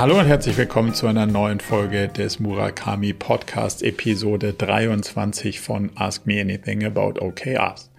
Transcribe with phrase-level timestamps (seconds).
[0.00, 6.26] Hallo und herzlich willkommen zu einer neuen Folge des Murakami Podcast, Episode 23 von Ask
[6.26, 7.90] Me Anything About OKRs.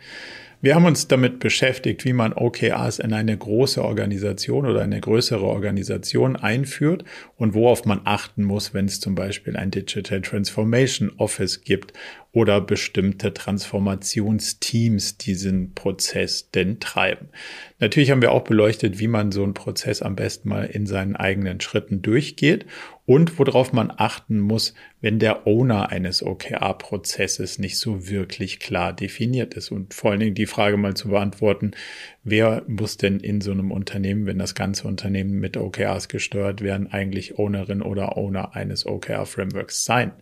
[0.62, 5.46] Wir haben uns damit beschäftigt, wie man OKRs in eine große Organisation oder eine größere
[5.46, 7.04] Organisation einführt
[7.38, 11.94] und worauf man achten muss, wenn es zum Beispiel ein Digital Transformation Office gibt
[12.34, 17.28] oder bestimmte Transformationsteams diesen Prozess denn treiben.
[17.80, 21.18] Natürlich haben wir auch beleuchtet, wie man so einen Prozess am besten mal in seinen
[21.18, 22.66] eigenen Schritten durchgeht
[23.06, 29.56] und worauf man achten muss, wenn der Owner eines OKR-Prozesses nicht so wirklich klar definiert
[29.56, 29.70] ist.
[29.70, 31.72] Und vor allen Dingen die Frage mal zu beantworten,
[32.24, 36.88] wer muss denn in so einem Unternehmen, wenn das ganze Unternehmen mit OKRs gesteuert werden,
[36.94, 40.14] eigentlich Ownerin oder Owner eines OKR-Frameworks sein?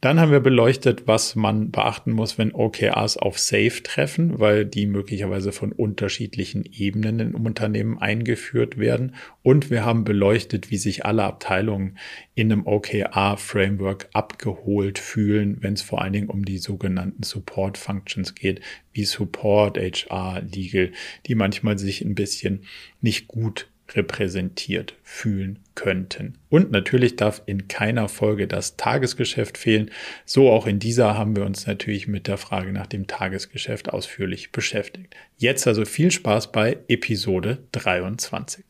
[0.00, 4.86] Dann haben wir beleuchtet, was man beachten muss, wenn OKRs auf Safe treffen, weil die
[4.86, 9.14] möglicherweise von unterschiedlichen Ebenen im Unternehmen eingeführt werden.
[9.42, 11.98] Und wir haben beleuchtet, wie sich alle Abteilungen
[12.34, 18.34] in einem OKR-Framework abgeholt fühlen, wenn es vor allen Dingen um die sogenannten Support Functions
[18.34, 18.60] geht,
[18.92, 20.92] wie Support, HR, Legal,
[21.26, 22.64] die manchmal sich ein bisschen
[23.00, 26.38] nicht gut repräsentiert fühlen könnten.
[26.48, 29.90] Und natürlich darf in keiner Folge das Tagesgeschäft fehlen.
[30.24, 34.52] So auch in dieser haben wir uns natürlich mit der Frage nach dem Tagesgeschäft ausführlich
[34.52, 35.14] beschäftigt.
[35.36, 38.64] Jetzt also viel Spaß bei Episode 23.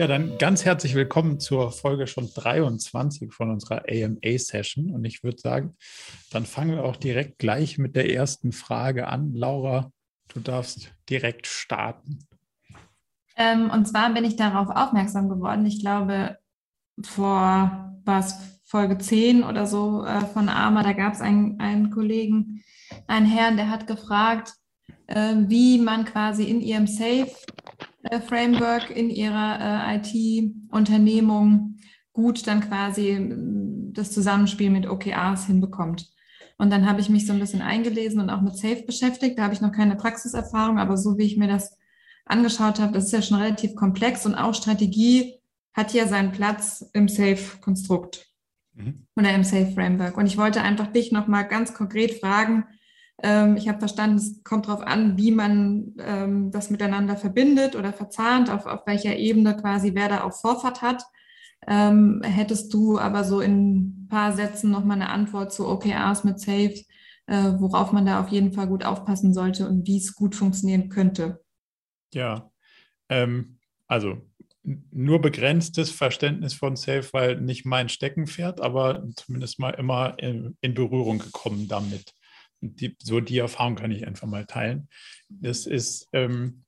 [0.00, 4.92] Ja, dann ganz herzlich willkommen zur Folge schon 23 von unserer AMA-Session.
[4.92, 5.76] Und ich würde sagen,
[6.30, 9.34] dann fangen wir auch direkt gleich mit der ersten Frage an.
[9.34, 9.92] Laura,
[10.32, 12.18] Du darfst direkt starten.
[13.36, 15.66] Ähm, und zwar bin ich darauf aufmerksam geworden.
[15.66, 16.38] Ich glaube,
[17.02, 22.62] vor was Folge 10 oder so äh, von AMA, da gab es einen, einen Kollegen,
[23.06, 24.54] einen Herrn, der hat gefragt,
[25.06, 31.76] äh, wie man quasi in ihrem Safe-Framework, in ihrer äh, IT-Unternehmung
[32.12, 33.34] gut dann quasi äh,
[33.92, 36.08] das Zusammenspiel mit OKRs hinbekommt.
[36.60, 39.38] Und dann habe ich mich so ein bisschen eingelesen und auch mit Safe beschäftigt.
[39.38, 41.78] Da habe ich noch keine Praxiserfahrung, aber so wie ich mir das
[42.26, 45.40] angeschaut habe, das ist ja schon relativ komplex und auch Strategie
[45.72, 48.26] hat ja seinen Platz im Safe-Konstrukt
[48.74, 49.06] mhm.
[49.16, 50.18] oder im Safe-Framework.
[50.18, 52.66] Und ich wollte einfach dich nochmal ganz konkret fragen.
[53.22, 57.94] Ähm, ich habe verstanden, es kommt darauf an, wie man ähm, das miteinander verbindet oder
[57.94, 61.04] verzahnt, auf, auf welcher Ebene quasi wer da auch Vorfahrt hat.
[61.66, 66.40] Ähm, hättest du aber so in ein paar Sätzen nochmal eine Antwort zu OKRs mit
[66.40, 66.74] Safe,
[67.26, 70.88] äh, worauf man da auf jeden Fall gut aufpassen sollte und wie es gut funktionieren
[70.88, 71.44] könnte?
[72.12, 72.50] Ja,
[73.08, 74.18] ähm, also
[74.62, 80.74] nur begrenztes Verständnis von Safe, weil nicht mein Steckenpferd, aber zumindest mal immer in, in
[80.74, 82.12] Berührung gekommen damit.
[82.60, 84.88] Die, so die Erfahrung kann ich einfach mal teilen.
[85.28, 86.64] Das ist ähm,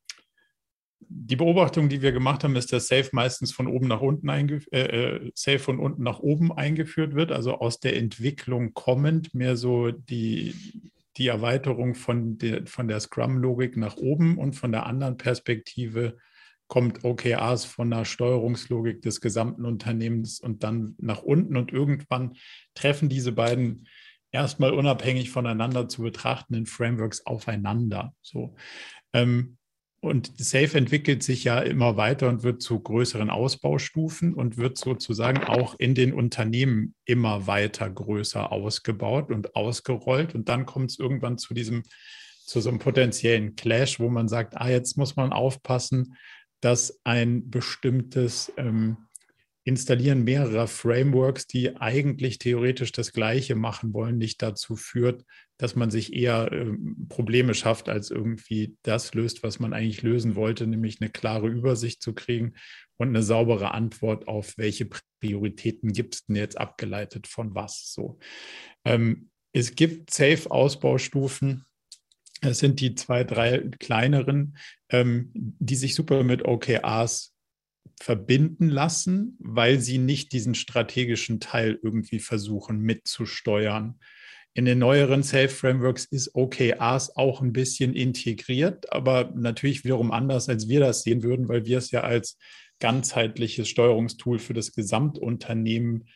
[1.09, 4.59] die Beobachtung, die wir gemacht haben, ist, dass Safe meistens von oben nach unten äh,
[4.73, 9.91] äh, Safe von unten nach oben eingeführt wird, also aus der Entwicklung kommend, mehr so
[9.91, 10.55] die,
[11.17, 16.17] die Erweiterung von der, von der Scrum-Logik nach oben und von der anderen Perspektive
[16.69, 22.37] kommt OKRs von der Steuerungslogik des gesamten Unternehmens und dann nach unten und irgendwann
[22.75, 23.87] treffen diese beiden
[24.31, 28.15] erstmal unabhängig voneinander zu betrachtenden Frameworks aufeinander.
[28.23, 28.57] So.
[29.13, 29.59] Ähm,
[30.03, 35.45] und Safe entwickelt sich ja immer weiter und wird zu größeren Ausbaustufen und wird sozusagen
[35.45, 40.35] auch in den Unternehmen immer weiter größer ausgebaut und ausgerollt.
[40.35, 41.85] Und dann kommt es irgendwann zu diesem,
[42.45, 46.17] zu so einem potenziellen Clash, wo man sagt, ah, jetzt muss man aufpassen,
[46.61, 48.97] dass ein bestimmtes ähm,
[49.65, 55.25] Installieren mehrerer Frameworks, die eigentlich theoretisch das Gleiche machen wollen, nicht dazu führt,
[55.57, 56.73] dass man sich eher äh,
[57.09, 62.03] Probleme schafft, als irgendwie das löst, was man eigentlich lösen wollte, nämlich eine klare Übersicht
[62.03, 62.55] zu kriegen
[62.97, 64.89] und eine saubere Antwort auf, welche
[65.21, 67.93] Prioritäten gibt es denn jetzt abgeleitet von was.
[67.93, 68.19] So.
[68.85, 71.65] Ähm, es gibt Safe-Ausbaustufen.
[72.41, 74.57] Es sind die zwei, drei kleineren,
[74.89, 77.32] ähm, die sich super mit OKRs
[78.03, 83.99] verbinden lassen, weil sie nicht diesen strategischen Teil irgendwie versuchen mitzusteuern.
[84.55, 90.69] In den neueren Safe-Frameworks ist OKRs auch ein bisschen integriert, aber natürlich wiederum anders, als
[90.69, 92.39] wir das sehen würden, weil wir es ja als
[92.81, 96.09] ganzheitliches Steuerungstool für das Gesamtunternehmen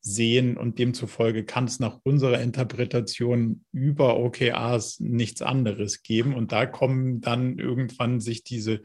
[0.00, 6.34] sehen und demzufolge kann es nach unserer Interpretation über OKRs nichts anderes geben.
[6.34, 8.82] Und da kommen dann irgendwann sich diese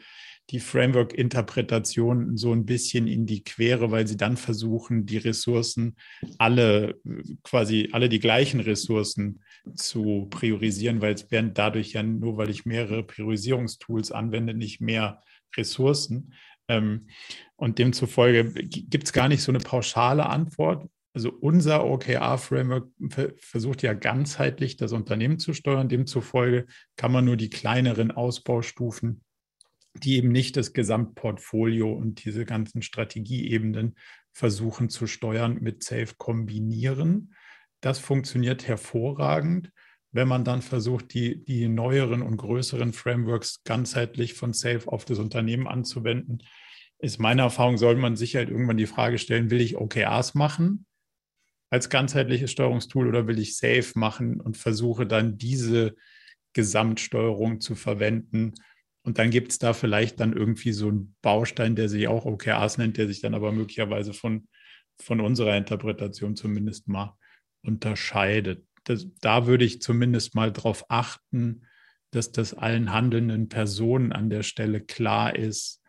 [0.49, 5.95] die Framework-Interpretation so ein bisschen in die Quere, weil sie dann versuchen, die Ressourcen
[6.37, 6.99] alle
[7.43, 9.41] quasi alle die gleichen Ressourcen
[9.75, 15.21] zu priorisieren, weil es werden dadurch ja nur, weil ich mehrere Priorisierungstools anwende, nicht mehr
[15.55, 16.33] Ressourcen.
[16.67, 17.07] Ähm,
[17.55, 20.89] und demzufolge gibt es gar nicht so eine pauschale Antwort.
[21.13, 22.87] Also unser OKR-Framework
[23.37, 25.89] versucht ja ganzheitlich das Unternehmen zu steuern.
[25.89, 26.65] Demzufolge
[26.95, 29.21] kann man nur die kleineren Ausbaustufen
[29.93, 33.95] die eben nicht das Gesamtportfolio und diese ganzen Strategieebenen
[34.31, 37.33] versuchen zu steuern, mit Safe kombinieren.
[37.81, 39.71] Das funktioniert hervorragend.
[40.11, 45.19] Wenn man dann versucht, die, die neueren und größeren Frameworks ganzheitlich von Safe auf das
[45.19, 46.43] Unternehmen anzuwenden,
[46.99, 50.85] ist meine Erfahrung, sollte man sich halt irgendwann die Frage stellen, will ich OKRs machen
[51.69, 55.95] als ganzheitliches Steuerungstool oder will ich Safe machen und versuche dann diese
[56.53, 58.53] Gesamtsteuerung zu verwenden,
[59.09, 62.77] und dann gibt es da vielleicht dann irgendwie so einen Baustein, der sich auch OKRs
[62.77, 64.47] nennt, der sich dann aber möglicherweise von,
[65.01, 67.17] von unserer Interpretation zumindest mal
[67.63, 68.63] unterscheidet.
[68.83, 71.65] Das, da würde ich zumindest mal darauf achten,
[72.11, 75.81] dass das allen handelnden Personen an der Stelle klar ist,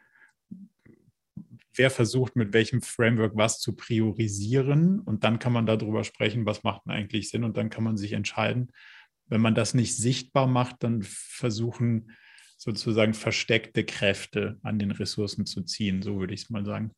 [1.75, 4.99] wer versucht mit welchem Framework was zu priorisieren.
[4.99, 7.45] Und dann kann man darüber sprechen, was macht denn eigentlich Sinn.
[7.45, 8.73] Und dann kann man sich entscheiden.
[9.27, 12.13] Wenn man das nicht sichtbar macht, dann versuchen
[12.61, 16.93] sozusagen versteckte Kräfte an den Ressourcen zu ziehen, so würde ich es mal sagen.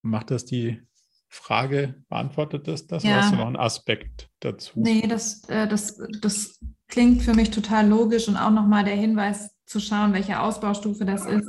[0.00, 0.80] Macht das die
[1.28, 3.02] Frage, beantwortet das das?
[3.02, 3.10] Ja.
[3.10, 4.80] Oder hast du noch einen Aspekt dazu?
[4.80, 9.50] Nee, das, äh, das, das klingt für mich total logisch und auch nochmal der Hinweis
[9.66, 11.48] zu schauen, welche Ausbaustufe das ist.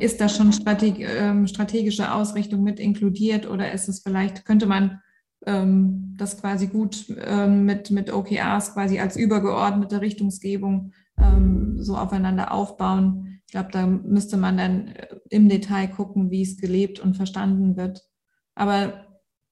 [0.00, 5.00] Ist da schon ähm, strategische Ausrichtung mit inkludiert oder ist es vielleicht, könnte man
[5.46, 10.92] ähm, das quasi gut ähm, mit, mit OKRs quasi als übergeordnete Richtungsgebung
[11.22, 13.40] ähm, so aufeinander aufbauen.
[13.46, 17.76] Ich glaube, da müsste man dann äh, im Detail gucken, wie es gelebt und verstanden
[17.76, 18.02] wird.
[18.54, 19.06] Aber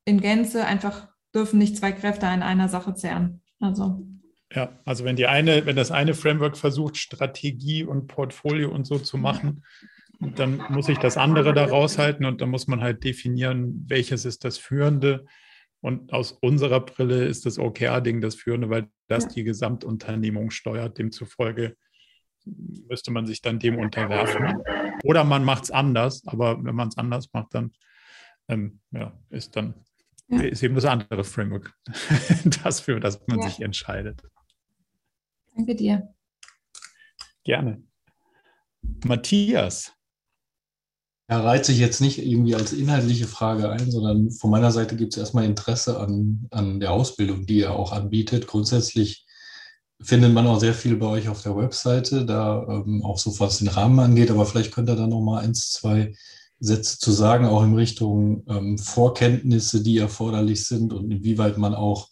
[0.05, 3.43] in Gänze einfach dürfen nicht zwei Kräfte an einer Sache zehren.
[3.61, 4.07] Also.
[4.55, 8.99] Ja, also wenn die eine, wenn das eine Framework versucht, Strategie und Portfolio und so
[8.99, 9.63] zu machen,
[10.21, 14.45] dann muss ich das andere da raushalten und dann muss man halt definieren, welches ist
[14.45, 15.27] das Führende
[15.81, 19.31] und aus unserer Brille ist das OKR-Ding das Führende, weil das ja.
[19.31, 20.99] die Gesamtunternehmung steuert.
[20.99, 21.77] Demzufolge
[22.45, 24.63] müsste man sich dann dem unterwerfen.
[25.05, 27.73] Oder man macht es anders, aber wenn man es anders macht, dann
[28.49, 29.75] ähm, ja, ist dann
[30.29, 30.41] ja.
[30.41, 31.75] ist eben das andere Framework,
[32.63, 34.23] das für das man sich entscheidet.
[35.55, 36.15] Danke dir.
[37.45, 37.83] Gerne.
[39.05, 39.93] Matthias,
[41.29, 45.13] ja, reiht sich jetzt nicht irgendwie als inhaltliche Frage ein, sondern von meiner Seite gibt
[45.13, 48.47] es erstmal Interesse an, an der Ausbildung, die ihr auch anbietet.
[48.47, 49.27] Grundsätzlich
[50.01, 53.59] findet man auch sehr viel bei euch auf der Webseite, da ähm, auch so was
[53.59, 56.15] den Rahmen angeht, aber vielleicht könnt ihr da noch mal eins, zwei
[56.61, 62.09] Sätze zu sagen, auch in Richtung ähm, Vorkenntnisse, die erforderlich sind und inwieweit man auch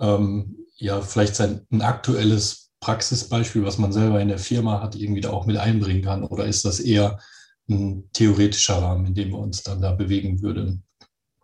[0.00, 5.20] ähm, ja vielleicht sein ein aktuelles Praxisbeispiel, was man selber in der Firma hat, irgendwie
[5.20, 6.24] da auch mit einbringen kann.
[6.24, 7.18] Oder ist das eher
[7.68, 10.84] ein theoretischer Rahmen, in dem wir uns dann da bewegen würden.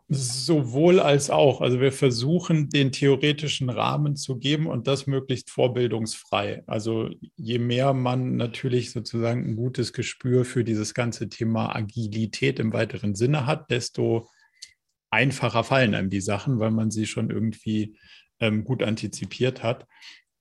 [0.09, 1.63] Sowohl als auch.
[1.63, 6.63] Also wir versuchen, den theoretischen Rahmen zu geben und das möglichst vorbildungsfrei.
[6.67, 12.75] Also je mehr man natürlich sozusagen ein gutes Gespür für dieses ganze Thema Agilität im
[12.75, 14.29] weiteren Sinne hat, desto
[15.11, 17.97] einfacher fallen einem die Sachen, weil man sie schon irgendwie
[18.39, 19.87] ähm, gut antizipiert hat.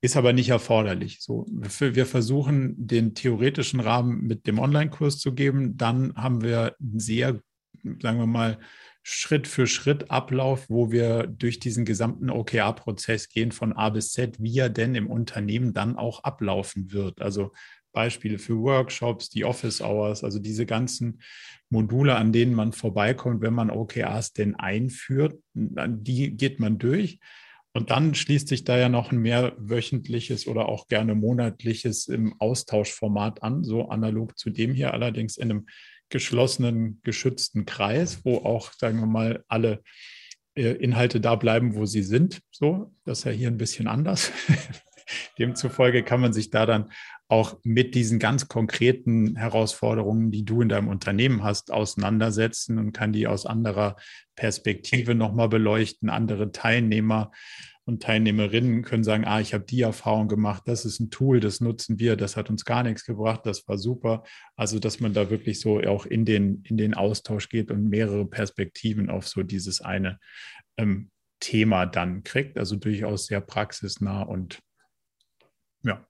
[0.03, 1.19] Ist aber nicht erforderlich.
[1.21, 5.77] So, wir versuchen den theoretischen Rahmen mit dem Online-Kurs zu geben.
[5.77, 7.39] Dann haben wir einen sehr,
[8.01, 8.57] sagen wir mal,
[9.03, 14.37] Schritt für Schritt Ablauf, wo wir durch diesen gesamten OKR-Prozess gehen von A bis Z,
[14.39, 17.21] wie er denn im Unternehmen dann auch ablaufen wird.
[17.21, 17.51] Also
[17.93, 21.21] Beispiele für Workshops, die Office Hours, also diese ganzen
[21.69, 27.19] Module, an denen man vorbeikommt, wenn man OKRs denn einführt, die geht man durch.
[27.73, 33.43] Und dann schließt sich da ja noch ein mehrwöchentliches oder auch gerne monatliches im Austauschformat
[33.43, 35.65] an, so analog zu dem hier, allerdings in einem
[36.09, 39.81] geschlossenen, geschützten Kreis, wo auch, sagen wir mal, alle
[40.55, 42.41] äh, Inhalte da bleiben, wo sie sind.
[42.51, 44.31] So, das ist ja hier ein bisschen anders.
[45.39, 46.91] Demzufolge kann man sich da dann
[47.27, 53.13] auch mit diesen ganz konkreten Herausforderungen, die du in deinem Unternehmen hast, auseinandersetzen und kann
[53.13, 53.95] die aus anderer
[54.35, 56.09] Perspektive nochmal beleuchten.
[56.09, 57.31] Andere Teilnehmer
[57.85, 61.61] und Teilnehmerinnen können sagen, ah, ich habe die Erfahrung gemacht, das ist ein Tool, das
[61.61, 64.23] nutzen wir, das hat uns gar nichts gebracht, das war super.
[64.55, 68.25] Also, dass man da wirklich so auch in den, in den Austausch geht und mehrere
[68.25, 70.19] Perspektiven auf so dieses eine
[70.77, 72.57] ähm, Thema dann kriegt.
[72.57, 74.59] Also durchaus sehr praxisnah und
[75.83, 76.05] ja,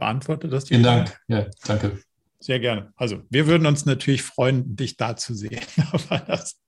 [0.00, 0.68] Beantwortet das?
[0.68, 1.20] Vielen Dank.
[1.28, 2.02] Ja, danke.
[2.38, 2.90] Sehr gerne.
[2.96, 5.60] Also wir würden uns natürlich freuen, dich da zu sehen.
[5.92, 6.58] Aber das,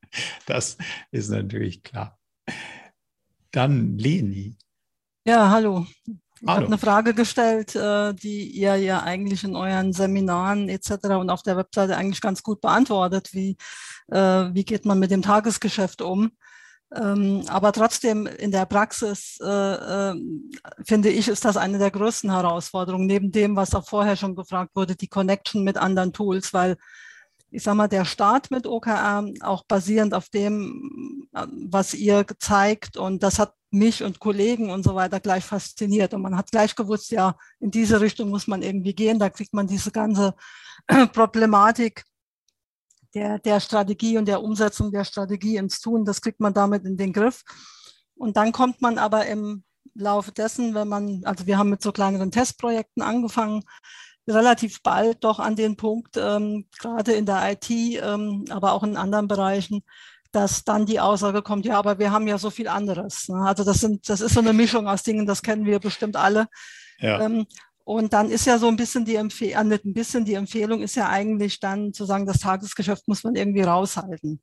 [0.45, 0.77] das
[1.11, 2.19] ist natürlich klar.
[3.51, 4.57] Dann Leni.
[5.27, 5.87] Ja, hallo.
[6.07, 10.91] Ich habe eine Frage gestellt, äh, die ihr ja eigentlich in euren Seminaren etc.
[11.19, 13.33] und auf der Webseite eigentlich ganz gut beantwortet.
[13.33, 13.57] Wie,
[14.09, 14.19] äh,
[14.53, 16.33] wie geht man mit dem Tagesgeschäft um?
[16.95, 20.15] Ähm, aber trotzdem in der Praxis, äh, äh,
[20.85, 24.73] finde ich, ist das eine der größten Herausforderungen, neben dem, was auch vorher schon gefragt
[24.75, 26.77] wurde, die Connection mit anderen Tools, weil
[27.51, 33.23] ich sage mal, der Start mit OKR, auch basierend auf dem, was ihr gezeigt, und
[33.23, 36.15] das hat mich und Kollegen und so weiter gleich fasziniert.
[36.15, 39.19] Und man hat gleich gewusst, ja, in diese Richtung muss man irgendwie gehen.
[39.19, 40.35] Da kriegt man diese ganze
[41.13, 42.05] Problematik
[43.15, 46.05] der, der Strategie und der Umsetzung der Strategie ins Tun.
[46.05, 47.43] Das kriegt man damit in den Griff.
[48.15, 49.65] Und dann kommt man aber im
[49.95, 53.65] Laufe dessen, wenn man, also wir haben mit so kleineren Testprojekten angefangen,
[54.29, 58.97] relativ bald doch an den Punkt, ähm, gerade in der IT, ähm, aber auch in
[58.97, 59.83] anderen Bereichen,
[60.31, 63.29] dass dann die Aussage kommt, ja, aber wir haben ja so viel anderes.
[63.29, 63.45] Ne?
[63.45, 66.47] Also das sind, das ist so eine Mischung aus Dingen, das kennen wir bestimmt alle.
[66.99, 67.21] Ja.
[67.21, 67.47] Ähm,
[67.85, 70.95] und dann ist ja so ein bisschen die Empfehlung, äh, ein bisschen die Empfehlung ist
[70.95, 74.41] ja eigentlich dann zu sagen, das Tagesgeschäft muss man irgendwie raushalten.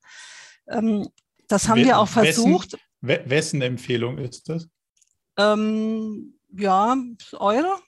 [0.68, 1.08] Ähm,
[1.48, 2.78] das haben We wir auch versucht.
[3.02, 4.68] Wessen, wessen Empfehlung ist das?
[5.38, 6.98] Ähm, ja,
[7.34, 7.80] eure?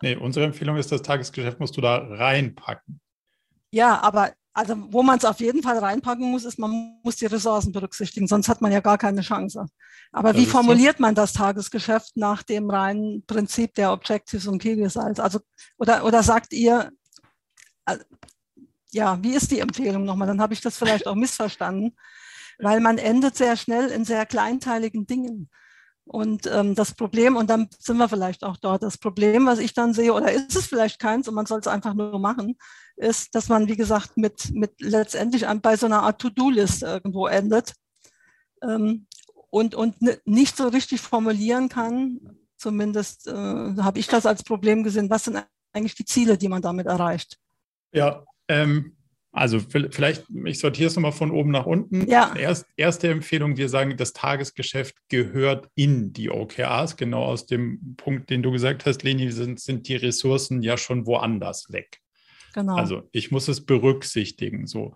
[0.00, 3.00] Nee, unsere Empfehlung ist, das Tagesgeschäft musst du da reinpacken.
[3.70, 7.26] Ja, aber also wo man es auf jeden Fall reinpacken muss, ist, man muss die
[7.26, 9.66] Ressourcen berücksichtigen, sonst hat man ja gar keine Chance.
[10.10, 14.74] Aber das wie formuliert man das Tagesgeschäft nach dem reinen Prinzip der Objectives und Key
[14.82, 15.20] Results?
[15.20, 15.38] Also,
[15.76, 16.90] oder, oder sagt ihr,
[17.86, 17.98] äh,
[18.90, 20.26] ja, wie ist die Empfehlung nochmal?
[20.26, 21.96] Dann habe ich das vielleicht auch missverstanden,
[22.58, 25.50] weil man endet sehr schnell in sehr kleinteiligen Dingen.
[26.08, 29.74] Und ähm, das Problem, und dann sind wir vielleicht auch dort, das Problem, was ich
[29.74, 32.56] dann sehe, oder ist es vielleicht keins und man soll es einfach nur machen,
[32.96, 37.74] ist, dass man, wie gesagt, mit, mit letztendlich bei so einer Art To-Do-List irgendwo endet
[38.62, 39.06] ähm,
[39.50, 39.96] und, und
[40.26, 42.20] nicht so richtig formulieren kann.
[42.56, 45.10] Zumindest äh, habe ich das als Problem gesehen.
[45.10, 47.38] Was sind eigentlich die Ziele, die man damit erreicht?
[47.92, 48.97] Ja, ähm,
[49.30, 52.08] also vielleicht, ich sortiere es nochmal von oben nach unten.
[52.08, 52.34] Ja.
[52.34, 58.30] Erst, erste Empfehlung, wir sagen, das Tagesgeschäft gehört in die OKRs, genau aus dem Punkt,
[58.30, 62.00] den du gesagt hast, Leni, sind, sind die Ressourcen ja schon woanders weg.
[62.54, 62.76] Genau.
[62.76, 64.66] Also ich muss es berücksichtigen.
[64.66, 64.94] So.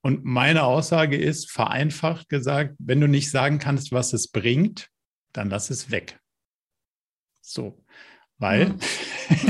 [0.00, 4.88] Und meine Aussage ist, vereinfacht gesagt, wenn du nicht sagen kannst, was es bringt,
[5.32, 6.20] dann lass es weg.
[7.40, 7.84] So.
[8.38, 8.74] Weil.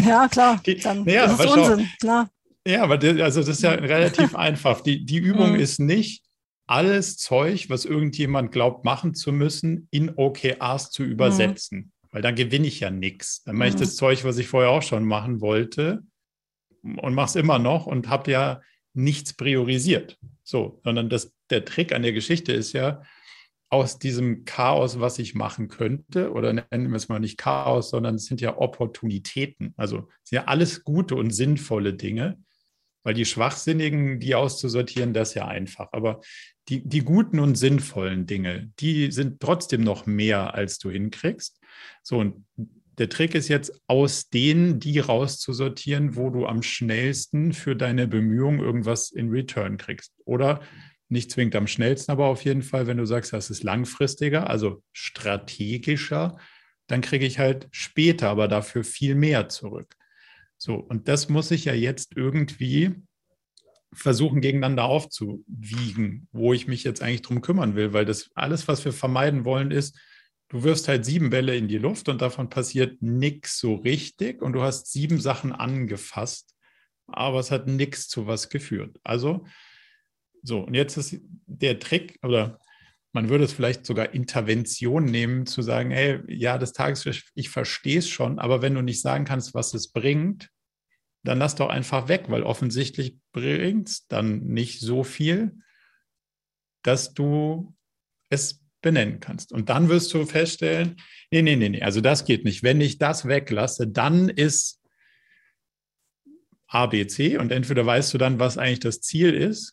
[0.04, 0.62] Ja, klar.
[0.82, 2.30] Dann ja, ist es Unsinn, klar.
[2.66, 4.80] Ja, aber das, also das ist ja relativ einfach.
[4.80, 5.60] Die, die Übung mhm.
[5.60, 6.22] ist nicht,
[6.68, 11.78] alles Zeug, was irgendjemand glaubt machen zu müssen, in OKRs zu übersetzen.
[11.78, 11.92] Mhm.
[12.10, 13.44] Weil dann gewinne ich ja nichts.
[13.44, 13.80] Dann mache ich mhm.
[13.80, 16.02] das Zeug, was ich vorher auch schon machen wollte
[16.82, 18.60] und mache es immer noch und habe ja
[18.94, 20.18] nichts priorisiert.
[20.42, 23.02] So, sondern das, der Trick an der Geschichte ist ja,
[23.68, 28.14] aus diesem Chaos, was ich machen könnte, oder nennen wir es mal nicht Chaos, sondern
[28.14, 29.74] es sind ja Opportunitäten.
[29.76, 32.38] Also es sind ja alles gute und sinnvolle Dinge.
[33.06, 35.90] Weil die Schwachsinnigen, die auszusortieren, das ist ja einfach.
[35.92, 36.20] Aber
[36.68, 41.60] die, die guten und sinnvollen Dinge, die sind trotzdem noch mehr, als du hinkriegst.
[42.02, 42.44] So, und
[42.98, 48.58] der Trick ist jetzt, aus denen die rauszusortieren, wo du am schnellsten für deine Bemühungen
[48.58, 50.12] irgendwas in Return kriegst.
[50.24, 50.58] Oder
[51.08, 54.82] nicht zwingend am schnellsten, aber auf jeden Fall, wenn du sagst, das ist langfristiger, also
[54.92, 56.38] strategischer,
[56.88, 59.94] dann kriege ich halt später aber dafür viel mehr zurück.
[60.58, 62.94] So, und das muss ich ja jetzt irgendwie
[63.92, 68.84] versuchen, gegeneinander aufzuwiegen, wo ich mich jetzt eigentlich drum kümmern will, weil das alles, was
[68.84, 69.98] wir vermeiden wollen, ist,
[70.48, 74.52] du wirfst halt sieben Bälle in die Luft und davon passiert nichts so richtig und
[74.52, 76.54] du hast sieben Sachen angefasst,
[77.06, 78.98] aber es hat nichts zu was geführt.
[79.02, 79.46] Also,
[80.42, 82.60] so, und jetzt ist der Trick, oder
[83.16, 88.00] man würde es vielleicht sogar Intervention nehmen, zu sagen, hey, ja, das Tagesgeschäft, ich verstehe
[88.00, 90.50] es schon, aber wenn du nicht sagen kannst, was es bringt,
[91.24, 95.56] dann lass doch einfach weg, weil offensichtlich bringt es dann nicht so viel,
[96.82, 97.74] dass du
[98.28, 99.50] es benennen kannst.
[99.50, 100.96] Und dann wirst du feststellen,
[101.30, 102.62] nee, nee, nee, nee, also das geht nicht.
[102.62, 104.82] Wenn ich das weglasse, dann ist
[106.66, 109.72] A, B, C und entweder weißt du dann, was eigentlich das Ziel ist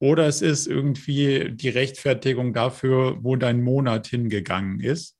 [0.00, 5.16] oder es ist irgendwie die Rechtfertigung dafür, wo dein Monat hingegangen ist.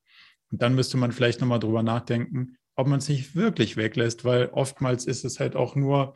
[0.51, 4.47] Und dann müsste man vielleicht nochmal drüber nachdenken, ob man es nicht wirklich weglässt, weil
[4.47, 6.15] oftmals ist es halt auch nur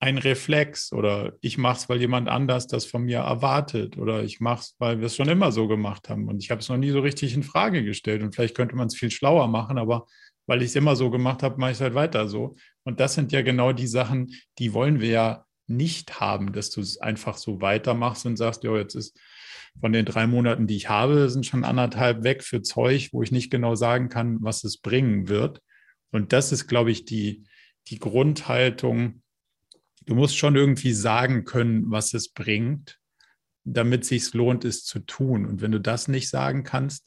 [0.00, 4.40] ein Reflex oder ich mache es, weil jemand anders das von mir erwartet oder ich
[4.40, 6.76] mache es, weil wir es schon immer so gemacht haben und ich habe es noch
[6.76, 10.06] nie so richtig in Frage gestellt und vielleicht könnte man es viel schlauer machen, aber
[10.46, 12.56] weil ich es immer so gemacht habe, mache ich es halt weiter so.
[12.82, 16.80] Und das sind ja genau die Sachen, die wollen wir ja nicht haben, dass du
[16.80, 19.18] es einfach so weitermachst und sagst, ja, jetzt ist
[19.80, 23.32] von den drei Monaten, die ich habe, sind schon anderthalb weg für Zeug, wo ich
[23.32, 25.62] nicht genau sagen kann, was es bringen wird.
[26.10, 27.44] Und das ist, glaube ich, die,
[27.88, 29.22] die Grundhaltung.
[30.04, 32.98] Du musst schon irgendwie sagen können, was es bringt,
[33.64, 35.46] damit es sich lohnt, es zu tun.
[35.46, 37.06] Und wenn du das nicht sagen kannst,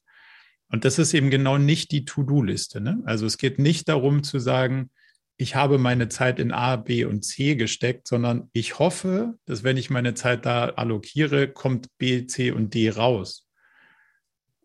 [0.70, 2.82] und das ist eben genau nicht die To-Do-Liste.
[2.82, 3.02] Ne?
[3.06, 4.90] Also es geht nicht darum zu sagen,
[5.38, 9.78] ich habe meine Zeit in A, B und C gesteckt, sondern ich hoffe, dass wenn
[9.78, 13.48] ich meine Zeit da allokiere, kommt B, C und D raus.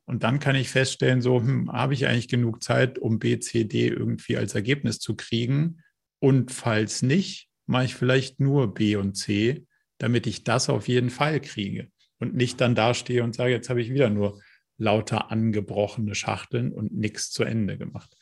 [0.05, 3.65] Und dann kann ich feststellen, so hm, habe ich eigentlich genug Zeit, um B, C,
[3.65, 5.83] D irgendwie als Ergebnis zu kriegen.
[6.21, 9.67] Und falls nicht, mache ich vielleicht nur B und C,
[9.99, 11.89] damit ich das auf jeden Fall kriege.
[12.19, 14.41] Und nicht dann dastehe und sage, jetzt habe ich wieder nur
[14.79, 18.17] lauter angebrochene Schachteln und nichts zu Ende gemacht.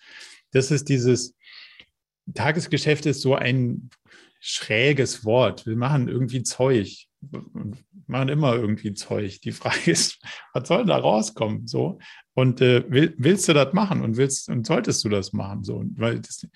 [0.51, 1.37] Das ist dieses,
[2.35, 3.91] Tagesgeschäft ist so ein
[4.41, 5.67] schräges Wort.
[5.67, 7.07] Wir machen irgendwie Zeug
[7.53, 9.41] und machen immer irgendwie Zeug.
[9.41, 10.21] Die Frage ist,
[10.53, 11.67] was soll da rauskommen?
[11.67, 11.99] So
[12.35, 15.65] und äh, will, willst du das machen und willst und solltest du das machen?
[15.65, 16.47] So, weil das,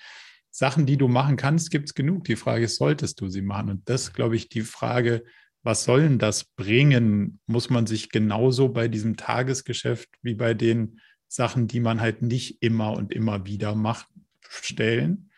[0.55, 2.25] Sachen, die du machen kannst, gibt es genug.
[2.25, 3.71] Die Frage ist, solltest du sie machen?
[3.71, 5.25] Und das, glaube ich, die Frage,
[5.63, 11.01] was soll denn das bringen, muss man sich genauso bei diesem Tagesgeschäft wie bei den
[11.27, 14.07] Sachen, die man halt nicht immer und immer wieder macht,
[14.41, 15.31] stellen.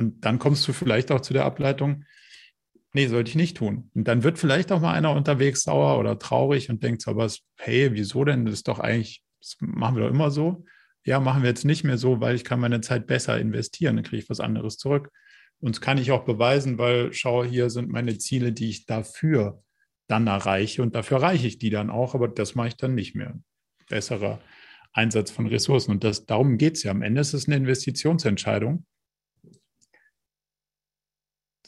[0.00, 2.04] Und dann kommst du vielleicht auch zu der Ableitung,
[2.92, 3.90] nee, sollte ich nicht tun.
[3.94, 7.30] Und dann wird vielleicht auch mal einer unterwegs sauer oder traurig und denkt so, aber
[7.58, 8.46] hey, wieso denn?
[8.46, 10.64] Das ist doch eigentlich, das machen wir doch immer so.
[11.04, 14.04] Ja, machen wir jetzt nicht mehr so, weil ich kann meine Zeit besser investieren, dann
[14.04, 15.10] kriege ich was anderes zurück.
[15.60, 19.62] Und das kann ich auch beweisen, weil schau, hier sind meine Ziele, die ich dafür
[20.08, 23.14] dann erreiche und dafür erreiche ich die dann auch, aber das mache ich dann nicht
[23.14, 23.38] mehr.
[23.88, 24.40] Besserer
[24.92, 25.92] Einsatz von Ressourcen.
[25.92, 26.90] Und das, darum geht es ja.
[26.90, 28.84] Am Ende ist es eine Investitionsentscheidung.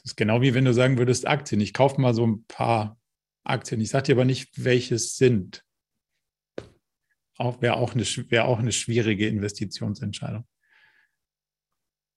[0.03, 1.61] Das ist genau wie wenn du sagen würdest, Aktien.
[1.61, 2.97] Ich kaufe mal so ein paar
[3.43, 3.79] Aktien.
[3.81, 5.63] Ich sage dir aber nicht, welche es sind.
[7.37, 10.45] Auch, Wäre auch, eine, wär auch eine schwierige Investitionsentscheidung.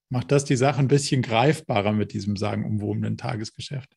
[0.09, 3.97] Macht das die Sache ein bisschen greifbarer mit diesem sagenumwobenen Tagesgeschäft?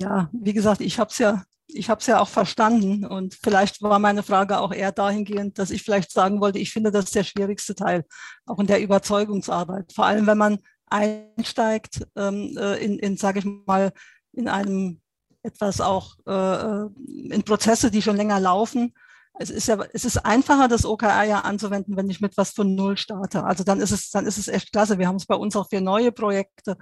[0.00, 3.80] Ja, wie gesagt, ich habe es ja, ich habe es ja auch verstanden und vielleicht
[3.80, 7.24] war meine Frage auch eher dahingehend, dass ich vielleicht sagen wollte, ich finde das der
[7.24, 8.04] schwierigste Teil,
[8.44, 9.92] auch in der Überzeugungsarbeit.
[9.92, 13.92] Vor allem, wenn man einsteigt ähm, äh, in, in sage ich mal,
[14.32, 15.00] in einem
[15.42, 16.88] etwas auch äh, äh,
[17.30, 18.94] in Prozesse, die schon länger laufen.
[19.36, 22.76] Es ist ja, es ist einfacher, das OKR ja anzuwenden, wenn ich mit was von
[22.76, 23.42] Null starte.
[23.42, 24.98] Also dann ist es, dann ist es echt klasse.
[24.98, 26.76] Wir haben es bei uns auch für neue Projekte.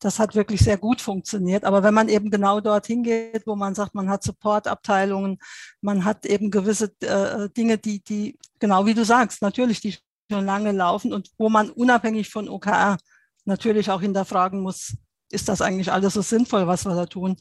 [0.00, 1.64] Das hat wirklich sehr gut funktioniert.
[1.64, 5.38] Aber wenn man eben genau dorthin geht, wo man sagt, man hat Supportabteilungen,
[5.80, 9.96] man hat eben gewisse äh, Dinge, die, die, genau wie du sagst, natürlich, die
[10.30, 12.98] schon lange laufen und wo man unabhängig von OKR
[13.44, 14.96] natürlich auch hinterfragen muss,
[15.30, 17.36] ist das eigentlich alles so sinnvoll, was wir da tun?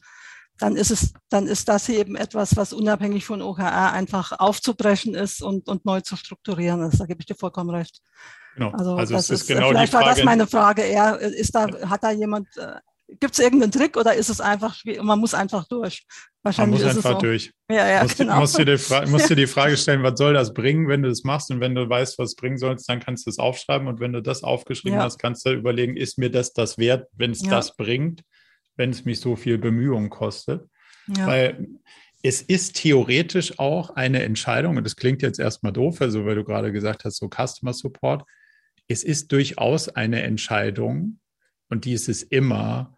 [0.58, 5.42] Dann ist es, dann ist das eben etwas, was unabhängig von OKR einfach aufzubrechen ist
[5.42, 7.00] und, und neu zu strukturieren ist.
[7.00, 8.02] Da gebe ich dir vollkommen recht.
[8.56, 8.72] Genau.
[8.72, 12.04] Also, also das ist, ist genau vielleicht war das meine Frage eher, ist da, hat
[12.04, 12.76] da jemand, äh,
[13.20, 16.06] gibt es irgendeinen Trick oder ist es einfach, man muss einfach durch?
[16.44, 17.26] Wahrscheinlich man muss einfach so.
[17.26, 17.52] durch.
[17.70, 18.40] Ja, ja, musst, genau.
[18.40, 21.24] musst, dir die musst dir die Frage stellen, was soll das bringen, wenn du das
[21.24, 21.52] machst?
[21.52, 23.88] Und wenn du weißt, was es bringen soll, dann kannst du es aufschreiben.
[23.88, 25.06] Und wenn du das aufgeschrieben ja.
[25.06, 27.52] hast, kannst du überlegen, ist mir das das wert, wenn es ja.
[27.52, 28.22] das bringt,
[28.76, 30.64] wenn es mich so viel Bemühung kostet?
[31.08, 31.68] Weil
[32.24, 36.44] es ist theoretisch auch eine Entscheidung, und das klingt jetzt erstmal doof, also weil du
[36.44, 38.24] gerade gesagt hast, so Customer Support.
[38.88, 41.20] Es ist durchaus eine Entscheidung,
[41.70, 42.98] und die ist es immer,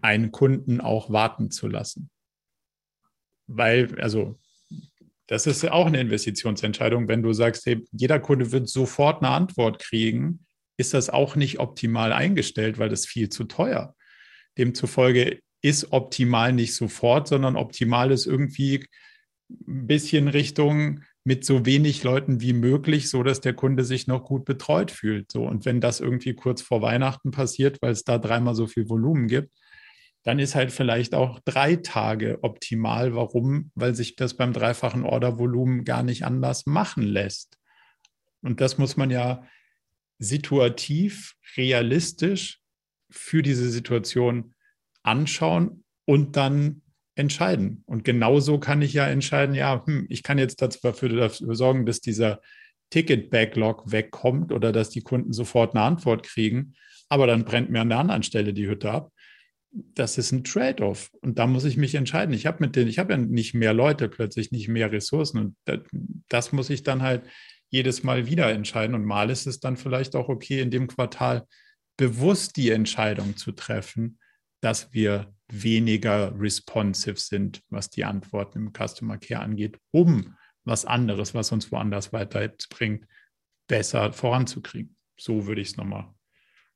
[0.00, 2.10] einen Kunden auch warten zu lassen.
[3.46, 4.38] Weil, also,
[5.26, 7.08] das ist auch eine Investitionsentscheidung.
[7.08, 10.46] Wenn du sagst, hey, jeder Kunde wird sofort eine Antwort kriegen,
[10.78, 13.94] ist das auch nicht optimal eingestellt, weil das viel zu teuer.
[14.56, 18.86] Demzufolge ist optimal nicht sofort, sondern optimal ist irgendwie
[19.50, 24.24] ein bisschen Richtung mit so wenig Leuten wie möglich, so dass der Kunde sich noch
[24.24, 25.30] gut betreut fühlt.
[25.30, 28.88] So und wenn das irgendwie kurz vor Weihnachten passiert, weil es da dreimal so viel
[28.88, 29.50] Volumen gibt,
[30.28, 33.14] dann ist halt vielleicht auch drei Tage optimal.
[33.14, 33.70] Warum?
[33.74, 37.56] Weil sich das beim dreifachen Ordervolumen gar nicht anders machen lässt.
[38.42, 39.48] Und das muss man ja
[40.18, 42.60] situativ, realistisch
[43.08, 44.54] für diese Situation
[45.02, 46.82] anschauen und dann
[47.14, 47.82] entscheiden.
[47.86, 52.02] Und genauso kann ich ja entscheiden, ja, hm, ich kann jetzt dafür, dafür sorgen, dass
[52.02, 52.42] dieser
[52.90, 56.74] Ticket-Backlog wegkommt oder dass die Kunden sofort eine Antwort kriegen.
[57.08, 59.10] Aber dann brennt mir an der anderen Stelle die Hütte ab
[59.70, 61.10] das ist ein Trade-off.
[61.20, 62.34] Und da muss ich mich entscheiden.
[62.34, 65.38] Ich habe mit denen, ich habe ja nicht mehr Leute, plötzlich nicht mehr Ressourcen.
[65.38, 65.80] Und das,
[66.28, 67.24] das, muss ich dann halt
[67.68, 68.94] jedes Mal wieder entscheiden.
[68.94, 71.46] Und mal ist es dann vielleicht auch okay, in dem Quartal
[71.96, 74.18] bewusst die Entscheidung zu treffen,
[74.60, 81.34] dass wir weniger responsive sind, was die Antworten im Customer Care angeht, um was anderes,
[81.34, 83.06] was uns woanders weiterbringt,
[83.68, 84.96] besser voranzukriegen.
[85.18, 86.12] So würde ich es nochmal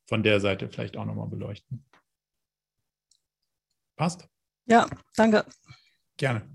[0.06, 1.84] von der Seite vielleicht auch nochmal beleuchten.
[3.96, 4.26] Passt?
[4.66, 5.44] Ja, danke.
[6.16, 6.48] Gerne.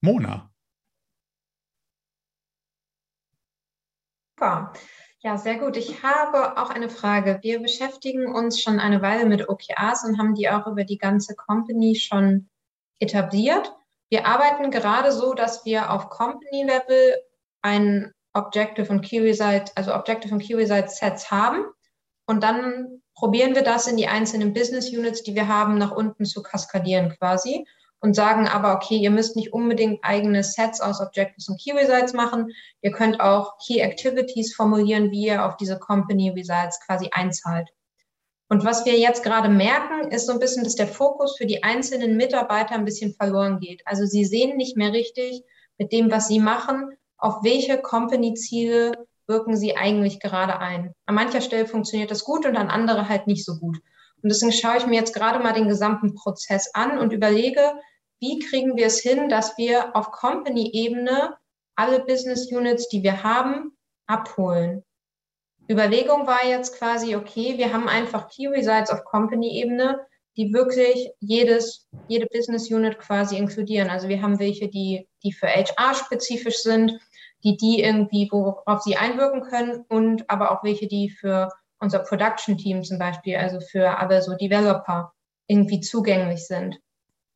[0.00, 0.50] Mona.
[4.36, 4.72] Super.
[5.20, 5.76] Ja, sehr gut.
[5.76, 7.40] Ich habe auch eine Frage.
[7.42, 11.34] Wir beschäftigen uns schon eine Weile mit OKRs und haben die auch über die ganze
[11.34, 12.48] Company schon
[13.00, 13.74] etabliert.
[14.08, 17.16] Wir arbeiten gerade so, dass wir auf Company-Level
[17.62, 21.64] ein Objective und Key Result, also Objective und Key Result Sets haben.
[22.26, 26.24] Und dann probieren wir das in die einzelnen Business Units, die wir haben, nach unten
[26.24, 27.66] zu kaskadieren quasi
[28.00, 32.12] und sagen aber, okay, ihr müsst nicht unbedingt eigene Sets aus Objectives und Key Results
[32.12, 32.52] machen.
[32.82, 37.68] Ihr könnt auch Key Activities formulieren, wie ihr auf diese Company Results quasi einzahlt.
[38.48, 41.64] Und was wir jetzt gerade merken, ist so ein bisschen, dass der Fokus für die
[41.64, 43.82] einzelnen Mitarbeiter ein bisschen verloren geht.
[43.86, 45.42] Also sie sehen nicht mehr richtig
[45.78, 50.92] mit dem, was sie machen, auf welche Company-Ziele wirken sie eigentlich gerade ein.
[51.06, 53.78] An mancher Stelle funktioniert das gut und an andere halt nicht so gut.
[54.22, 57.74] Und deswegen schaue ich mir jetzt gerade mal den gesamten Prozess an und überlege,
[58.20, 61.36] wie kriegen wir es hin, dass wir auf Company-Ebene
[61.74, 64.82] alle Business Units, die wir haben, abholen.
[65.70, 70.00] Überlegung war jetzt quasi, okay, wir haben einfach Key Results auf Company-Ebene,
[70.36, 73.90] die wirklich jedes, jede Business Unit quasi inkludieren.
[73.90, 76.92] Also wir haben welche, die, die für HR spezifisch sind,
[77.46, 82.58] die die irgendwie, worauf sie einwirken können und aber auch welche, die für unser Production
[82.58, 85.12] Team zum Beispiel, also für alle so Developer
[85.46, 86.80] irgendwie zugänglich sind.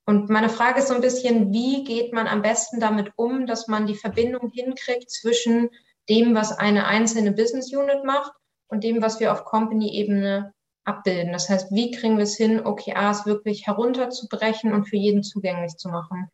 [0.06, 3.68] Und meine Frage ist so ein bisschen, wie geht man am besten damit um, dass
[3.68, 5.70] man die Verbindung hinkriegt zwischen
[6.08, 8.32] dem, was eine einzelne Business Unit macht
[8.66, 11.32] und dem, was wir auf Company-Ebene abbilden.
[11.32, 15.88] Das heißt, wie kriegen wir es hin, OKRs wirklich herunterzubrechen und für jeden zugänglich zu
[15.88, 16.28] machen?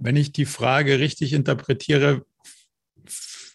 [0.00, 2.24] Wenn ich die Frage richtig interpretiere,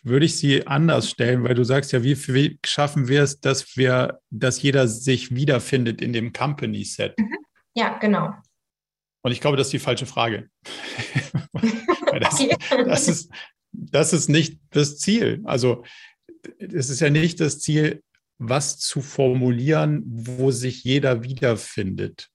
[0.04, 3.76] würde ich sie anders stellen, weil du sagst ja, wie, wie schaffen wir es, dass
[3.76, 7.18] wir, dass jeder sich wiederfindet in dem Company Set?
[7.18, 7.36] Mhm.
[7.74, 8.32] Ja, genau.
[9.24, 10.50] Und ich glaube, das ist die falsche Frage.
[12.22, 12.48] das,
[12.86, 13.32] das, ist,
[13.72, 15.42] das ist nicht das Ziel.
[15.46, 15.84] Also
[16.60, 18.04] es ist ja nicht das Ziel,
[18.38, 22.30] was zu formulieren, wo sich jeder wiederfindet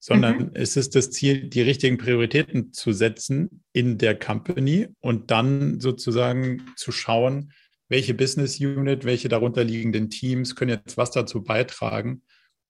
[0.00, 0.50] sondern mhm.
[0.54, 6.62] es ist das Ziel, die richtigen Prioritäten zu setzen in der Company und dann sozusagen
[6.74, 7.52] zu schauen,
[7.88, 12.22] welche Business Unit, welche darunter liegenden Teams können jetzt was dazu beitragen,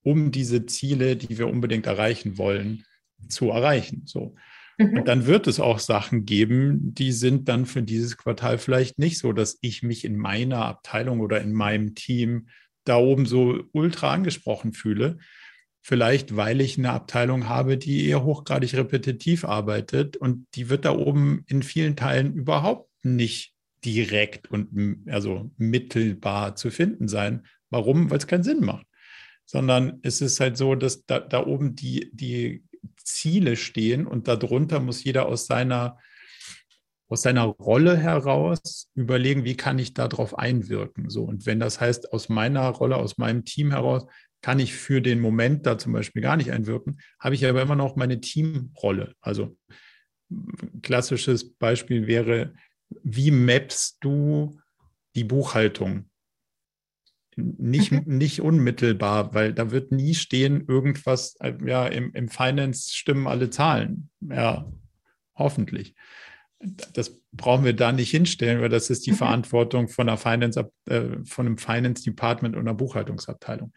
[0.02, 2.84] um diese Ziele, die wir unbedingt erreichen wollen,
[3.28, 4.02] zu erreichen.
[4.06, 4.34] So.
[4.78, 4.98] Mhm.
[4.98, 9.18] Und dann wird es auch Sachen geben, die sind dann für dieses Quartal vielleicht nicht
[9.18, 12.48] so, dass ich mich in meiner Abteilung oder in meinem Team
[12.84, 15.18] da oben so ultra angesprochen fühle,
[15.82, 20.92] Vielleicht, weil ich eine Abteilung habe, die eher hochgradig repetitiv arbeitet und die wird da
[20.92, 27.46] oben in vielen Teilen überhaupt nicht direkt und also mittelbar zu finden sein.
[27.70, 28.10] Warum?
[28.10, 28.86] Weil es keinen Sinn macht.
[29.46, 32.62] Sondern es ist halt so, dass da, da oben die, die
[33.02, 35.98] Ziele stehen und darunter muss jeder aus seiner,
[37.08, 41.08] aus seiner Rolle heraus überlegen, wie kann ich darauf einwirken.
[41.10, 44.06] So, und wenn das heißt, aus meiner Rolle, aus meinem Team heraus,
[44.42, 47.76] kann ich für den Moment da zum Beispiel gar nicht einwirken, habe ich aber immer
[47.76, 49.14] noch meine Teamrolle.
[49.20, 49.57] Also
[50.83, 52.55] klassisches Beispiel wäre,
[53.03, 54.61] wie mappst du
[55.14, 56.07] die Buchhaltung?
[57.37, 58.03] Nicht, mhm.
[58.07, 64.11] nicht unmittelbar, weil da wird nie stehen, irgendwas, ja, im, im Finance stimmen alle Zahlen.
[64.20, 64.70] Ja,
[65.35, 65.94] hoffentlich.
[66.92, 69.16] Das brauchen wir da nicht hinstellen, weil das ist die mhm.
[69.16, 73.72] Verantwortung von, einer Finance, äh, von einem Finance Department und einer Buchhaltungsabteilung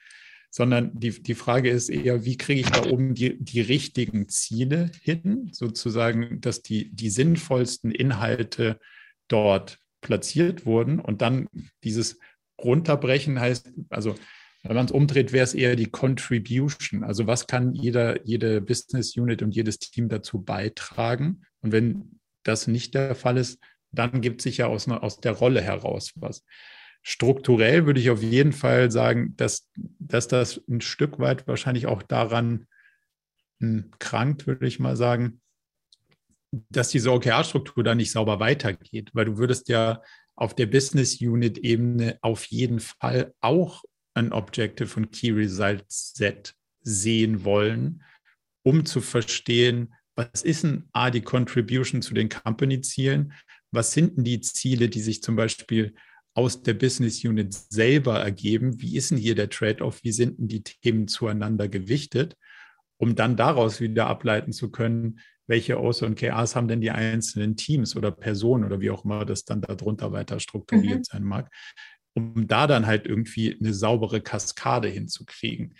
[0.55, 4.91] sondern die, die Frage ist eher, wie kriege ich da oben die, die richtigen Ziele
[5.01, 8.79] hin, sozusagen, dass die, die sinnvollsten Inhalte
[9.27, 11.47] dort platziert wurden und dann
[11.83, 12.19] dieses
[12.61, 14.13] Runterbrechen heißt, also
[14.61, 17.03] wenn man es umdreht, wäre es eher die Contribution.
[17.03, 21.41] Also was kann jeder, jede Business Unit und jedes Team dazu beitragen?
[21.61, 23.59] Und wenn das nicht der Fall ist,
[23.91, 26.43] dann gibt sich ja aus, aus der Rolle heraus was
[27.03, 32.01] strukturell würde ich auf jeden Fall sagen, dass, dass das ein Stück weit wahrscheinlich auch
[32.01, 32.67] daran
[33.59, 35.41] hm, krankt, würde ich mal sagen,
[36.69, 40.01] dass diese OKR-Struktur da nicht sauber weitergeht, weil du würdest ja
[40.35, 47.43] auf der Business Unit-Ebene auf jeden Fall auch ein Objective und Key Results Set sehen
[47.43, 48.03] wollen,
[48.63, 53.33] um zu verstehen, was ist denn A, die Contribution zu den Company-Zielen?
[53.71, 55.95] Was sind denn die Ziele, die sich zum Beispiel
[56.33, 58.81] aus der Business Unit selber ergeben.
[58.81, 60.03] Wie ist denn hier der Trade-off?
[60.03, 62.35] Wie sind denn die Themen zueinander gewichtet?
[62.97, 67.55] Um dann daraus wieder ableiten zu können, welche OS und KAs haben denn die einzelnen
[67.55, 71.03] Teams oder Personen oder wie auch immer das dann darunter weiter strukturiert mhm.
[71.03, 71.51] sein mag,
[72.13, 75.75] um da dann halt irgendwie eine saubere Kaskade hinzukriegen.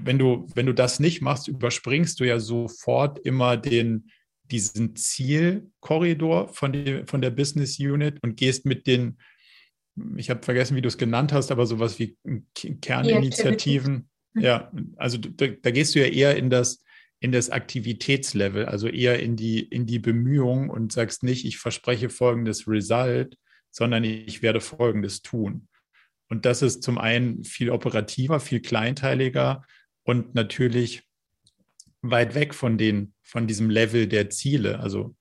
[0.00, 4.10] Wenn du, wenn du das nicht machst, überspringst du ja sofort immer den,
[4.50, 9.18] diesen Zielkorridor von, die, von der Business Unit und gehst mit den,
[10.16, 12.16] ich habe vergessen, wie du es genannt hast, aber sowas wie
[12.54, 14.08] Kerninitiativen.
[14.34, 16.84] Ja, also da, da, gehst du ja eher in das,
[17.20, 22.08] in das Aktivitätslevel, also eher in die, in die Bemühung und sagst nicht, ich verspreche
[22.08, 23.36] folgendes Result,
[23.70, 25.68] sondern ich werde folgendes tun.
[26.28, 29.64] Und das ist zum einen viel operativer, viel kleinteiliger
[30.04, 31.02] und natürlich
[32.02, 34.80] weit weg von, den, von diesem Level der Ziele.
[34.80, 35.14] Also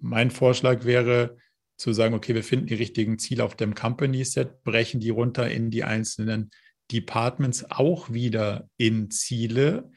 [0.00, 1.36] mein Vorschlag wäre
[1.76, 5.50] zu sagen, okay, wir finden die richtigen Ziele auf dem Company Set, brechen die runter
[5.50, 6.50] in die einzelnen
[6.90, 9.90] Departments auch wieder in Ziele.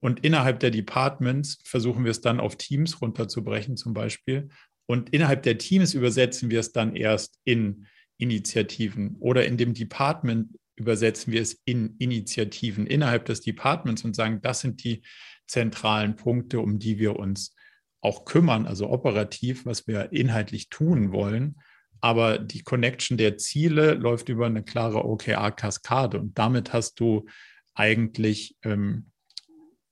[0.00, 4.48] Und innerhalb der Departments versuchen wir es dann auf Teams runterzubrechen zum Beispiel.
[4.86, 10.50] Und innerhalb der Teams übersetzen wir es dann erst in Initiativen oder in dem Department
[10.76, 15.02] übersetzen wir es in Initiativen innerhalb des Departments und sagen, das sind die
[15.50, 17.54] zentralen Punkte, um die wir uns
[18.00, 21.60] auch kümmern, also operativ, was wir inhaltlich tun wollen.
[22.00, 27.26] Aber die Connection der Ziele läuft über eine klare OKR-Kaskade und damit hast du
[27.74, 29.10] eigentlich ähm,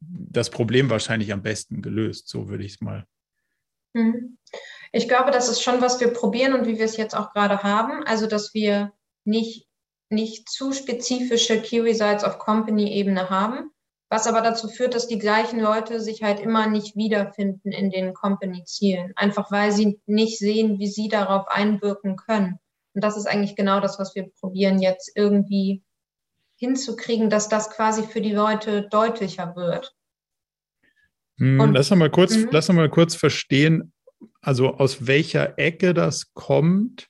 [0.01, 3.05] das Problem wahrscheinlich am besten gelöst, so würde ich es mal.
[3.94, 4.38] Mhm.
[4.92, 7.62] Ich glaube, das ist schon, was wir probieren und wie wir es jetzt auch gerade
[7.62, 8.05] haben.
[8.05, 8.92] Also, dass wir
[9.25, 9.66] nicht,
[10.09, 13.71] nicht zu spezifische Key Results auf Company-Ebene haben,
[14.11, 18.14] was aber dazu führt, dass die gleichen Leute sich halt immer nicht wiederfinden in den
[18.14, 22.59] Company-Zielen, einfach weil sie nicht sehen, wie sie darauf einwirken können.
[22.94, 25.83] Und das ist eigentlich genau das, was wir probieren jetzt irgendwie
[26.57, 29.94] hinzukriegen, dass das quasi für die Leute deutlicher wird.
[31.38, 32.49] Hm, Und, lass, noch mal kurz, mhm.
[32.51, 33.92] lass noch mal kurz verstehen,
[34.40, 37.09] also aus welcher Ecke das kommt.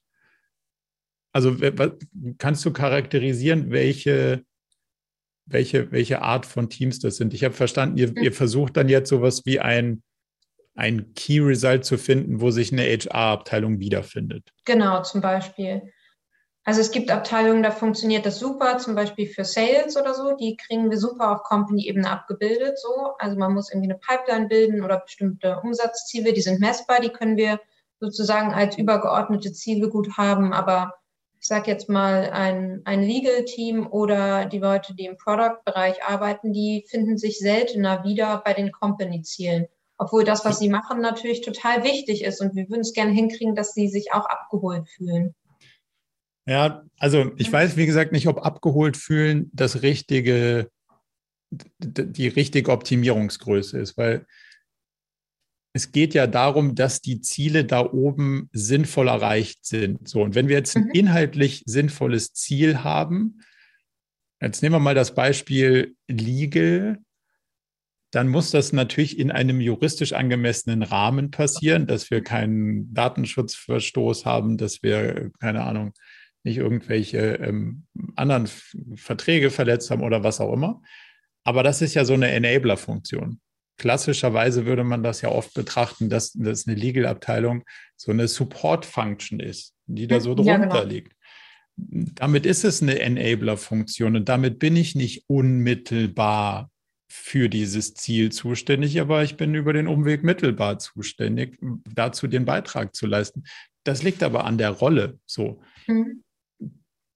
[1.33, 1.57] Also
[2.39, 4.45] kannst du charakterisieren, welche
[5.49, 7.35] welche, welche Art von Teams das sind.
[7.35, 10.03] Ich habe verstanden, ihr, ihr versucht dann jetzt sowas wie ein,
[10.75, 14.53] ein Key Result zu finden, wo sich eine HR-Abteilung wiederfindet.
[14.65, 15.83] Genau, zum Beispiel.
[16.65, 20.55] Also es gibt Abteilungen, da funktioniert das super, zum Beispiel für Sales oder so, die
[20.57, 22.79] kriegen wir super auf Company-Ebene abgebildet.
[22.79, 23.15] So.
[23.19, 27.39] Also man muss irgendwie eine Pipeline bilden oder bestimmte Umsatzziele, die sind messbar, die können
[27.39, 27.59] wir
[28.01, 30.93] sozusagen als übergeordnete Ziele gut haben, aber
[31.49, 36.85] ich sage jetzt mal, ein, ein Legal-Team oder die Leute, die im Product-Bereich arbeiten, die
[36.91, 39.65] finden sich seltener wieder bei den Company-Zielen.
[39.97, 43.55] Obwohl das, was sie machen, natürlich total wichtig ist und wir würden es gerne hinkriegen,
[43.55, 45.35] dass sie sich auch abgeholt fühlen.
[46.45, 50.71] Ja, also ich weiß, wie gesagt, nicht, ob abgeholt fühlen das richtige,
[51.51, 54.27] die richtige Optimierungsgröße ist, weil
[55.79, 60.09] es geht ja darum, dass die Ziele da oben sinnvoll erreicht sind.
[60.09, 60.91] So, und wenn wir jetzt ein mhm.
[60.93, 63.43] inhaltlich sinnvolles Ziel haben,
[64.43, 66.99] jetzt nehmen wir mal das Beispiel Legal,
[68.11, 74.57] dann muss das natürlich in einem juristisch angemessenen Rahmen passieren, dass wir keinen Datenschutzverstoß haben,
[74.57, 75.93] dass wir, keine Ahnung,
[76.43, 77.85] nicht irgendwelche ähm,
[78.17, 78.49] anderen
[78.97, 80.83] Verträge verletzt haben oder was auch immer.
[81.45, 83.41] Aber das ist ja so eine Enabler-Funktion
[83.79, 87.65] klassischerweise würde man das ja oft betrachten, dass, dass eine Legal-Abteilung
[87.97, 90.83] so eine Support-Function ist, die da so drunter ja, genau.
[90.83, 91.13] liegt.
[91.77, 96.71] Damit ist es eine Enabler-Funktion und damit bin ich nicht unmittelbar
[97.11, 101.59] für dieses Ziel zuständig, aber ich bin über den Umweg mittelbar zuständig,
[101.95, 103.45] dazu den Beitrag zu leisten.
[103.85, 105.63] Das liegt aber an der Rolle so.
[105.87, 106.23] Mhm.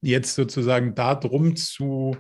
[0.01, 2.16] Jetzt sozusagen darum zu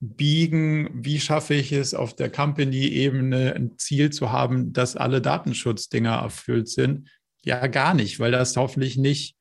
[0.00, 6.14] biegen, wie schaffe ich es auf der Company-Ebene ein Ziel zu haben, dass alle Datenschutzdinger
[6.14, 7.10] erfüllt sind?
[7.42, 9.36] Ja, gar nicht, weil das hoffentlich nicht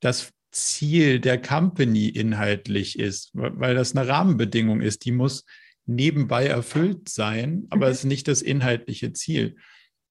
[0.00, 5.44] das Ziel der Company inhaltlich ist, weil das eine Rahmenbedingung ist, die muss
[5.86, 7.92] nebenbei erfüllt sein, aber mhm.
[7.92, 9.56] es ist nicht das inhaltliche Ziel.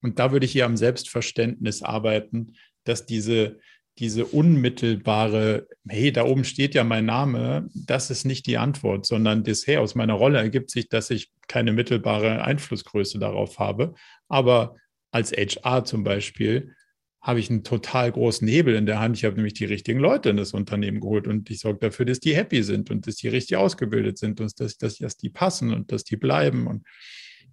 [0.02, 3.58] Und da würde ich hier am Selbstverständnis arbeiten, dass diese
[3.98, 9.44] diese unmittelbare, hey, da oben steht ja mein Name, das ist nicht die Antwort, sondern
[9.44, 13.94] das, hey, aus meiner Rolle ergibt sich, dass ich keine mittelbare Einflussgröße darauf habe.
[14.28, 14.76] Aber
[15.10, 16.74] als HR zum Beispiel
[17.20, 19.16] habe ich einen total großen Hebel in der Hand.
[19.16, 22.20] Ich habe nämlich die richtigen Leute in das Unternehmen geholt und ich sorge dafür, dass
[22.20, 25.74] die happy sind und dass die richtig ausgebildet sind und dass, dass, dass die passen
[25.74, 26.66] und dass die bleiben.
[26.66, 26.86] Und,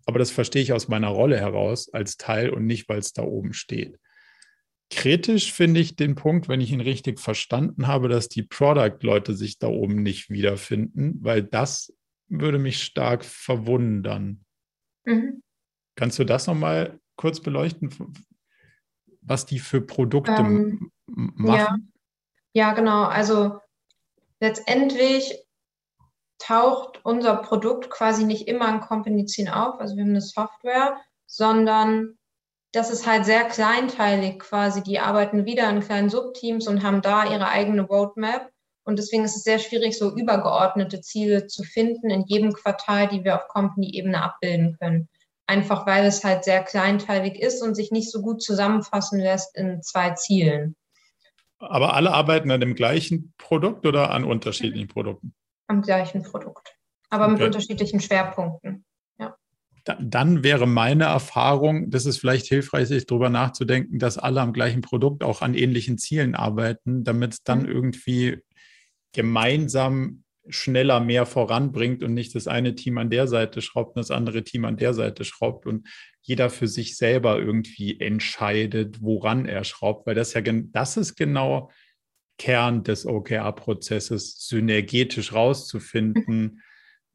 [0.06, 3.24] aber das verstehe ich aus meiner Rolle heraus als Teil und nicht, weil es da
[3.24, 3.98] oben steht.
[4.90, 9.60] Kritisch finde ich den Punkt, wenn ich ihn richtig verstanden habe, dass die Product-Leute sich
[9.60, 11.94] da oben nicht wiederfinden, weil das
[12.30, 14.46] würde mich stark verwundern.
[15.04, 15.44] Mhm.
[15.96, 17.94] Kannst du das nochmal kurz beleuchten,
[19.22, 21.92] was die für Produkte ähm, machen?
[22.54, 22.68] Ja.
[22.68, 23.04] ja, genau.
[23.04, 23.60] Also
[24.40, 25.34] letztendlich
[26.40, 29.80] taucht unser Produkt quasi nicht immer in Company 10 auf.
[29.80, 32.17] Also wir haben eine Software, sondern
[32.78, 34.84] das ist halt sehr kleinteilig quasi.
[34.84, 38.52] Die arbeiten wieder in kleinen Subteams und haben da ihre eigene Roadmap.
[38.84, 43.24] Und deswegen ist es sehr schwierig, so übergeordnete Ziele zu finden in jedem Quartal, die
[43.24, 45.10] wir auf Company-Ebene abbilden können.
[45.48, 49.82] Einfach weil es halt sehr kleinteilig ist und sich nicht so gut zusammenfassen lässt in
[49.82, 50.76] zwei Zielen.
[51.58, 55.34] Aber alle arbeiten an dem gleichen Produkt oder an unterschiedlichen Produkten?
[55.66, 56.76] Am gleichen Produkt,
[57.10, 57.34] aber okay.
[57.34, 58.86] mit unterschiedlichen Schwerpunkten
[60.00, 64.82] dann wäre meine Erfahrung, dass es vielleicht hilfreich ist, darüber nachzudenken, dass alle am gleichen
[64.82, 67.70] Produkt auch an ähnlichen Zielen arbeiten, damit es dann mhm.
[67.70, 68.38] irgendwie
[69.14, 74.12] gemeinsam schneller mehr voranbringt und nicht das eine Team an der Seite schraubt und das
[74.12, 75.88] andere Team an der Seite schraubt und
[76.22, 81.70] jeder für sich selber irgendwie entscheidet, woran er schraubt, weil das ja das ist genau
[82.38, 86.62] Kern des OKR-Prozesses, synergetisch rauszufinden,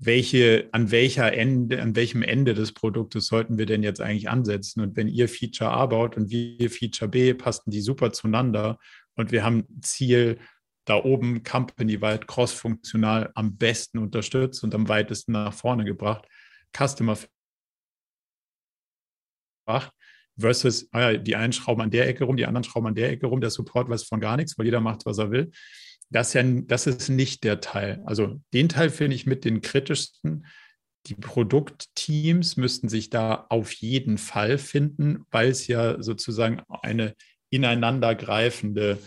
[0.04, 4.80] welche, an welcher Ende, an welchem Ende des Produktes sollten wir denn jetzt eigentlich ansetzen?
[4.80, 8.78] Und wenn ihr Feature A baut und wir Feature B, passen die super zueinander
[9.14, 10.38] und wir haben Ziel
[10.84, 16.26] da oben company-weit cross-funktional am besten unterstützt und am weitesten nach vorne gebracht,
[16.76, 17.16] Customer
[20.36, 23.10] versus, ah ja, die einen schrauben an der Ecke rum, die anderen schrauben an der
[23.10, 25.52] Ecke rum, der Support weiß von gar nichts, weil jeder macht, was er will.
[26.12, 28.02] Das, ja, das ist nicht der Teil.
[28.04, 30.46] Also den Teil finde ich mit den kritischsten.
[31.06, 37.14] Die Produktteams müssten sich da auf jeden Fall finden, weil es ja sozusagen eine
[37.50, 38.98] ineinandergreifende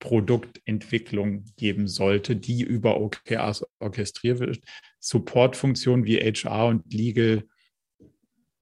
[0.00, 4.60] Produktentwicklung geben sollte, die über OKRs orchestriert wird.
[4.98, 7.44] Supportfunktionen wie HR und Legal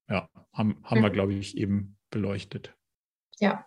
[0.09, 2.73] ja, haben, haben wir, glaube ich, eben beleuchtet.
[3.39, 3.65] Ja,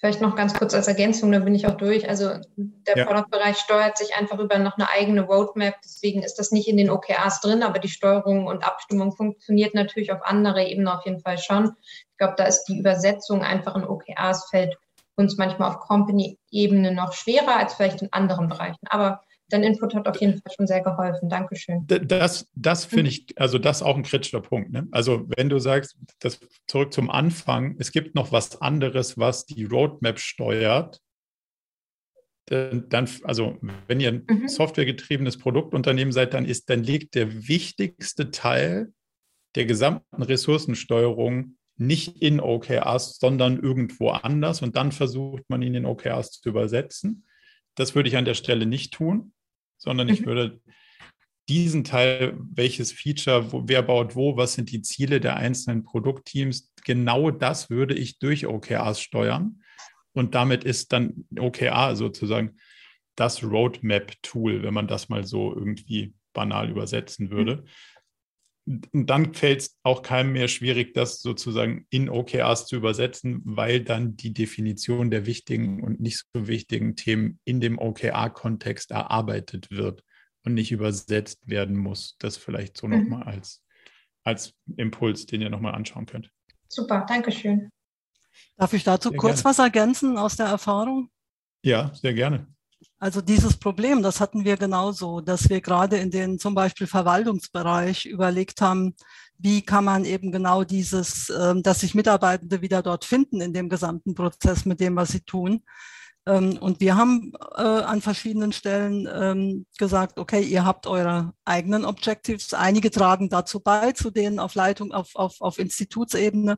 [0.00, 2.08] Vielleicht noch ganz kurz als Ergänzung, da bin ich auch durch.
[2.08, 3.04] Also der ja.
[3.04, 5.74] Product-Bereich steuert sich einfach über noch eine eigene Roadmap.
[5.84, 10.10] Deswegen ist das nicht in den OKRs drin, aber die Steuerung und Abstimmung funktioniert natürlich
[10.10, 11.72] auf andere Ebenen auf jeden Fall schon.
[11.82, 14.78] Ich glaube, da ist die Übersetzung einfach in OKRs fällt
[15.16, 18.86] uns manchmal auf Company-Ebene noch schwerer als vielleicht in anderen Bereichen.
[18.88, 19.20] Aber
[19.52, 21.28] dein Input hat auf jeden Fall schon sehr geholfen.
[21.28, 21.86] Dankeschön.
[21.86, 24.70] Das, das finde ich, also das ist auch ein kritischer Punkt.
[24.70, 24.88] Ne?
[24.90, 29.64] Also wenn du sagst, das zurück zum Anfang, es gibt noch was anderes, was die
[29.64, 31.00] Roadmap steuert,
[32.50, 34.48] dann, also wenn ihr ein mhm.
[34.48, 38.92] softwaregetriebenes Produktunternehmen seid, dann ist, dann liegt der wichtigste Teil
[39.54, 45.86] der gesamten Ressourcensteuerung nicht in OKRs, sondern irgendwo anders und dann versucht man ihn in
[45.86, 47.24] OKRs zu übersetzen.
[47.76, 49.32] Das würde ich an der Stelle nicht tun
[49.80, 50.26] sondern ich mhm.
[50.26, 50.60] würde
[51.48, 56.72] diesen Teil, welches Feature, wo, wer baut wo, was sind die Ziele der einzelnen Produktteams,
[56.84, 59.60] genau das würde ich durch OKRs steuern.
[60.12, 62.56] Und damit ist dann OKR sozusagen
[63.16, 67.30] das Roadmap-Tool, wenn man das mal so irgendwie banal übersetzen mhm.
[67.30, 67.64] würde.
[68.70, 73.80] Und dann fällt es auch keinem mehr schwierig, das sozusagen in OKRs zu übersetzen, weil
[73.80, 80.04] dann die Definition der wichtigen und nicht so wichtigen Themen in dem OKR-Kontext erarbeitet wird
[80.44, 82.16] und nicht übersetzt werden muss.
[82.18, 83.00] Das vielleicht so mhm.
[83.00, 83.62] nochmal als,
[84.22, 86.30] als Impuls, den ihr nochmal anschauen könnt.
[86.68, 87.70] Super, danke schön.
[88.56, 89.44] Darf ich dazu sehr kurz gerne.
[89.44, 91.10] was ergänzen aus der Erfahrung?
[91.64, 92.46] Ja, sehr gerne.
[93.02, 98.04] Also dieses Problem, das hatten wir genauso, dass wir gerade in den zum Beispiel Verwaltungsbereich
[98.04, 98.94] überlegt haben,
[99.38, 103.70] wie kann man eben genau dieses, ähm, dass sich Mitarbeitende wieder dort finden in dem
[103.70, 105.62] gesamten Prozess mit dem, was sie tun.
[106.26, 111.86] Ähm, und wir haben äh, an verschiedenen Stellen ähm, gesagt, okay, ihr habt eure eigenen
[111.86, 112.52] Objectives.
[112.52, 116.56] Einige tragen dazu bei, zu denen auf Leitung, auf, auf, auf Institutsebene.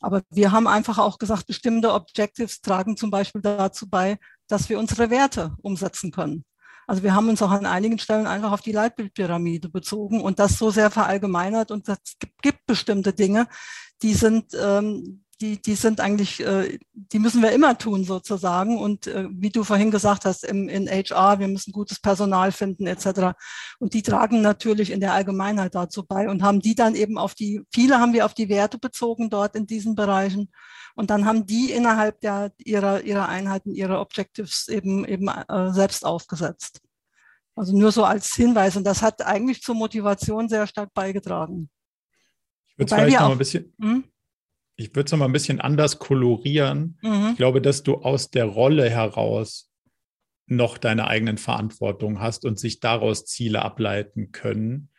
[0.00, 4.18] Aber wir haben einfach auch gesagt, bestimmte Objectives tragen zum Beispiel dazu bei,
[4.54, 6.44] dass wir unsere Werte umsetzen können.
[6.86, 10.58] Also wir haben uns auch an einigen Stellen einfach auf die Leitbildpyramide bezogen und das
[10.58, 13.48] so sehr verallgemeinert und es gibt, gibt bestimmte Dinge,
[14.02, 18.78] die sind, ähm, die, die sind eigentlich, äh, die müssen wir immer tun sozusagen.
[18.78, 22.86] Und äh, wie du vorhin gesagt hast, im, in HR, wir müssen gutes Personal finden
[22.86, 23.36] etc.
[23.78, 27.34] Und die tragen natürlich in der Allgemeinheit dazu bei und haben die dann eben auf
[27.34, 30.50] die, viele haben wir auf die Werte bezogen dort in diesen Bereichen.
[30.94, 36.04] Und dann haben die innerhalb der, ihrer, ihrer Einheiten ihre Objectives eben, eben äh, selbst
[36.04, 36.80] aufgesetzt.
[37.56, 38.76] Also nur so als Hinweis.
[38.76, 41.70] Und das hat eigentlich zur Motivation sehr stark beigetragen.
[42.66, 43.72] Ich würde vielleicht noch ein bisschen.
[43.80, 44.04] Hm?
[44.76, 46.98] Ich würde es nochmal ein bisschen anders kolorieren.
[47.02, 47.28] Mhm.
[47.30, 49.70] Ich glaube, dass du aus der Rolle heraus
[50.46, 54.90] noch deine eigenen Verantwortung hast und sich daraus Ziele ableiten können.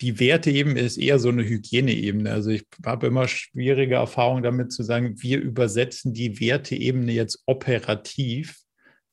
[0.00, 2.30] Die Werteebene ist eher so eine Hygieneebene.
[2.30, 8.58] Also ich habe immer schwierige Erfahrungen damit zu sagen, wir übersetzen die Werteebene jetzt operativ.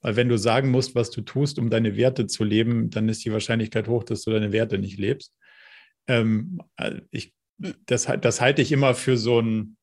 [0.01, 3.23] Weil wenn du sagen musst, was du tust, um deine Werte zu leben, dann ist
[3.23, 5.33] die Wahrscheinlichkeit hoch, dass du deine Werte nicht lebst.
[6.07, 7.33] Ähm, äh, ich,
[7.85, 9.77] das, das halte ich immer für so ein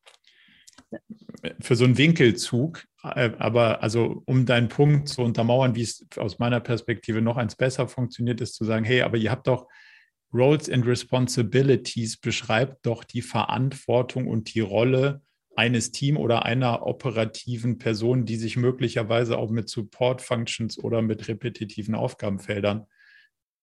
[1.61, 6.39] für so einen Winkelzug, äh, aber also um deinen Punkt zu untermauern, wie es aus
[6.39, 9.67] meiner Perspektive noch eins besser funktioniert, ist zu sagen, hey, aber ihr habt doch
[10.33, 15.23] Roles and Responsibilities, beschreibt doch die Verantwortung und die Rolle
[15.55, 21.29] eines Teams oder einer operativen Person, die sich möglicherweise auch mit Support Functions oder mit
[21.29, 22.87] repetitiven Aufgabenfeldern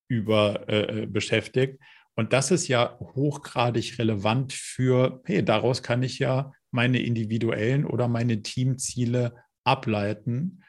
[0.07, 1.79] über äh, äh beschäftigt.
[2.15, 8.07] Und das ist ja hochgradig relevant für, hey, daraus kann ich ja meine individuellen oder
[8.07, 10.63] meine Teamziele ableiten,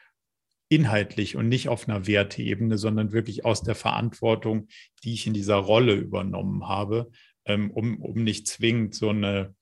[0.68, 4.68] inhaltlich und nicht auf einer Werteebene, sondern wirklich aus der Verantwortung,
[5.02, 7.10] die ich in dieser Rolle übernommen habe,
[7.44, 9.54] ähm, um, um nicht zwingend so, eine,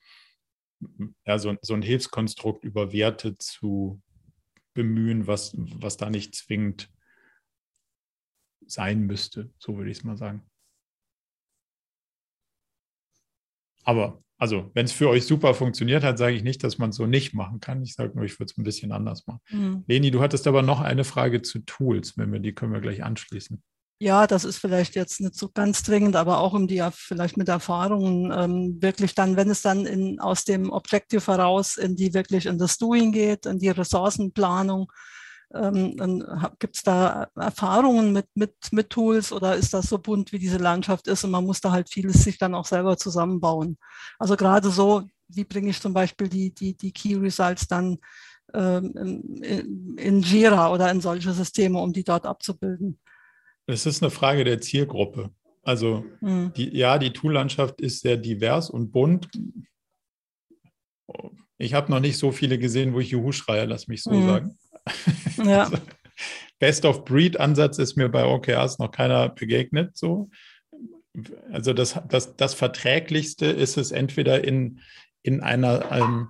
[1.27, 4.01] ja, so, so ein Hilfskonstrukt über Werte zu
[4.75, 6.91] bemühen, was, was da nicht zwingend
[8.67, 10.49] sein müsste, so würde ich es mal sagen.
[13.85, 16.97] Aber also, wenn es für euch super funktioniert hat, sage ich nicht, dass man es
[16.97, 17.81] so nicht machen kann.
[17.83, 19.39] Ich sage nur, ich würde es ein bisschen anders machen.
[19.51, 19.85] Mhm.
[19.87, 23.05] Leni, du hattest aber noch eine Frage zu Tools, wenn wir die können wir gleich
[23.05, 23.63] anschließen.
[24.01, 27.49] Ja, das ist vielleicht jetzt nicht so ganz dringend, aber auch um die vielleicht mit
[27.49, 32.47] Erfahrungen ähm, wirklich dann, wenn es dann in, aus dem Objective heraus in die wirklich
[32.47, 34.91] in das Doing geht, in die Ressourcenplanung,
[35.55, 36.25] ähm,
[36.59, 40.59] Gibt es da Erfahrungen mit, mit, mit Tools oder ist das so bunt, wie diese
[40.59, 43.77] Landschaft ist und man muss da halt vieles sich dann auch selber zusammenbauen?
[44.19, 47.99] Also gerade so, wie bringe ich zum Beispiel die, die, die Key Results dann
[48.55, 48.93] ähm,
[49.43, 52.99] in, in Jira oder in solche Systeme, um die dort abzubilden?
[53.67, 55.31] Es ist eine Frage der Zielgruppe.
[55.63, 56.53] Also mhm.
[56.57, 59.29] die, ja, die Tool-Landschaft ist sehr divers und bunt.
[61.59, 64.27] Ich habe noch nicht so viele gesehen, wo ich Juhu schreie, lass mich so mhm.
[64.27, 64.59] sagen.
[65.45, 65.65] Ja.
[65.65, 65.79] Also,
[66.59, 69.97] Best-of-Breed-Ansatz ist mir bei OKRs noch keiner begegnet.
[69.97, 70.31] So.
[71.51, 74.81] Also das, das, das Verträglichste ist es entweder in,
[75.23, 76.29] in einer ähm,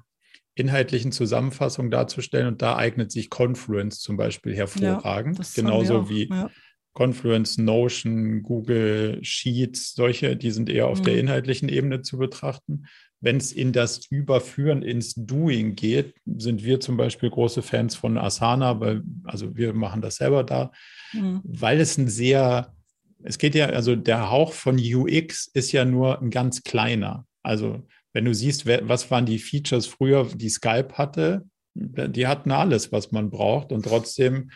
[0.55, 5.39] inhaltlichen Zusammenfassung darzustellen und da eignet sich Confluence zum Beispiel hervorragend.
[5.39, 6.51] Ja, Genauso wie ja.
[6.95, 11.05] Confluence, Notion, Google Sheets, solche, die sind eher auf mhm.
[11.05, 12.87] der inhaltlichen Ebene zu betrachten.
[13.23, 18.19] Wenn es in das Überführen ins Doing geht, sind wir zum Beispiel große Fans von
[18.19, 20.73] Asana, weil, also wir machen das selber da,
[21.13, 21.41] mhm.
[21.45, 22.75] weil es ein sehr,
[23.23, 27.25] es geht ja, also der Hauch von UX ist ja nur ein ganz kleiner.
[27.43, 32.93] Also wenn du siehst, was waren die Features früher, die Skype hatte, die hatten alles,
[32.93, 34.51] was man braucht und trotzdem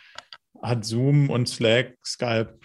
[0.62, 2.58] hat Zoom und Slack, Skype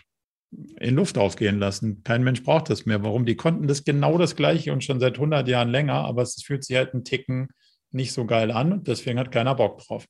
[0.80, 2.04] in Luft aufgehen lassen.
[2.04, 3.04] Kein Mensch braucht das mehr.
[3.04, 3.26] Warum?
[3.26, 6.64] Die konnten das genau das Gleiche und schon seit 100 Jahren länger, aber es fühlt
[6.64, 7.50] sich halt einen Ticken
[7.92, 10.06] nicht so geil an und deswegen hat keiner Bock drauf.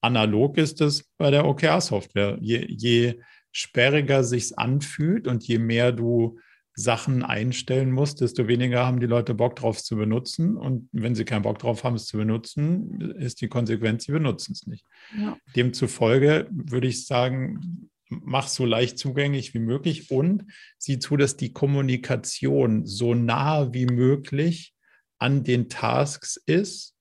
[0.00, 2.38] Analog ist es bei der OKR-Software.
[2.40, 3.20] Je, je
[3.52, 6.38] sperriger sich's anfühlt und je mehr du
[6.74, 10.56] Sachen einstellen musst, desto weniger haben die Leute Bock drauf zu benutzen.
[10.56, 14.52] Und wenn sie keinen Bock drauf haben, es zu benutzen, ist die Konsequenz, sie benutzen
[14.52, 14.86] es nicht.
[15.18, 15.36] Ja.
[15.54, 20.44] Demzufolge würde ich sagen, mach so leicht zugänglich wie möglich und
[20.78, 24.74] sieh zu, dass die Kommunikation so nah wie möglich
[25.18, 26.94] an den Tasks ist.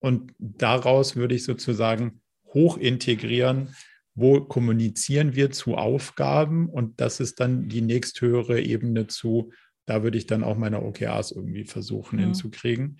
[0.00, 2.20] Und daraus würde ich sozusagen
[2.54, 3.74] hoch integrieren,
[4.14, 9.52] wo kommunizieren wir zu Aufgaben und das ist dann die nächsthöhere Ebene zu,
[9.84, 12.24] da würde ich dann auch meine OKRs irgendwie versuchen ja.
[12.24, 12.98] hinzukriegen.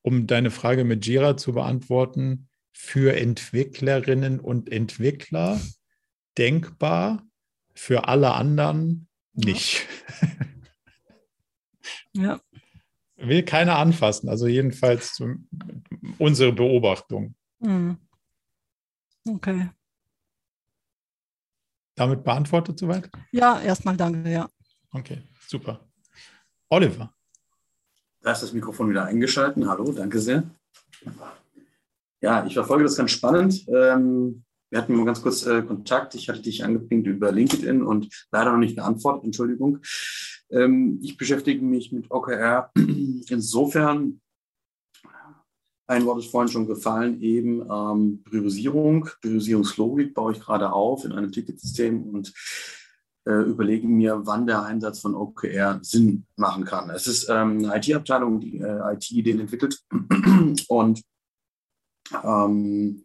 [0.00, 5.60] Um deine Frage mit Jira zu beantworten, für Entwicklerinnen und Entwickler
[6.38, 7.22] denkbar,
[7.74, 9.86] für alle anderen nicht.
[12.16, 12.40] Ja.
[13.16, 15.20] Will keiner anfassen, also jedenfalls
[16.18, 17.34] unsere Beobachtung.
[17.60, 17.98] Hm.
[19.26, 19.70] Okay.
[21.96, 23.10] Damit beantwortet soweit?
[23.32, 24.48] Ja, erstmal danke, ja.
[24.92, 25.88] Okay, super.
[26.68, 27.12] Oliver.
[28.20, 29.64] Da ist das Mikrofon wieder eingeschaltet.
[29.66, 30.44] Hallo, danke sehr.
[32.20, 33.66] Ja, ich verfolge das ganz spannend.
[33.68, 36.16] Ähm, wir hatten mal ganz kurz äh, Kontakt.
[36.16, 39.22] Ich hatte dich angepinkt über LinkedIn und leider noch nicht geantwortet.
[39.22, 39.78] Entschuldigung.
[40.50, 42.72] Ähm, ich beschäftige mich mit OKR
[43.28, 44.20] insofern,
[45.86, 51.12] ein Wort ist vorhin schon gefallen, eben ähm, Priorisierung, Priorisierungslogik baue ich gerade auf in
[51.12, 52.32] einem Ticketsystem und
[53.28, 56.90] äh, überlege mir, wann der Einsatz von OKR Sinn machen kann.
[56.90, 59.84] Es ist ähm, eine IT-Abteilung, die äh, IT-Ideen entwickelt
[60.66, 61.00] und
[62.24, 63.04] ähm,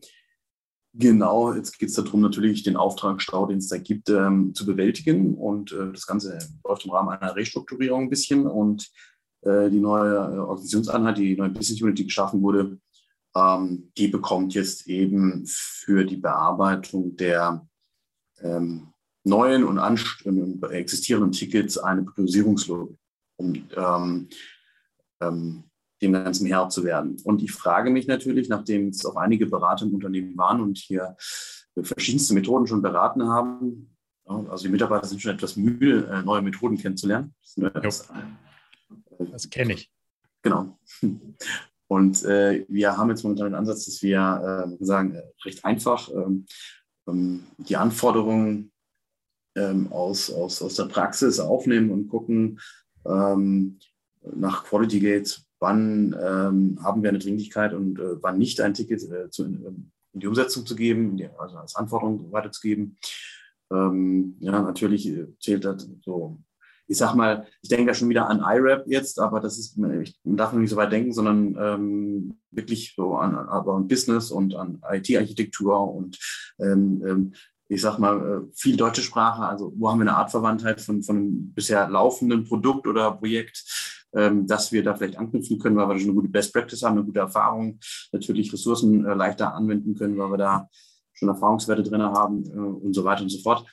[0.93, 5.35] Genau, jetzt geht es darum, natürlich den Auftragsstau, den es da gibt, ähm, zu bewältigen.
[5.35, 8.47] Und äh, das Ganze läuft im Rahmen einer Restrukturierung ein bisschen.
[8.47, 8.89] Und
[9.41, 12.79] äh, die neue äh, Organisationseinheit, die neue Business Unit, die geschaffen wurde,
[13.35, 17.67] ähm, die bekommt jetzt eben für die Bearbeitung der
[18.41, 18.87] ähm,
[19.23, 19.77] neuen und
[20.71, 22.97] existierenden Tickets eine Priorisierungslogik,
[23.37, 24.29] um ähm,
[25.21, 25.68] ähm,
[26.01, 27.17] dem Ganzen Herr zu werden.
[27.23, 31.15] Und ich frage mich natürlich, nachdem es auch einige Berater im Unternehmen waren und hier
[31.81, 33.95] verschiedenste Methoden schon beraten haben,
[34.25, 37.33] also die Mitarbeiter sind schon etwas müde, äh, neue Methoden kennenzulernen.
[37.55, 39.91] Das, äh, das kenne ich.
[40.41, 40.77] Genau.
[41.87, 46.09] Und äh, wir haben jetzt momentan den Ansatz, dass wir äh, sagen, äh, recht einfach
[46.13, 46.45] ähm,
[47.07, 48.71] ähm, die Anforderungen
[49.55, 52.59] ähm, aus, aus, aus der Praxis aufnehmen und gucken
[53.05, 53.79] ähm,
[54.21, 59.03] nach Quality Gates, wann ähm, haben wir eine Dringlichkeit und äh, wann nicht ein Ticket
[59.11, 62.97] äh, zu, in, in, die Umsetzung zu geben, die, also als Anforderung weiterzugeben.
[63.71, 66.39] Ähm, ja, natürlich äh, zählt das so,
[66.87, 70.19] ich sag mal, ich denke da schon wieder an IRAP jetzt, aber das ist, ich
[70.23, 74.81] darf nicht so weit denken, sondern ähm, wirklich so an, aber an Business und an
[74.89, 76.17] IT-Architektur und
[76.59, 77.33] ähm, ähm,
[77.71, 81.17] ich sag mal, äh, viel deutsche Sprache, also wo haben wir eine Artverwandtheit von, von
[81.17, 83.63] einem bisher laufenden Produkt oder Projekt?
[83.63, 86.97] ähm, dass wir da vielleicht anknüpfen können, weil wir schon eine gute Best Practice haben,
[86.97, 87.79] eine gute Erfahrung,
[88.11, 90.69] natürlich Ressourcen äh, leichter anwenden können, weil wir da
[91.13, 93.65] schon Erfahrungswerte drin haben äh, und so weiter und so fort.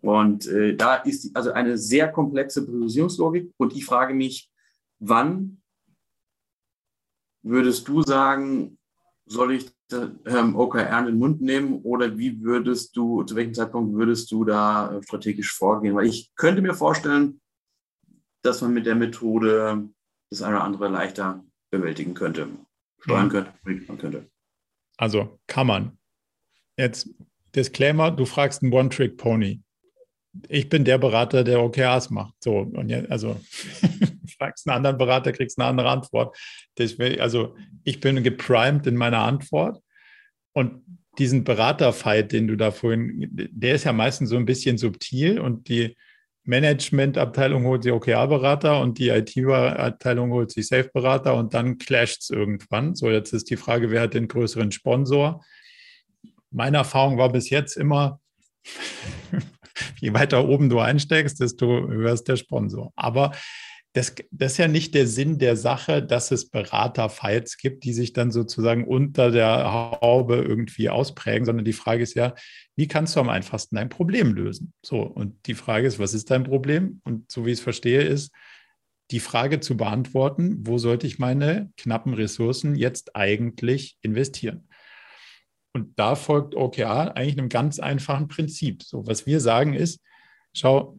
[0.00, 3.52] Und äh, da ist also eine sehr komplexe Priorisierungslogik.
[3.56, 4.50] Und ich frage mich,
[4.98, 5.62] wann
[7.42, 8.78] würdest du sagen,
[9.26, 9.70] soll ich
[10.26, 14.44] ähm, OKR in den Mund nehmen oder wie würdest du, zu welchem Zeitpunkt würdest du
[14.44, 15.94] da strategisch vorgehen?
[15.94, 17.40] Weil ich könnte mir vorstellen,
[18.44, 19.88] dass man mit der Methode
[20.30, 22.48] das eine oder andere leichter bewältigen könnte,
[23.00, 24.26] steuern könnte, regeln könnte.
[24.96, 25.98] Also kann man.
[26.76, 27.08] Jetzt
[27.54, 29.62] Disclaimer, du fragst einen One-Trick-Pony.
[30.48, 32.34] Ich bin der Berater, der OKRs macht.
[32.40, 33.40] So, und jetzt, also
[34.38, 36.36] fragst einen anderen Berater, kriegst eine andere Antwort.
[36.76, 39.80] Will, also ich bin geprimed in meiner Antwort.
[40.52, 40.84] Und
[41.18, 45.68] diesen Beraterfight, den du da vorhin, der ist ja meistens so ein bisschen subtil und
[45.68, 45.96] die,
[46.44, 52.94] Managementabteilung holt sich OKR-Berater und die IT-Abteilung holt sich Safe-Berater und dann clasht es irgendwann.
[52.94, 55.42] So, jetzt ist die Frage, wer hat den größeren Sponsor?
[56.50, 58.20] Meine Erfahrung war bis jetzt immer,
[60.00, 62.92] je weiter oben du einsteigst, desto höher ist der Sponsor.
[62.94, 63.32] Aber
[63.94, 68.12] das, das ist ja nicht der Sinn der Sache, dass es Beraterfights gibt, die sich
[68.12, 72.34] dann sozusagen unter der Haube irgendwie ausprägen, sondern die Frage ist ja,
[72.74, 74.72] wie kannst du am einfachsten dein Problem lösen?
[74.84, 77.00] So, und die Frage ist, was ist dein Problem?
[77.04, 78.32] Und so wie ich es verstehe, ist
[79.12, 84.66] die Frage zu beantworten, wo sollte ich meine knappen Ressourcen jetzt eigentlich investieren?
[85.72, 88.82] Und da folgt OKR eigentlich einem ganz einfachen Prinzip.
[88.82, 90.00] So, was wir sagen ist,
[90.52, 90.98] schau,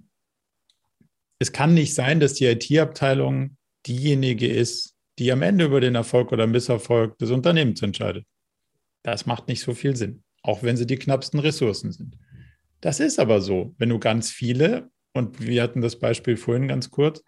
[1.39, 6.31] es kann nicht sein, dass die IT-Abteilung diejenige ist, die am Ende über den Erfolg
[6.31, 8.25] oder Misserfolg des Unternehmens entscheidet.
[9.03, 12.17] Das macht nicht so viel Sinn, auch wenn sie die knappsten Ressourcen sind.
[12.81, 16.89] Das ist aber so, wenn du ganz viele, und wir hatten das Beispiel vorhin ganz
[16.89, 17.21] kurz,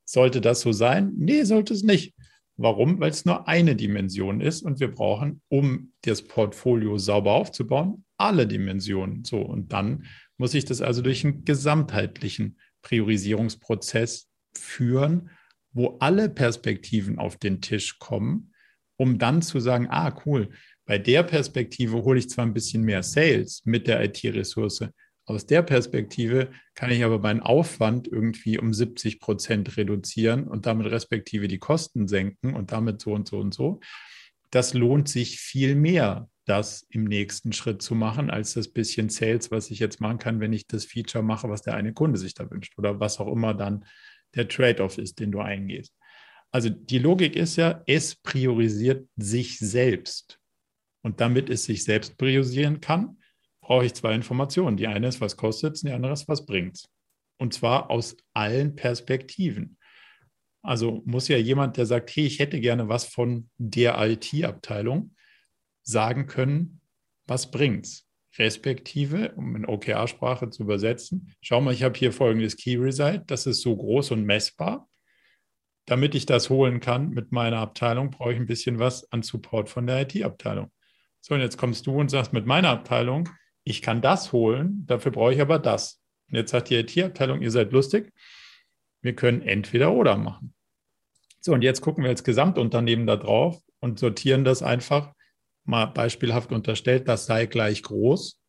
[0.05, 1.12] Sollte das so sein?
[1.16, 2.14] Nee, sollte es nicht.
[2.57, 3.01] Warum?
[3.01, 8.47] Weil es nur eine Dimension ist und wir brauchen, um das Portfolio sauber aufzubauen, alle
[8.47, 9.24] Dimensionen.
[9.24, 10.07] So, und dann
[10.39, 15.31] muss ich das also durch einen gesamtheitlichen Priorisierungsprozess führen,
[15.72, 18.53] wo alle Perspektiven auf den Tisch kommen
[18.97, 20.51] um dann zu sagen, ah, cool,
[20.85, 24.89] bei der Perspektive hole ich zwar ein bisschen mehr Sales mit der IT-Ressource,
[25.29, 30.87] aus der Perspektive kann ich aber meinen Aufwand irgendwie um 70 Prozent reduzieren und damit
[30.87, 33.81] respektive die Kosten senken und damit so und so und so.
[34.51, 39.51] Das lohnt sich viel mehr, das im nächsten Schritt zu machen, als das bisschen Sales,
[39.51, 42.35] was ich jetzt machen kann, wenn ich das Feature mache, was der eine Kunde sich
[42.35, 43.85] da wünscht oder was auch immer dann
[44.37, 45.93] der Trade-off ist, den du eingehst.
[46.57, 50.41] Also die Logik ist ja, es priorisiert sich selbst.
[51.03, 53.19] Und damit es sich selbst priorisieren kann,
[53.61, 54.79] brauche ich zwei Informationen.
[54.79, 56.89] Die eine ist, was kostet es, die andere ist, was bringt es.
[57.37, 59.77] Und zwar aus allen Perspektiven.
[60.63, 65.15] Also muss ja jemand, der sagt, hey, ich hätte gerne was von der IT-Abteilung,
[65.83, 66.81] sagen können,
[67.27, 68.09] was bringt's?
[68.39, 73.45] Respektive, um in OKR-Sprache zu übersetzen, schau mal, ich habe hier folgendes Key Result, das
[73.45, 74.89] ist so groß und messbar.
[75.87, 79.68] Damit ich das holen kann mit meiner Abteilung, brauche ich ein bisschen was an Support
[79.70, 80.70] von der IT-Abteilung.
[81.20, 83.28] So, und jetzt kommst du und sagst mit meiner Abteilung,
[83.64, 86.01] ich kann das holen, dafür brauche ich aber das.
[86.28, 88.12] Und jetzt sagt die IT-Abteilung, ihr seid lustig,
[89.01, 90.55] wir können entweder oder machen.
[91.41, 95.12] So, und jetzt gucken wir als Gesamtunternehmen da drauf und sortieren das einfach
[95.64, 98.41] mal beispielhaft unterstellt, das sei gleich groß.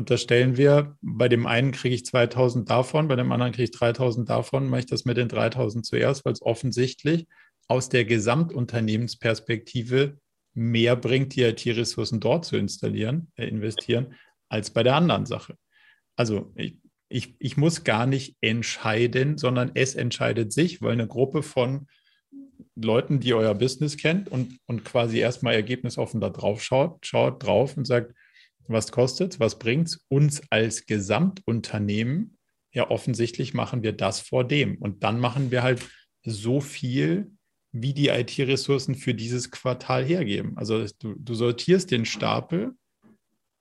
[0.00, 4.30] Unterstellen wir, bei dem einen kriege ich 2000 davon, bei dem anderen kriege ich 3000
[4.30, 7.26] davon, mache ich das mit den 3000 zuerst, weil es offensichtlich
[7.68, 10.16] aus der Gesamtunternehmensperspektive
[10.54, 14.14] mehr bringt, die IT-Ressourcen dort zu installieren, äh, investieren,
[14.48, 15.56] als bei der anderen Sache.
[16.16, 16.78] Also ich,
[17.10, 21.88] ich, ich muss gar nicht entscheiden, sondern es entscheidet sich, weil eine Gruppe von
[22.74, 27.76] Leuten, die euer Business kennt und, und quasi erstmal ergebnisoffen da drauf schaut, schaut drauf
[27.76, 28.14] und sagt,
[28.72, 32.38] was kostet was bringt uns als Gesamtunternehmen?
[32.72, 34.76] Ja, offensichtlich machen wir das vor dem.
[34.78, 35.82] Und dann machen wir halt
[36.22, 37.32] so viel,
[37.72, 40.56] wie die IT-Ressourcen für dieses Quartal hergeben.
[40.56, 42.74] Also du, du sortierst den Stapel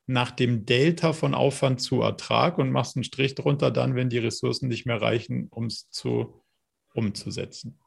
[0.07, 4.17] nach dem Delta von Aufwand zu Ertrag und machst einen Strich drunter dann, wenn die
[4.17, 6.43] Ressourcen nicht mehr reichen, um es zu
[6.93, 7.79] umzusetzen.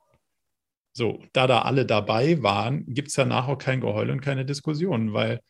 [0.92, 5.12] So, da da alle dabei waren, gibt es danach auch kein Geheul und keine Diskussion,
[5.12, 5.40] weil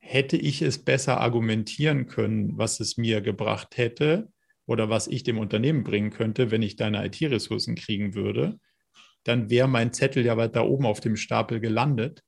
[0.00, 4.32] hätte ich es besser argumentieren können, was es mir gebracht hätte
[4.66, 8.58] oder was ich dem Unternehmen bringen könnte, wenn ich deine IT-Ressourcen kriegen würde,
[9.24, 12.22] dann wäre mein Zettel ja weiter oben auf dem Stapel gelandet.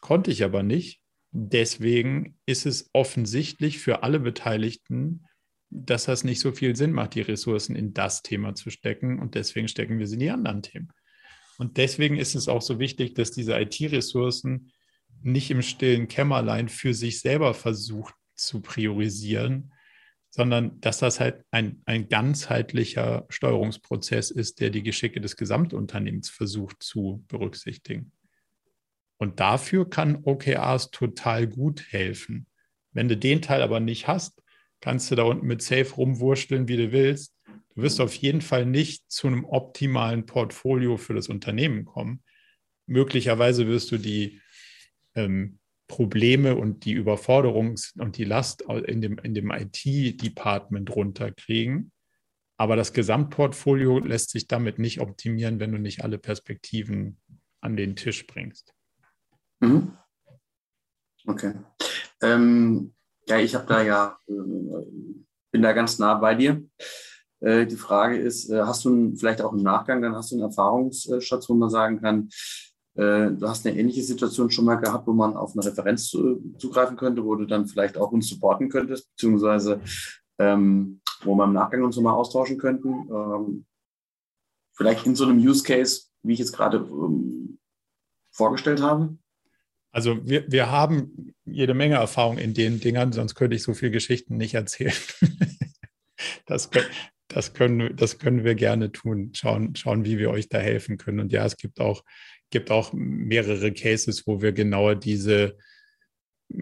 [0.00, 1.00] Konnte ich aber nicht.
[1.32, 5.26] Deswegen ist es offensichtlich für alle Beteiligten,
[5.70, 9.20] dass das nicht so viel Sinn macht, die Ressourcen in das Thema zu stecken.
[9.20, 10.92] Und deswegen stecken wir sie in die anderen Themen.
[11.58, 14.72] Und deswegen ist es auch so wichtig, dass diese IT-Ressourcen
[15.22, 19.72] nicht im stillen Kämmerlein für sich selber versucht zu priorisieren,
[20.30, 26.82] sondern dass das halt ein, ein ganzheitlicher Steuerungsprozess ist, der die Geschicke des Gesamtunternehmens versucht
[26.82, 28.12] zu berücksichtigen.
[29.18, 32.46] Und dafür kann OKRs total gut helfen.
[32.92, 34.42] Wenn du den Teil aber nicht hast,
[34.80, 37.36] kannst du da unten mit Safe rumwurschteln, wie du willst.
[37.74, 42.22] Du wirst auf jeden Fall nicht zu einem optimalen Portfolio für das Unternehmen kommen.
[42.86, 44.40] Möglicherweise wirst du die
[45.14, 45.58] ähm,
[45.88, 51.90] Probleme und die Überforderung und die Last in dem, in dem IT-Department runterkriegen.
[52.56, 57.18] Aber das Gesamtportfolio lässt sich damit nicht optimieren, wenn du nicht alle Perspektiven
[57.60, 58.72] an den Tisch bringst.
[59.60, 59.96] Mhm.
[61.26, 61.54] Okay.
[62.22, 62.94] Ähm,
[63.26, 64.32] ja, ich habe da ja, äh,
[65.50, 66.62] bin da ganz nah bei dir.
[67.40, 70.44] Äh, die Frage ist, äh, hast du vielleicht auch im Nachgang, dann hast du einen
[70.44, 72.28] Erfahrungsschatz, wo man sagen kann,
[72.94, 77.24] du hast eine ähnliche Situation schon mal gehabt, wo man auf eine Referenz zugreifen könnte,
[77.24, 79.80] wo du dann vielleicht auch uns supporten könntest, beziehungsweise
[80.38, 83.08] ähm, wo wir im Nachgang uns nochmal austauschen könnten.
[83.10, 83.66] Ähm,
[84.74, 87.58] vielleicht in so einem Use Case, wie ich jetzt gerade ähm,
[88.30, 89.16] vorgestellt habe?
[89.92, 93.90] Also wir, wir haben jede Menge Erfahrung in den Dingern, sonst könnte ich so viele
[93.90, 94.94] Geschichten nicht erzählen.
[96.46, 96.70] das,
[97.28, 99.32] das können, das können wir gerne tun.
[99.34, 101.20] Schauen, schauen, wie wir euch da helfen können.
[101.20, 102.04] Und ja, es gibt auch,
[102.50, 105.56] gibt auch mehrere Cases, wo wir genauer diese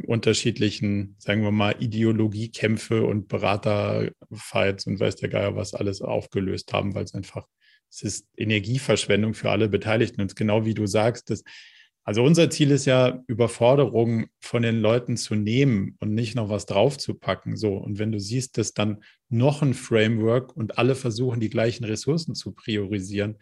[0.07, 6.95] unterschiedlichen, sagen wir mal, Ideologiekämpfe und Beraterfights und weiß der Geier was alles aufgelöst haben,
[6.95, 7.47] weil es einfach,
[7.91, 10.21] es ist Energieverschwendung für alle Beteiligten.
[10.21, 11.43] Und genau wie du sagst, das,
[12.05, 16.67] also unser Ziel ist ja, Überforderungen von den Leuten zu nehmen und nicht noch was
[16.67, 17.57] draufzupacken.
[17.57, 17.75] So.
[17.75, 22.35] Und wenn du siehst, dass dann noch ein Framework und alle versuchen, die gleichen Ressourcen
[22.35, 23.39] zu priorisieren,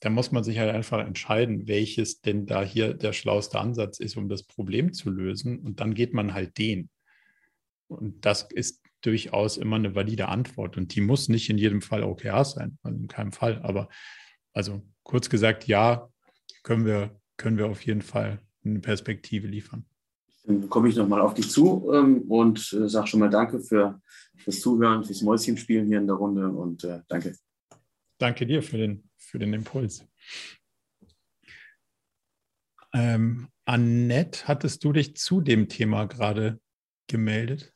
[0.00, 4.16] dann muss man sich halt einfach entscheiden, welches denn da hier der schlauste Ansatz ist,
[4.16, 5.58] um das Problem zu lösen.
[5.58, 6.88] Und dann geht man halt den.
[7.88, 10.76] Und das ist durchaus immer eine valide Antwort.
[10.76, 13.60] Und die muss nicht in jedem Fall OKR sein, also in keinem Fall.
[13.62, 13.88] Aber
[14.52, 16.08] also kurz gesagt, ja,
[16.62, 19.86] können wir können wir auf jeden Fall eine Perspektive liefern.
[20.44, 24.00] Dann komme ich nochmal auf dich zu ähm, und äh, sage schon mal Danke für
[24.44, 27.34] das Zuhören, fürs Mäuschenspielen hier in der Runde und äh, danke.
[28.18, 30.04] Danke dir für den, für den Impuls.
[32.94, 36.58] Ähm, Annette, hattest du dich zu dem Thema gerade
[37.06, 37.74] gemeldet?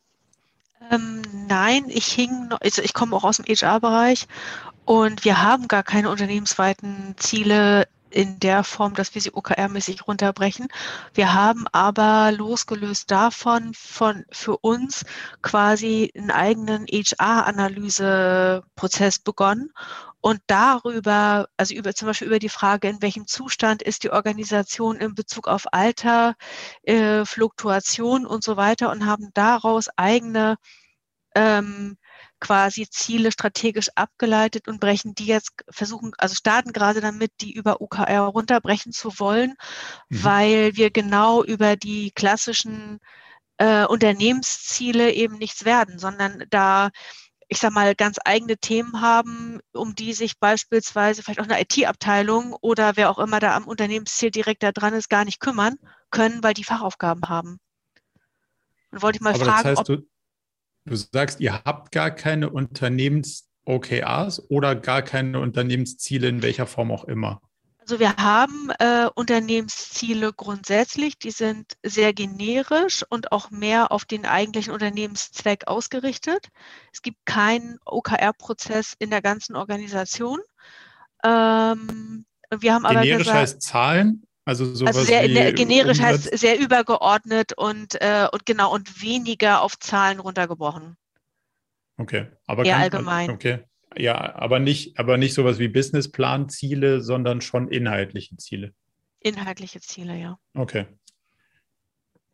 [0.90, 4.26] Ähm, nein, ich hing, also ich komme auch aus dem HR-Bereich
[4.84, 10.68] und wir haben gar keine unternehmensweiten Ziele in der Form, dass wir sie OKR-mäßig runterbrechen.
[11.14, 15.04] Wir haben aber losgelöst davon von für uns
[15.40, 19.70] quasi einen eigenen HR-Analyseprozess begonnen
[20.22, 24.96] und darüber, also über zum Beispiel über die Frage, in welchem Zustand ist die Organisation
[24.96, 26.36] in Bezug auf Alter,
[26.84, 30.56] äh, Fluktuation und so weiter und haben daraus eigene
[31.34, 31.96] ähm,
[32.38, 37.80] quasi Ziele strategisch abgeleitet und brechen die jetzt, versuchen, also starten gerade damit, die über
[37.80, 39.54] UKR runterbrechen zu wollen,
[40.08, 40.24] mhm.
[40.24, 43.00] weil wir genau über die klassischen
[43.58, 46.90] äh, Unternehmensziele eben nichts werden, sondern da
[47.52, 52.56] ich sag mal, ganz eigene Themen haben, um die sich beispielsweise vielleicht auch eine IT-Abteilung
[52.62, 55.74] oder wer auch immer da am Unternehmensziel direkt da dran ist, gar nicht kümmern
[56.10, 57.58] können, weil die Fachaufgaben haben.
[58.90, 60.08] Und wollte ich mal Aber fragen, das heißt, ob, du,
[60.86, 67.04] du sagst, ihr habt gar keine Unternehmens-OKRs oder gar keine Unternehmensziele in welcher Form auch
[67.04, 67.42] immer?
[67.82, 74.24] Also wir haben äh, Unternehmensziele grundsätzlich, die sind sehr generisch und auch mehr auf den
[74.24, 76.48] eigentlichen Unternehmenszweck ausgerichtet.
[76.92, 80.38] Es gibt keinen OKR-Prozess in der ganzen Organisation.
[81.24, 82.24] Ähm,
[82.56, 86.26] wir haben generisch aber gesagt, heißt Zahlen, also sowas also sehr, wie generisch Umsatz.
[86.26, 90.96] heißt sehr übergeordnet und, äh, und genau und weniger auf Zahlen runtergebrochen.
[91.96, 93.30] Okay, aber Eher allgemein.
[93.30, 93.64] Okay,
[93.96, 98.74] ja, aber nicht, aber nicht sowas wie Businessplan-Ziele, sondern schon inhaltliche Ziele.
[99.20, 100.38] Inhaltliche Ziele, ja.
[100.54, 100.86] Okay.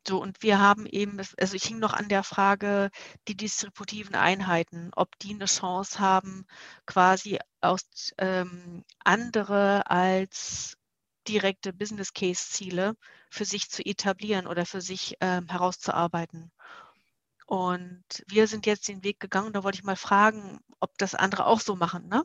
[0.06, 2.88] So, und wir haben eben, also ich hing noch an der Frage,
[3.28, 6.46] die distributiven Einheiten, ob die eine Chance haben,
[6.86, 7.82] quasi aus
[8.16, 10.78] ähm, andere als
[11.28, 12.94] direkte Business Case Ziele
[13.30, 16.52] für sich zu etablieren oder für sich ähm, herauszuarbeiten.
[17.48, 21.46] Und wir sind jetzt den Weg gegangen, da wollte ich mal fragen, ob das andere
[21.46, 22.24] auch so machen, ne?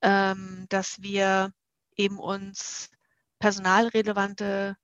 [0.00, 1.52] Ähm, dass wir
[1.96, 2.90] eben uns
[3.40, 4.76] personalrelevante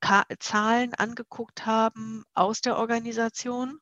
[0.00, 3.80] Ka Zahlen angeguckt haben aus der Organisation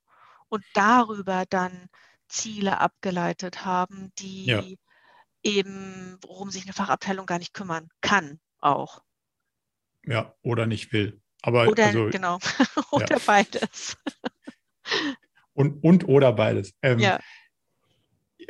[0.48, 1.88] und darüber dann
[2.28, 4.64] Ziele abgeleitet haben, die Ja.
[5.42, 9.02] eben, worum sich eine Fachabteilung gar nicht kümmern kann, auch.
[10.06, 11.20] Ja, oder nicht will.
[11.42, 12.38] Aber Oder also genau,
[12.92, 13.98] oder beides.
[15.54, 16.74] und, und oder beides.
[16.82, 17.18] Ähm, Ja,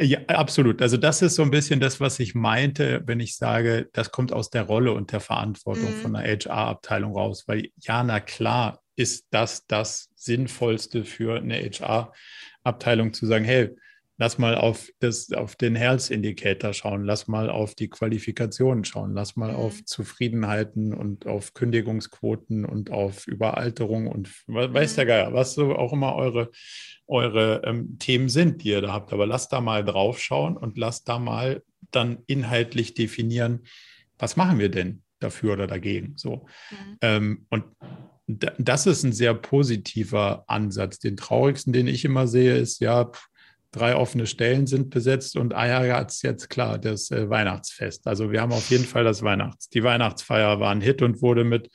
[0.00, 0.80] Ja, absolut.
[0.80, 4.32] Also das ist so ein bisschen das, was ich meinte, wenn ich sage, das kommt
[4.32, 5.94] aus der Rolle und der Verantwortung Mhm.
[5.94, 7.44] von einer HR-Abteilung raus.
[7.46, 13.70] Weil ja, na klar ist das das Sinnvollste für eine HR-Abteilung zu sagen, hey,
[14.18, 19.14] lass mal auf, das, auf den Health Indicator schauen, lass mal auf die Qualifikationen schauen,
[19.14, 19.56] lass mal Mhm.
[19.56, 25.08] auf Zufriedenheiten und auf Kündigungsquoten und auf Überalterung und weiß der Mhm.
[25.08, 26.50] Geier, was so auch immer eure
[27.08, 29.12] eure ähm, Themen sind, die ihr da habt.
[29.12, 33.64] Aber lasst da mal drauf schauen und lasst da mal dann inhaltlich definieren,
[34.18, 36.14] was machen wir denn dafür oder dagegen.
[36.16, 36.46] So.
[36.70, 36.96] Mhm.
[37.02, 37.64] Ähm, und
[38.26, 41.00] da, das ist ein sehr positiver Ansatz.
[41.00, 43.10] Den traurigsten, den ich immer sehe, ist ja,
[43.72, 48.06] drei offene Stellen sind besetzt und ah ja, jetzt, jetzt klar, das äh, Weihnachtsfest.
[48.06, 49.68] Also wir haben auf jeden Fall das Weihnachts.
[49.70, 51.70] Die Weihnachtsfeier war ein Hit und wurde mit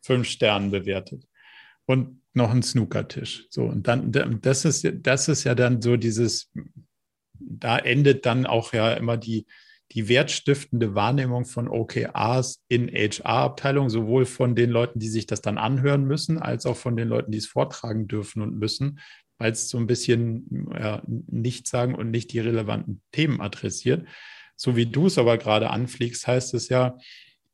[0.00, 1.24] fünf Sternen bewertet.
[1.84, 3.46] Und noch ein Snookertisch.
[3.50, 6.50] So, und dann, das ist, das ist ja dann so dieses,
[7.34, 9.46] da endet dann auch ja immer die,
[9.92, 15.58] die wertstiftende Wahrnehmung von OKRs in HR-Abteilungen, sowohl von den Leuten, die sich das dann
[15.58, 19.00] anhören müssen, als auch von den Leuten, die es vortragen dürfen und müssen,
[19.42, 24.06] weil es so ein bisschen ja, nicht sagen und nicht die relevanten Themen adressiert.
[24.54, 26.96] So wie du es aber gerade anfliegst, heißt es ja,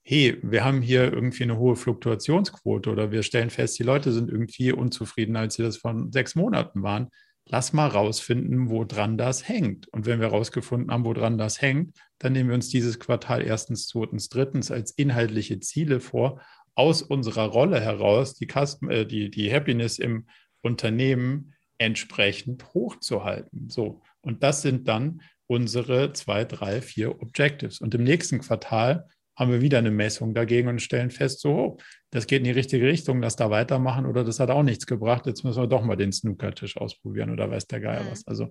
[0.03, 4.31] hey, wir haben hier irgendwie eine hohe Fluktuationsquote oder wir stellen fest, die Leute sind
[4.31, 7.09] irgendwie unzufrieden, als sie das von sechs Monaten waren.
[7.47, 9.89] Lass mal rausfinden, woran das hängt.
[9.89, 13.87] Und wenn wir rausgefunden haben, woran das hängt, dann nehmen wir uns dieses Quartal erstens,
[13.87, 16.43] zweitens, drittens als inhaltliche Ziele vor,
[16.75, 20.27] aus unserer Rolle heraus die, Custom, äh, die, die Happiness im
[20.63, 23.69] Unternehmen entsprechend hochzuhalten.
[23.71, 24.03] So.
[24.21, 27.81] Und das sind dann unsere zwei, drei, vier Objectives.
[27.81, 29.07] Und im nächsten Quartal
[29.39, 31.77] haben wir wieder eine Messung dagegen und stellen fest, so, oh,
[32.11, 35.27] das geht in die richtige Richtung, lass da weitermachen oder das hat auch nichts gebracht,
[35.27, 38.11] jetzt müssen wir doch mal den Snookertisch ausprobieren oder weiß der Geier Mhm.
[38.11, 38.27] was.
[38.27, 38.51] Also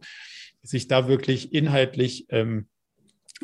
[0.64, 2.70] sich da wirklich inhaltlich ähm,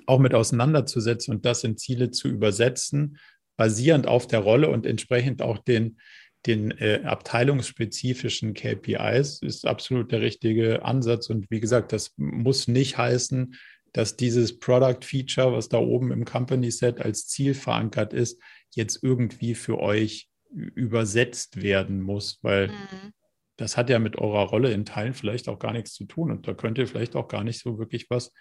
[0.06, 3.18] auch mit auseinanderzusetzen und das in Ziele zu übersetzen,
[3.58, 6.00] basierend auf der Rolle und entsprechend auch den,
[6.46, 11.30] den äh, abteilungsspezifischen KPIs, ist absolut der richtige Ansatz.
[11.30, 13.56] Und wie gesagt, das muss nicht heißen,
[13.94, 18.42] dass dieses Product Feature, was da oben im Company Set als Ziel verankert ist,
[18.72, 23.14] jetzt irgendwie für euch übersetzt werden muss, weil Mhm.
[23.58, 26.48] das hat ja mit eurer Rolle in Teilen vielleicht auch gar nichts zu tun und
[26.48, 28.32] da könnt ihr vielleicht auch gar nicht so wirklich was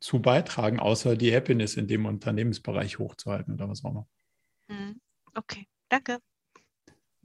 [0.00, 4.08] zu beitragen, außer die Happiness in dem Unternehmensbereich hochzuhalten oder was auch immer.
[4.68, 5.00] Mhm.
[5.34, 6.18] Okay, danke.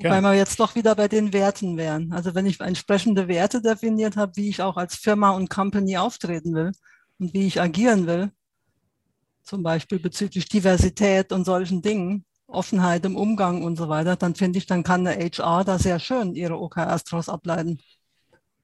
[0.02, 0.16] Gerne.
[0.16, 2.12] Weil wir jetzt doch wieder bei den Werten wären.
[2.12, 6.56] Also wenn ich entsprechende Werte definiert habe, wie ich auch als Firma und Company auftreten
[6.56, 6.72] will
[7.20, 8.32] und wie ich agieren will,
[9.44, 14.58] zum Beispiel bezüglich Diversität und solchen Dingen, Offenheit im Umgang und so weiter, dann finde
[14.58, 17.80] ich, dann kann eine HR da sehr schön ihre OKRs daraus ableiten.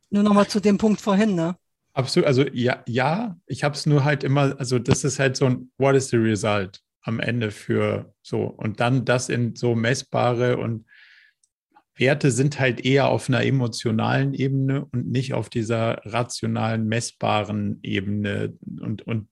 [0.09, 1.55] Nur nochmal zu dem Punkt vorhin, ne?
[1.93, 5.45] Absolut, also ja, ja, ich habe es nur halt immer, also das ist halt so
[5.45, 10.57] ein What is the result am Ende für so und dann das in so messbare
[10.57, 10.85] und
[11.99, 18.57] Werte sind halt eher auf einer emotionalen Ebene und nicht auf dieser rationalen, messbaren Ebene
[18.79, 19.27] und, und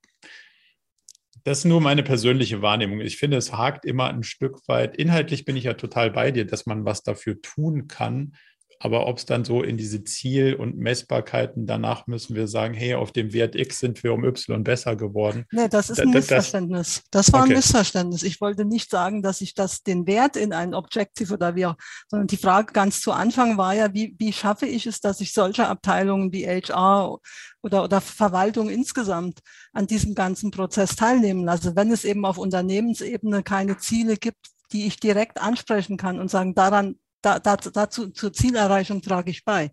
[1.45, 3.01] das ist nur meine persönliche Wahrnehmung.
[3.01, 4.97] Ich finde, es hakt immer ein Stück weit.
[4.97, 8.35] Inhaltlich bin ich ja total bei dir, dass man was dafür tun kann.
[8.79, 12.95] Aber ob es dann so in diese Ziel- und Messbarkeiten, danach müssen wir sagen, hey,
[12.95, 15.45] auf dem Wert X sind wir um Y besser geworden.
[15.51, 17.03] Nee, das ist ein da, Missverständnis.
[17.11, 17.51] Das war okay.
[17.51, 18.23] ein Missverständnis.
[18.23, 21.75] Ich wollte nicht sagen, dass ich das den Wert in ein Objective oder wie auch,
[22.09, 25.33] sondern die Frage ganz zu Anfang war ja, wie, wie schaffe ich es, dass ich
[25.33, 27.19] solche Abteilungen wie HR
[27.61, 29.39] oder, oder Verwaltung insgesamt
[29.73, 34.87] an diesem ganzen Prozess teilnehmen lasse, wenn es eben auf Unternehmensebene keine Ziele gibt, die
[34.87, 36.95] ich direkt ansprechen kann und sagen, daran
[37.25, 39.71] da, da, dazu, zur Zielerreichung trage ich bei.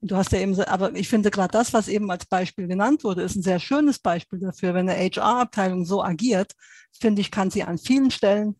[0.00, 3.04] Und du hast ja eben, aber ich finde gerade das, was eben als Beispiel genannt
[3.04, 4.74] wurde, ist ein sehr schönes Beispiel dafür.
[4.74, 6.52] Wenn eine HR-Abteilung so agiert,
[6.98, 8.56] finde ich, kann sie an vielen Stellen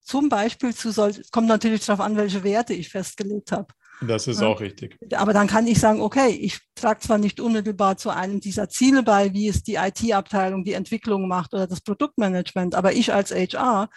[0.00, 3.72] zum Beispiel zu solch, kommt natürlich darauf an, welche Werte ich festgelegt habe.
[4.02, 4.96] Das ist auch richtig.
[5.14, 9.02] Aber dann kann ich sagen, okay, ich trage zwar nicht unmittelbar zu einem dieser Ziele
[9.02, 13.90] bei, wie es die IT-Abteilung die Entwicklung macht oder das Produktmanagement, aber ich als HR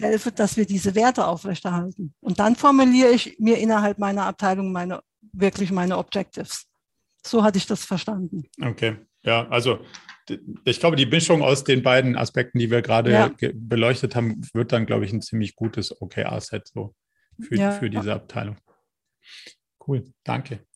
[0.00, 2.14] helfe, dass wir diese Werte aufrechterhalten.
[2.20, 6.66] Und dann formuliere ich mir innerhalb meiner Abteilung meine, wirklich meine Objectives.
[7.24, 8.44] So hatte ich das verstanden.
[8.62, 9.80] Okay, ja, also
[10.64, 13.30] ich glaube, die Mischung aus den beiden Aspekten, die wir gerade ja.
[13.54, 16.94] beleuchtet haben, wird dann, glaube ich, ein ziemlich gutes OKR-Set so
[17.40, 17.72] für, ja.
[17.72, 18.56] für diese Abteilung.
[19.86, 20.66] Cool, danke.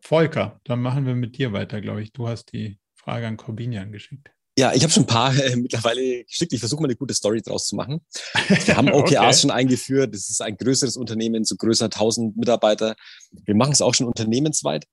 [0.00, 2.12] Volker, dann machen wir mit dir weiter, glaube ich.
[2.12, 4.30] Du hast die Frage an Corbinian geschickt.
[4.56, 6.52] Ja, ich habe schon ein paar äh, mittlerweile geschickt.
[6.52, 8.00] Ich versuche mal eine gute Story draus zu machen.
[8.64, 9.34] Wir haben OKRs okay.
[9.34, 10.14] schon eingeführt.
[10.14, 12.94] Das ist ein größeres Unternehmen, so größer 1000 Mitarbeiter.
[13.44, 14.86] Wir machen es auch schon unternehmensweit.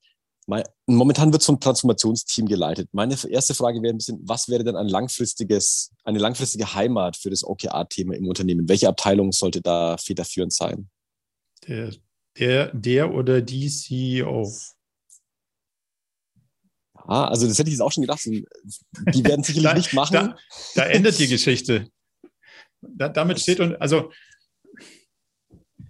[0.88, 2.90] Momentan wird so ein Transformationsteam geleitet.
[2.92, 7.30] Meine erste Frage wäre ein bisschen, was wäre denn ein langfristiges, eine langfristige Heimat für
[7.30, 8.68] das OKR-Thema im Unternehmen?
[8.68, 10.90] Welche Abteilung sollte da federführend sein?
[11.68, 11.92] Der,
[12.38, 14.52] der, der oder die CEO.
[17.08, 18.24] Ah, also das hätte ich jetzt auch schon gedacht.
[18.26, 18.46] Die
[19.26, 20.14] werden sicherlich da, nicht machen.
[20.14, 20.38] Da,
[20.76, 21.88] da, endet die Geschichte.
[22.82, 24.12] Da, damit steht und also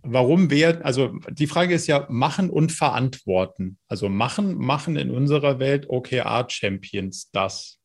[0.03, 3.77] warum wir, also die Frage ist ja machen und verantworten.
[3.87, 7.79] Also machen, machen in unserer Welt OKR-Champions das,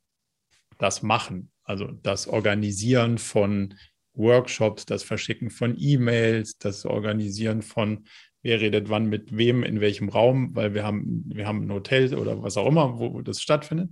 [0.79, 1.51] das machen.
[1.65, 3.75] Also das Organisieren von
[4.15, 8.07] Workshops, das Verschicken von E-Mails, das Organisieren von
[8.47, 12.15] wer redet wann mit wem, in welchem Raum, weil wir haben, wir haben ein Hotel
[12.15, 13.91] oder was auch immer, wo das stattfindet.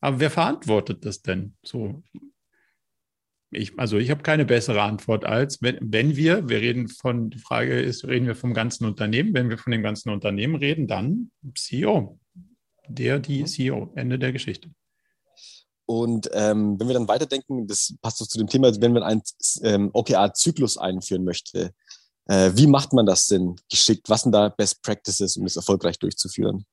[0.00, 1.54] Aber wer verantwortet das denn?
[1.64, 2.04] So,
[3.50, 7.38] ich, also ich habe keine bessere Antwort als, wenn, wenn wir, wir reden von, die
[7.38, 11.32] Frage ist, reden wir vom ganzen Unternehmen, wenn wir von dem ganzen Unternehmen reden, dann
[11.54, 12.20] CEO.
[12.88, 13.46] Der, die mhm.
[13.46, 14.70] CEO, Ende der Geschichte.
[15.86, 19.22] Und ähm, wenn wir dann weiterdenken, das passt so zu dem Thema, wenn man einen
[19.62, 21.72] ähm, OKR-Zyklus einführen möchte,
[22.28, 24.08] äh, wie macht man das denn geschickt?
[24.08, 26.64] Was sind da Best Practices, um das erfolgreich durchzuführen?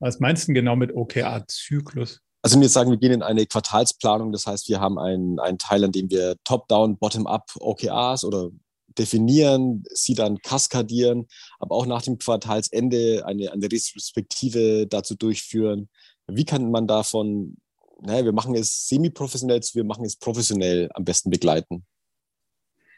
[0.00, 2.20] Was meinst du genau mit OKR-Zyklus?
[2.40, 5.58] Also wenn wir sagen, wir gehen in eine Quartalsplanung, das heißt, wir haben einen, einen
[5.58, 8.50] Teil, an dem wir Top-Down, Bottom-up OKRs oder
[8.98, 11.28] definieren, sie dann kaskadieren,
[11.60, 15.88] aber auch nach dem Quartalsende eine, eine Retrospektive dazu durchführen.
[16.26, 17.58] Wie kann man davon,
[18.00, 21.86] naja, wir machen es semi-professionell zu, wir machen es professionell am besten begleiten?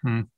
[0.03, 0.31] Hm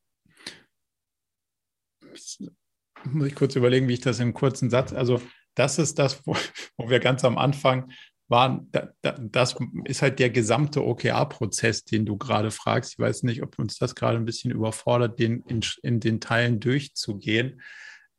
[3.04, 5.20] muss ich kurz überlegen, wie ich das im kurzen Satz, also
[5.54, 6.36] das ist das, wo,
[6.76, 7.90] wo wir ganz am Anfang
[8.28, 12.94] waren, da, da, das ist halt der gesamte OKR-Prozess, den du gerade fragst.
[12.94, 16.58] Ich weiß nicht, ob uns das gerade ein bisschen überfordert, den in, in den Teilen
[16.58, 17.60] durchzugehen.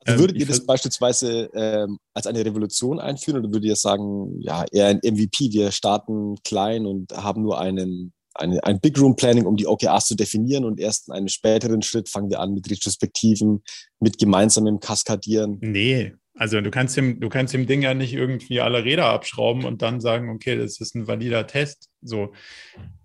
[0.06, 4.40] Also würdet ähm, ihr das beispielsweise ähm, als eine Revolution einführen oder würdet ihr sagen,
[4.40, 9.16] ja, eher ein MVP, wir starten klein und haben nur einen eine, ein Big Room
[9.16, 12.54] Planning, um die OKRs zu definieren und erst in einem späteren Schritt fangen wir an
[12.54, 13.64] mit Retrospektiven,
[14.00, 15.58] mit gemeinsamem Kaskadieren.
[15.62, 19.66] Nee, also du kannst dem, du kannst dem Ding ja nicht irgendwie alle Räder abschrauben
[19.66, 21.90] und dann sagen, okay, das ist ein valider Test.
[22.02, 22.34] So,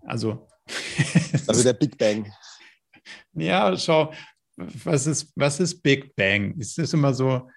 [0.05, 0.47] also.
[1.47, 2.31] also der Big Bang.
[3.33, 4.13] Ja, schau,
[4.55, 6.55] was ist, was ist Big Bang?
[6.59, 7.49] Es ist immer so,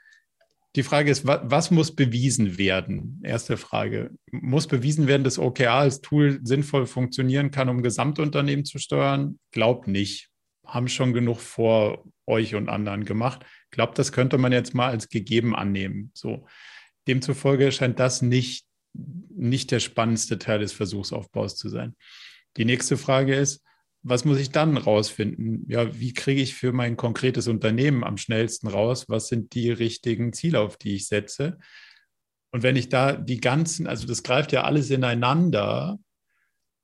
[0.76, 3.20] die Frage ist, was, was, muss bewiesen werden?
[3.24, 4.10] Erste Frage.
[4.30, 9.38] Muss bewiesen werden, dass OKR als Tool sinnvoll funktionieren kann, um Gesamtunternehmen zu steuern?
[9.50, 10.28] Glaubt nicht.
[10.64, 13.44] Haben schon genug vor euch und anderen gemacht.
[13.70, 16.10] Glaubt, das könnte man jetzt mal als gegeben annehmen.
[16.14, 16.46] So.
[17.08, 18.66] Demzufolge scheint das nicht
[19.36, 21.94] nicht der spannendste Teil des Versuchsaufbaus zu sein.
[22.56, 23.62] Die nächste Frage ist,
[24.08, 25.64] was muss ich dann rausfinden?
[25.68, 29.06] Ja, wie kriege ich für mein konkretes Unternehmen am schnellsten raus?
[29.08, 31.58] Was sind die richtigen Ziele, auf die ich setze?
[32.52, 35.98] Und wenn ich da die ganzen, also das greift ja alles ineinander,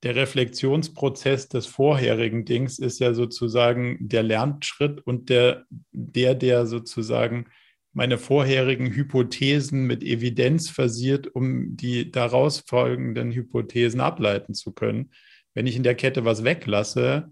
[0.03, 7.45] der Reflexionsprozess des vorherigen Dings ist ja sozusagen der Lernschritt und der, der, der sozusagen
[7.93, 15.11] meine vorherigen Hypothesen mit Evidenz versiert, um die daraus folgenden Hypothesen ableiten zu können.
[15.53, 17.31] Wenn ich in der Kette was weglasse,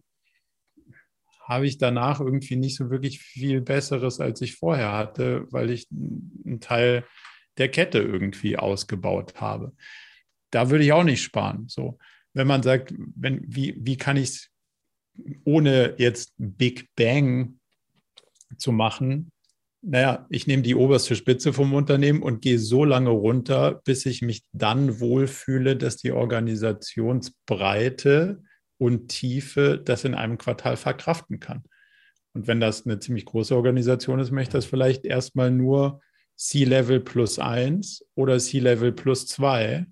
[1.44, 5.88] habe ich danach irgendwie nicht so wirklich viel Besseres, als ich vorher hatte, weil ich
[5.92, 7.06] einen Teil
[7.58, 9.74] der Kette irgendwie ausgebaut habe.
[10.52, 11.68] Da würde ich auch nicht sparen.
[11.68, 11.98] So,
[12.34, 14.50] wenn man sagt, wenn, wie, wie kann ich es
[15.44, 17.60] ohne jetzt Big Bang
[18.58, 19.32] zu machen,
[19.82, 24.22] naja, ich nehme die oberste Spitze vom Unternehmen und gehe so lange runter, bis ich
[24.22, 28.44] mich dann wohlfühle, dass die Organisationsbreite
[28.78, 31.64] und Tiefe das in einem Quartal verkraften kann.
[32.34, 36.02] Und wenn das eine ziemlich große Organisation ist, möchte ich das vielleicht erstmal nur
[36.38, 39.86] C-Level plus eins oder C-Level plus zwei,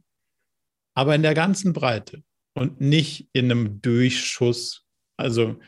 [0.96, 2.24] aber in der ganzen Breite
[2.54, 4.86] und nicht in einem Durchschuss.
[5.18, 5.60] Also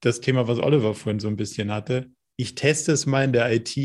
[0.00, 3.52] das Thema, was Oliver vorhin so ein bisschen hatte, ich teste es mal in der
[3.52, 3.76] IT.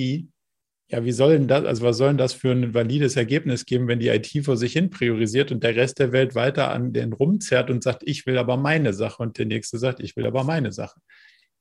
[0.87, 3.87] Ja, wie soll denn das, also was soll denn das für ein valides Ergebnis geben,
[3.87, 7.13] wenn die IT vor sich hin priorisiert und der Rest der Welt weiter an den
[7.13, 10.43] rumzerrt und sagt, ich will aber meine Sache und der nächste sagt, ich will aber
[10.43, 10.99] meine Sache.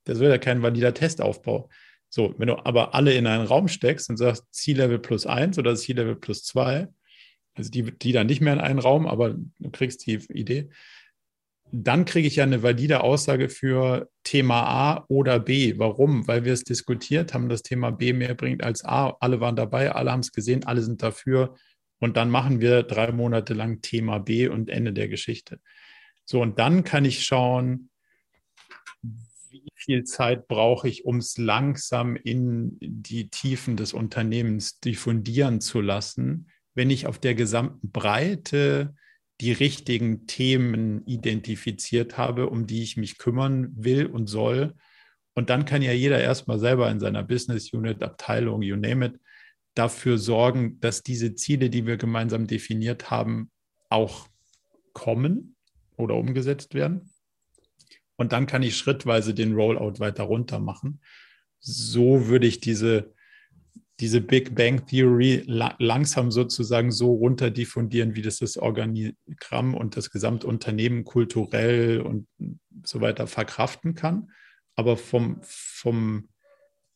[0.04, 1.70] Das wäre ja kein valider Testaufbau.
[2.10, 5.74] So, wenn du aber alle in einen Raum steckst und sagst, C-Level plus eins oder
[5.74, 6.88] C-Level plus zwei,
[7.54, 10.68] also die, die dann nicht mehr in einen Raum, aber du kriegst die Idee,
[11.74, 15.78] dann kriege ich ja eine valide Aussage für Thema A oder B.
[15.78, 16.28] Warum?
[16.28, 19.16] Weil wir es diskutiert haben, das Thema B mehr bringt als A.
[19.20, 21.56] Alle waren dabei, alle haben es gesehen, alle sind dafür.
[21.98, 25.60] Und dann machen wir drei Monate lang Thema B und Ende der Geschichte.
[26.26, 27.88] So, und dann kann ich schauen,
[29.00, 35.80] wie viel Zeit brauche ich, um es langsam in die Tiefen des Unternehmens diffundieren zu
[35.80, 38.94] lassen, wenn ich auf der gesamten Breite
[39.42, 44.76] die richtigen Themen identifiziert habe, um die ich mich kümmern will und soll.
[45.34, 49.20] Und dann kann ja jeder erstmal selber in seiner Business Unit, Abteilung, you name it,
[49.74, 53.50] dafür sorgen, dass diese Ziele, die wir gemeinsam definiert haben,
[53.88, 54.28] auch
[54.92, 55.56] kommen
[55.96, 57.10] oder umgesetzt werden.
[58.14, 61.00] Und dann kann ich schrittweise den Rollout weiter runter machen.
[61.58, 63.12] So würde ich diese
[64.02, 69.96] diese Big Bang Theory la langsam sozusagen so runter diffundieren, wie das das Organigramm und
[69.96, 72.26] das Gesamtunternehmen kulturell und
[72.82, 74.32] so weiter verkraften kann.
[74.74, 76.28] Aber vom, vom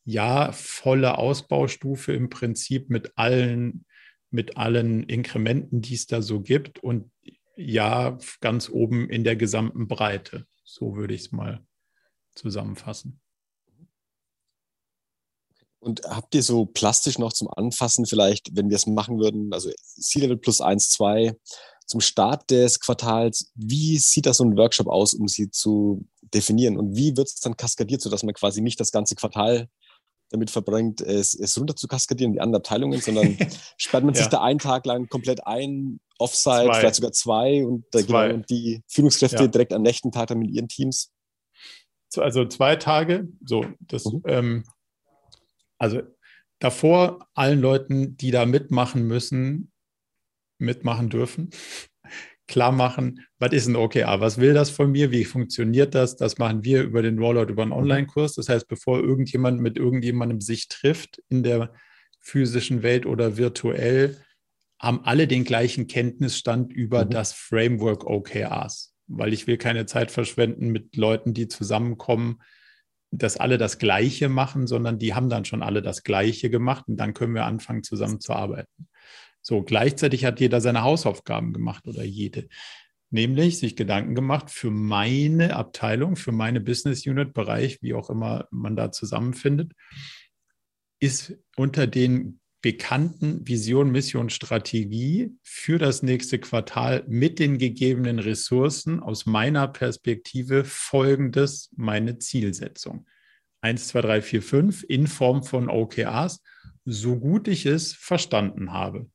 [0.05, 3.85] ja, volle Ausbaustufe im Prinzip mit allen,
[4.33, 7.13] mit allen Inkrementen, die es da so gibt und
[7.57, 10.45] ja, ganz oben in der gesamten Breite.
[10.65, 11.65] So würde ich es mal
[12.35, 13.21] zusammenfassen.
[15.79, 19.71] Und habt ihr so plastisch noch zum Anfassen vielleicht, wenn wir es machen würden, also
[20.01, 21.37] C-Level plus 1, 2
[21.87, 26.05] zum Start des Quartals, wie sieht das so ein Workshop aus, um sie zu
[26.35, 26.77] definieren?
[26.77, 29.69] Und wie wird es dann kaskadiert, sodass man quasi nicht das ganze Quartal
[30.31, 33.39] damit verbringt, es, es runter zu kaskadieren, die anderen Abteilungen, sondern
[33.77, 34.21] sperrt man ja.
[34.21, 36.81] sich da einen Tag lang komplett ein, Offside, zwei.
[36.81, 38.29] vielleicht sogar zwei und, da zwei.
[38.29, 39.47] Genau, die Führungskräfte ja.
[39.47, 41.13] direkt am nächsten Tag dann mit ihren Teams?
[42.17, 44.23] Also zwei Tage, so, das, mhm.
[44.27, 44.65] ähm,
[45.79, 46.03] also
[46.59, 49.73] davor allen Leuten, die da mitmachen müssen,
[50.59, 51.51] mitmachen dürfen,
[52.49, 56.39] klar machen, was ist ein OKR, was will das von mir, wie funktioniert das, das
[56.39, 57.79] machen wir über den Rollout, über einen mhm.
[57.79, 58.35] Online-Kurs.
[58.35, 61.73] Das heißt, bevor irgendjemand mit irgendjemandem sich trifft in der
[62.21, 64.17] physischen Welt oder virtuell,
[64.79, 67.11] haben alle den gleichen Kenntnisstand über mhm.
[67.11, 72.41] das Framework OKRs, weil ich will keine Zeit verschwenden mit Leuten, die zusammenkommen,
[73.19, 76.97] dass alle das Gleiche machen, sondern die haben dann schon alle das Gleiche gemacht und
[76.97, 78.89] dann können wir anfangen, zusammen zu arbeiten.
[79.43, 82.49] So, gleichzeitig hat jeder seine Hausaufgaben gemacht oder jede.
[83.11, 88.49] Nämlich sich Gedanken gemacht für meine Abteilung, für meine Business Unit Bereich, wie auch immer
[88.51, 89.73] man da zusammenfindet,
[90.99, 98.99] ist unter den bekannten Vision, Mission, Strategie für das nächste Quartal mit den gegebenen Ressourcen
[98.99, 103.07] aus meiner Perspektive folgendes meine Zielsetzung.
[103.61, 106.43] 1, 2, 3, 4, 5 in Form von OKRs,
[106.85, 109.09] so gut ich es verstanden habe.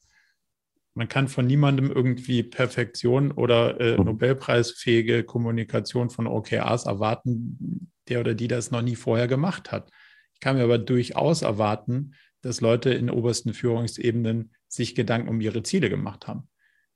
[0.93, 8.33] Man kann von niemandem irgendwie Perfektion oder äh, Nobelpreisfähige Kommunikation von OKRs erwarten, der oder
[8.33, 9.91] die das noch nie vorher gemacht hat.
[10.35, 15.63] Ich kann mir aber durchaus erwarten, dass Leute in obersten Führungsebenen sich Gedanken um ihre
[15.63, 16.47] Ziele gemacht haben.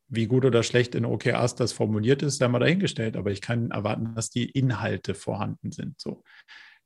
[0.08, 3.72] wie gut oder schlecht in OKRs das formuliert ist, sei mal dahingestellt, aber ich kann
[3.72, 6.00] erwarten, dass die Inhalte vorhanden sind.
[6.00, 6.24] So.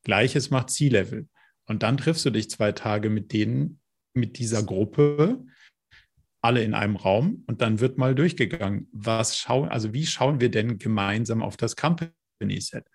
[0.03, 1.27] Gleiches macht C-Level.
[1.65, 3.81] Und dann triffst du dich zwei Tage mit denen,
[4.13, 5.43] mit dieser Gruppe,
[6.41, 10.49] alle in einem Raum und dann wird mal durchgegangen, was schauen, also wie schauen wir
[10.49, 12.13] denn gemeinsam auf das Company
[12.61, 12.85] Set?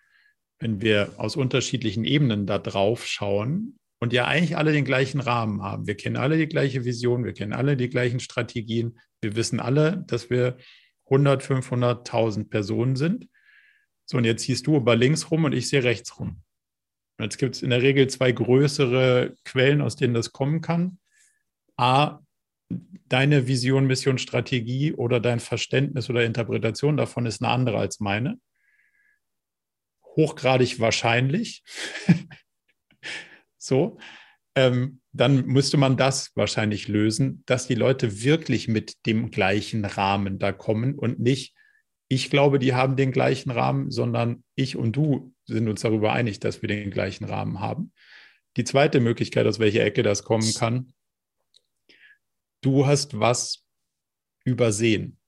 [0.58, 5.62] Wenn wir aus unterschiedlichen Ebenen da drauf schauen und ja eigentlich alle den gleichen Rahmen
[5.62, 5.86] haben.
[5.86, 8.98] Wir kennen alle die gleiche Vision, wir kennen alle die gleichen Strategien.
[9.22, 10.58] Wir wissen alle, dass wir
[11.06, 13.30] 100, 500, 1000 Personen sind.
[14.04, 16.42] So, und jetzt siehst du über links rum und ich sehe rechts rum.
[17.18, 20.98] Jetzt gibt es in der Regel zwei größere Quellen, aus denen das kommen kann.
[21.78, 22.18] A,
[23.08, 28.38] deine Vision, Mission, Strategie oder dein Verständnis oder Interpretation davon ist eine andere als meine.
[30.14, 31.62] Hochgradig wahrscheinlich.
[33.64, 33.98] so.
[34.56, 40.38] Ähm, dann müsste man das wahrscheinlich lösen, dass die Leute wirklich mit dem gleichen Rahmen
[40.38, 41.54] da kommen und nicht,
[42.08, 46.38] ich glaube, die haben den gleichen Rahmen, sondern ich und du sind uns darüber einig,
[46.38, 47.92] dass wir den gleichen Rahmen haben.
[48.56, 50.92] Die zweite Möglichkeit, aus welcher Ecke das kommen kann,
[52.60, 53.64] du hast was
[54.44, 55.18] übersehen.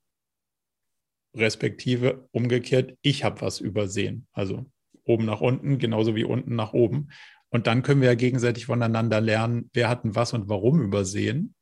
[1.34, 4.26] Respektive umgekehrt, ich habe was übersehen.
[4.32, 4.66] Also
[5.04, 7.10] oben nach unten, genauso wie unten nach oben.
[7.50, 11.54] Und dann können wir ja gegenseitig voneinander lernen, wer hat was und warum übersehen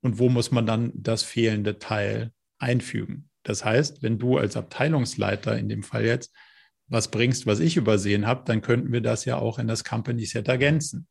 [0.00, 3.30] und wo muss man dann das fehlende Teil einfügen.
[3.42, 6.32] Das heißt, wenn du als Abteilungsleiter in dem Fall jetzt
[6.86, 10.26] was bringst, was ich übersehen habe, dann könnten wir das ja auch in das Company
[10.26, 11.08] Set ergänzen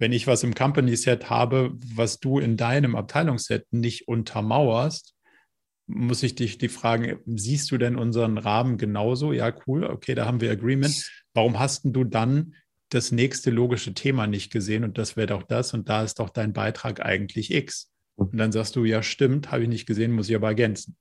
[0.00, 5.14] wenn ich was im Company Set habe, was du in deinem Abteilungsset nicht untermauerst,
[5.86, 9.32] muss ich dich die fragen, siehst du denn unseren Rahmen genauso?
[9.32, 11.10] Ja, cool, okay, da haben wir Agreement.
[11.34, 12.54] Warum hast du dann
[12.90, 16.30] das nächste logische Thema nicht gesehen und das wäre doch das und da ist doch
[16.30, 17.90] dein Beitrag eigentlich X.
[18.16, 20.96] Und dann sagst du, ja, stimmt, habe ich nicht gesehen, muss ich aber ergänzen.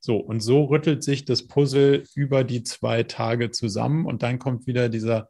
[0.00, 4.66] So, und so rüttelt sich das Puzzle über die zwei Tage zusammen und dann kommt
[4.66, 5.28] wieder dieser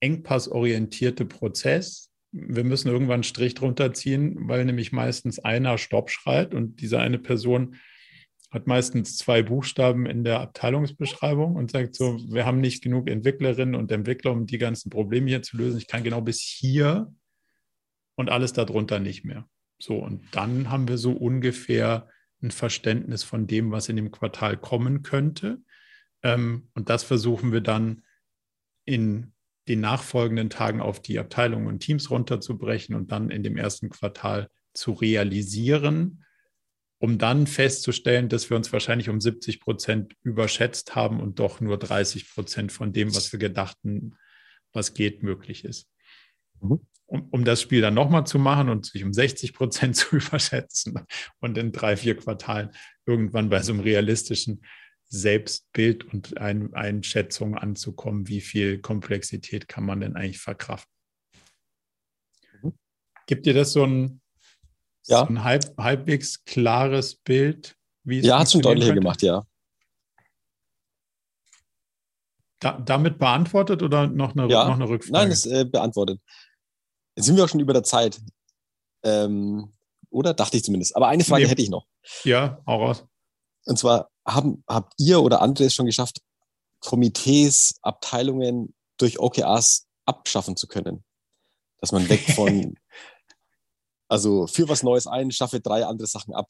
[0.00, 2.10] engpassorientierte Prozess.
[2.32, 6.98] Wir müssen irgendwann einen Strich drunter ziehen, weil nämlich meistens einer Stopp schreit und diese
[6.98, 7.76] eine Person
[8.56, 13.74] hat meistens zwei Buchstaben in der Abteilungsbeschreibung und sagt so, wir haben nicht genug Entwicklerinnen
[13.74, 15.76] und Entwickler, um die ganzen Probleme hier zu lösen.
[15.76, 17.14] Ich kann genau bis hier
[18.16, 19.46] und alles darunter nicht mehr.
[19.78, 22.08] So, und dann haben wir so ungefähr
[22.42, 25.58] ein Verständnis von dem, was in dem Quartal kommen könnte.
[26.22, 28.04] Ähm, und das versuchen wir dann
[28.86, 29.32] in
[29.68, 34.48] den nachfolgenden Tagen auf die Abteilungen und Teams runterzubrechen und dann in dem ersten Quartal
[34.72, 36.24] zu realisieren,
[36.98, 41.78] um dann festzustellen, dass wir uns wahrscheinlich um 70 Prozent überschätzt haben und doch nur
[41.78, 44.16] 30 Prozent von dem, was wir gedachten,
[44.72, 45.88] was geht, möglich ist.
[46.60, 46.80] Mhm.
[47.08, 51.00] Um, um, das Spiel dann nochmal zu machen und sich um 60 Prozent zu überschätzen
[51.40, 52.70] und in drei, vier Quartalen
[53.04, 54.62] irgendwann bei so einem realistischen
[55.08, 60.92] Selbstbild und ein, Einschätzung anzukommen, wie viel Komplexität kann man denn eigentlich verkraften.
[62.62, 62.72] Mhm.
[63.26, 64.20] Gibt dir das so ein,
[65.08, 65.20] ja.
[65.20, 67.76] so ein halb, halbwegs klares Bild?
[68.04, 69.00] Wie es ja, hat schon deutlicher könnte?
[69.00, 69.44] gemacht, ja.
[72.60, 74.66] Da, damit beantwortet oder noch eine, ja.
[74.66, 75.12] noch eine Rückfrage?
[75.12, 76.20] Nein, ist äh, beantwortet.
[77.14, 78.20] Jetzt sind wir auch schon über der Zeit.
[79.02, 79.72] Ähm,
[80.10, 80.34] oder?
[80.34, 80.96] Dachte ich zumindest.
[80.96, 81.50] Aber eine Frage nee.
[81.50, 81.86] hätte ich noch.
[82.24, 83.04] Ja, auch raus.
[83.64, 86.20] Und zwar, haben, habt ihr oder andere es schon geschafft,
[86.80, 91.04] Komitees, Abteilungen durch OKRs abschaffen zu können?
[91.80, 92.74] Dass man weg von,
[94.08, 96.48] also für was Neues ein, schaffe drei andere Sachen ab.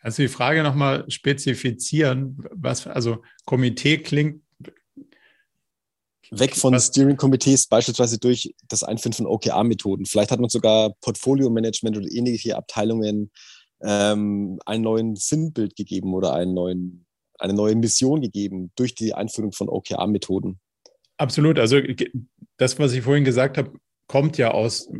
[0.00, 4.42] Also die Frage nochmal spezifizieren, was, also Komitee klingt.
[6.30, 10.04] Weg von Steering-Komitees, beispielsweise durch das Einführen von OKR-Methoden.
[10.04, 13.30] Vielleicht hat man sogar Portfolio-Management oder ähnliche Abteilungen
[13.82, 17.06] ähm, einen neuen Sinnbild gegeben oder einen neuen,
[17.38, 20.60] eine neue Mission gegeben durch die Einführung von OKR-Methoden.
[21.16, 21.58] Absolut.
[21.58, 21.80] Also
[22.56, 23.72] das, was ich vorhin gesagt habe,
[24.06, 24.90] kommt ja aus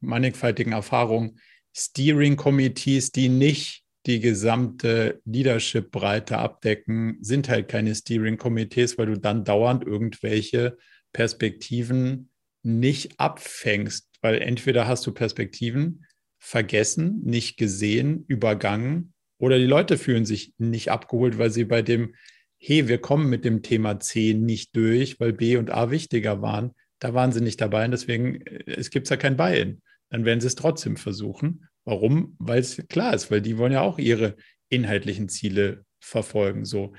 [0.00, 1.38] mannigfaltigen Erfahrungen.
[1.74, 9.84] Steering-Committees, die nicht die gesamte Leadership-Breite abdecken, sind halt keine Steering-Komitees, weil du dann dauernd
[9.84, 10.78] irgendwelche
[11.12, 12.30] Perspektiven
[12.62, 16.04] nicht abfängst, weil entweder hast du Perspektiven,
[16.38, 22.14] vergessen, nicht gesehen, übergangen oder die Leute fühlen sich nicht abgeholt, weil sie bei dem,
[22.58, 26.74] hey, wir kommen mit dem Thema C nicht durch, weil B und A wichtiger waren.
[26.98, 29.82] Da waren sie nicht dabei und deswegen, äh, es gibt ja kein Buy-in.
[30.10, 31.66] Dann werden sie es trotzdem versuchen.
[31.84, 32.36] Warum?
[32.38, 34.36] Weil es klar ist, weil die wollen ja auch ihre
[34.68, 36.64] inhaltlichen Ziele verfolgen.
[36.64, 36.94] So.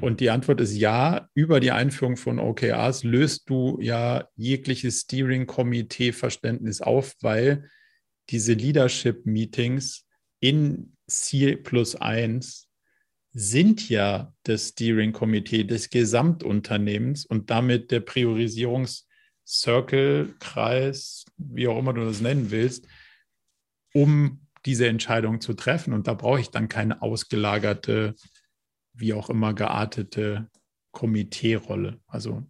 [0.00, 6.80] Und die Antwort ist ja, über die Einführung von OKRs löst du ja jegliches Steering-Komitee-Verständnis
[6.80, 7.68] auf, weil
[8.30, 10.06] diese Leadership-Meetings
[10.40, 12.68] in Ziel plus eins
[13.32, 21.94] sind ja das Steering Committee des Gesamtunternehmens und damit der Priorisierungscircle, Kreis, wie auch immer
[21.94, 22.86] du das nennen willst,
[23.94, 25.94] um diese Entscheidung zu treffen.
[25.94, 28.14] Und da brauche ich dann keine ausgelagerte,
[28.92, 30.48] wie auch immer geartete
[30.92, 32.00] Komiteerolle.
[32.06, 32.46] Also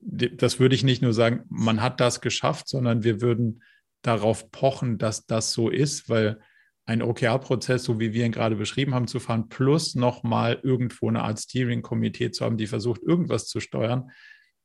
[0.00, 3.62] das würde ich nicht nur sagen, man hat das geschafft, sondern wir würden
[4.02, 6.40] darauf pochen, dass das so ist, weil
[6.86, 11.22] ein OKR-Prozess, so wie wir ihn gerade beschrieben haben, zu fahren, plus nochmal irgendwo eine
[11.22, 14.10] Art Steering-Komitee zu haben, die versucht, irgendwas zu steuern,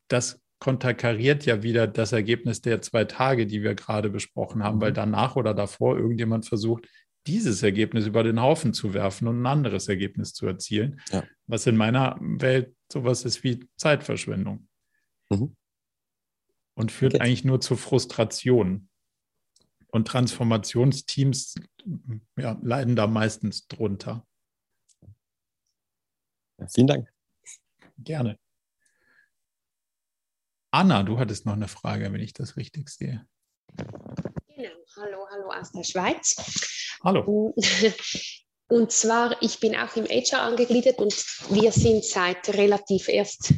[0.08, 4.90] das konterkariert ja wieder das Ergebnis der zwei Tage, die wir gerade besprochen haben, weil
[4.90, 4.96] mhm.
[4.96, 6.86] danach oder davor irgendjemand versucht,
[7.26, 11.24] dieses Ergebnis über den Haufen zu werfen und ein anderes Ergebnis zu erzielen, ja.
[11.46, 14.68] was in meiner Welt sowas ist wie Zeitverschwendung.
[15.30, 15.56] Mhm.
[16.74, 17.24] Und führt okay.
[17.24, 18.89] eigentlich nur zu Frustration.
[19.90, 21.56] Und Transformationsteams
[22.36, 24.26] ja, leiden da meistens drunter.
[26.58, 27.12] Ja, vielen Dank.
[27.98, 28.38] Gerne.
[30.72, 33.26] Anna, du hattest noch eine Frage, wenn ich das richtig sehe.
[33.76, 36.98] Genau, hallo, hallo aus der Schweiz.
[37.02, 37.54] Hallo.
[38.68, 41.12] Und zwar, ich bin auch im HR angegliedert und
[41.50, 43.52] wir sind seit relativ erst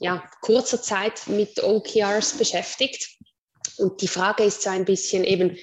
[0.00, 3.18] ja, kurzer Zeit mit OKRs beschäftigt.
[3.78, 5.56] Und die Frage ist so ein bisschen eben,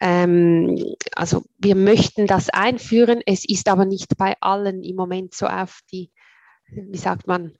[0.00, 5.46] ähm, also wir möchten das einführen, es ist aber nicht bei allen im Moment so
[5.46, 6.10] auf die,
[6.68, 7.54] wie sagt man,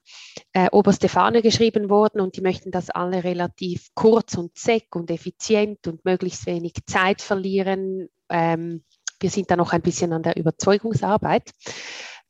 [0.53, 5.11] äh, oberste Fahne geschrieben worden und die möchten das alle relativ kurz und zeck und
[5.11, 8.09] effizient und möglichst wenig Zeit verlieren.
[8.29, 8.83] Ähm,
[9.19, 11.51] wir sind da noch ein bisschen an der Überzeugungsarbeit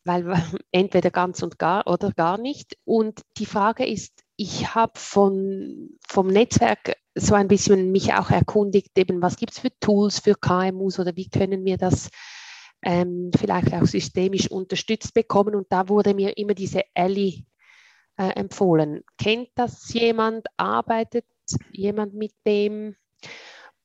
[0.06, 0.26] weil
[0.72, 2.78] entweder ganz und gar oder gar nicht.
[2.86, 8.98] Und die Frage ist, ich habe von, vom Netzwerk so ein bisschen mich auch erkundigt,
[8.98, 12.10] eben was gibt es für Tools für KMUs oder wie können wir das
[12.82, 15.56] ähm, vielleicht auch systemisch unterstützt bekommen.
[15.56, 17.46] Und da wurde mir immer diese Ellie
[18.18, 19.04] äh, empfohlen.
[19.18, 20.46] Kennt das jemand?
[20.58, 21.26] Arbeitet
[21.72, 22.98] jemand mit dem?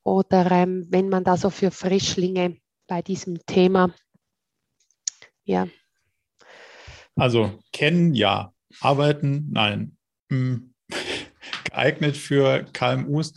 [0.02, 2.56] Oder ähm, wenn man da so für Frischlinge
[2.88, 3.94] bei diesem Thema,
[5.44, 5.68] ja,
[7.14, 8.52] also kennen, ja.
[8.80, 9.97] Arbeiten, nein.
[10.30, 10.72] Hm.
[11.64, 13.34] Geeignet für KMUs.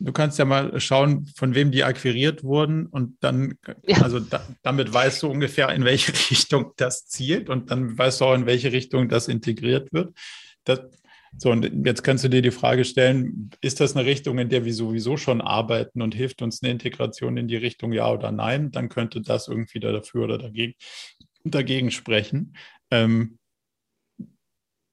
[0.00, 4.00] Du kannst ja mal schauen, von wem die akquiriert wurden und dann, ja.
[4.00, 8.26] also da, damit weißt du ungefähr, in welche Richtung das zielt und dann weißt du
[8.26, 10.16] auch, in welche Richtung das integriert wird.
[10.62, 10.80] Das,
[11.36, 14.64] so, und jetzt kannst du dir die Frage stellen, ist das eine Richtung, in der
[14.64, 18.70] wir sowieso schon arbeiten und hilft uns eine Integration in die Richtung ja oder nein?
[18.70, 20.74] Dann könnte das irgendwie dafür oder dagegen,
[21.44, 22.56] dagegen sprechen.
[22.90, 23.38] Ähm,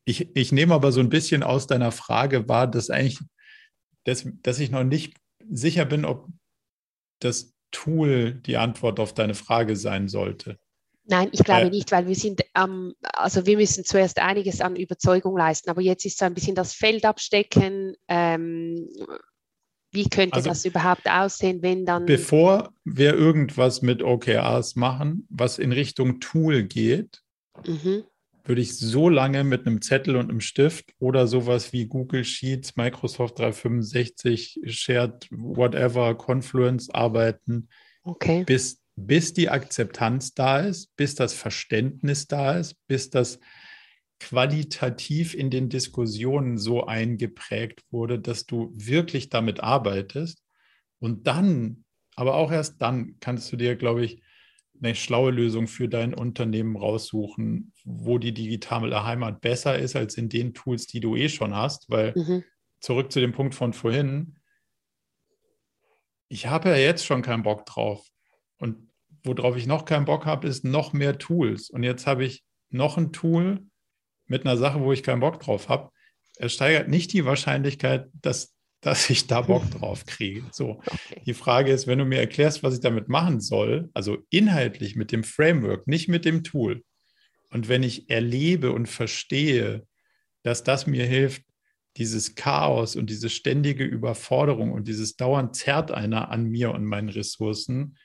[0.06, 3.20] ich, ich nehme aber so ein bisschen aus deiner Frage wahr, dass eigentlich,
[4.04, 5.16] dass, dass ich noch nicht
[5.50, 6.28] sicher bin, ob
[7.20, 10.58] das Tool die Antwort auf deine Frage sein sollte.
[11.08, 14.76] Nein, ich glaube äh, nicht, weil wir sind, ähm, also wir müssen zuerst einiges an
[14.76, 17.96] Überzeugung leisten, aber jetzt ist so ein bisschen das Feld abstecken.
[18.08, 18.88] Ähm,
[19.92, 22.06] wie könnte also, das überhaupt aussehen, wenn dann.
[22.06, 27.24] Bevor wir irgendwas mit OKRs machen, was in Richtung Tool geht,
[27.64, 28.04] Mhm.
[28.46, 32.76] Würde ich so lange mit einem Zettel und einem Stift oder sowas wie Google Sheets,
[32.76, 37.70] Microsoft 365, Shared, whatever, Confluence arbeiten,
[38.04, 38.44] okay.
[38.44, 43.40] bis, bis die Akzeptanz da ist, bis das Verständnis da ist, bis das
[44.20, 50.42] qualitativ in den Diskussionen so eingeprägt wurde, dass du wirklich damit arbeitest.
[51.00, 51.84] Und dann,
[52.16, 54.22] aber auch erst dann, kannst du dir, glaube ich,
[54.82, 60.30] eine schlaue Lösung für dein Unternehmen raussuchen, wo die digitale Heimat besser ist als in
[60.30, 61.90] den Tools, die du eh schon hast.
[61.90, 62.44] Weil mhm.
[62.80, 64.38] zurück zu dem Punkt von vorhin,
[66.28, 68.08] ich habe ja jetzt schon keinen Bock drauf.
[68.58, 68.90] Und
[69.24, 71.70] worauf ich noch keinen Bock habe, ist noch mehr Tools.
[71.70, 73.66] Und jetzt habe ich noch ein Tool
[74.28, 75.92] mit einer Sache, wo ich keinen Bock drauf habe.
[76.38, 78.55] Es steigert nicht die Wahrscheinlichkeit, dass
[78.86, 80.44] dass ich da Bock drauf kriege.
[80.52, 81.22] So, okay.
[81.26, 85.12] die Frage ist, wenn du mir erklärst, was ich damit machen soll, also inhaltlich mit
[85.12, 86.84] dem Framework, nicht mit dem Tool.
[87.50, 89.88] Und wenn ich erlebe und verstehe,
[90.44, 91.42] dass das mir hilft,
[91.98, 97.10] dieses Chaos und diese ständige Überforderung und dieses dauernd zerrt einer an mir und meinen
[97.10, 97.98] Ressourcen,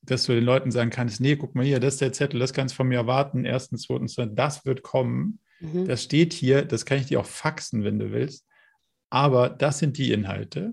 [0.00, 2.54] dass du den Leuten sagen kannst, nee, guck mal hier, das ist der Zettel, das
[2.54, 5.40] kannst du von mir erwarten, erstens, zweitens, das wird kommen.
[5.60, 5.86] Mhm.
[5.86, 8.46] Das steht hier, das kann ich dir auch faxen, wenn du willst
[9.12, 10.72] aber das sind die Inhalte.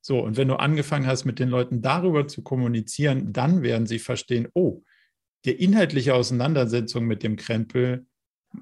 [0.00, 3.98] So, und wenn du angefangen hast, mit den Leuten darüber zu kommunizieren, dann werden sie
[3.98, 4.84] verstehen, oh,
[5.44, 8.06] die inhaltliche Auseinandersetzung mit dem Krempel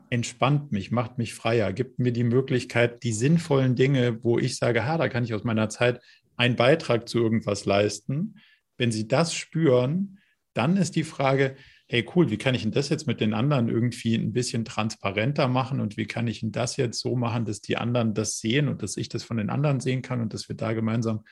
[0.08, 4.86] entspannt mich, macht mich freier, gibt mir die Möglichkeit, die sinnvollen Dinge, wo ich sage,
[4.86, 6.00] ha, da kann ich aus meiner Zeit
[6.36, 8.36] einen Beitrag zu irgendwas leisten,
[8.78, 10.18] wenn sie das spüren,
[10.54, 11.56] dann ist die Frage,
[11.90, 15.48] hey cool, wie kann ich denn das jetzt mit den anderen irgendwie ein bisschen transparenter
[15.48, 18.68] machen und wie kann ich denn das jetzt so machen, dass die anderen das sehen
[18.68, 21.24] und dass ich das von den anderen sehen kann und dass wir da gemeinsam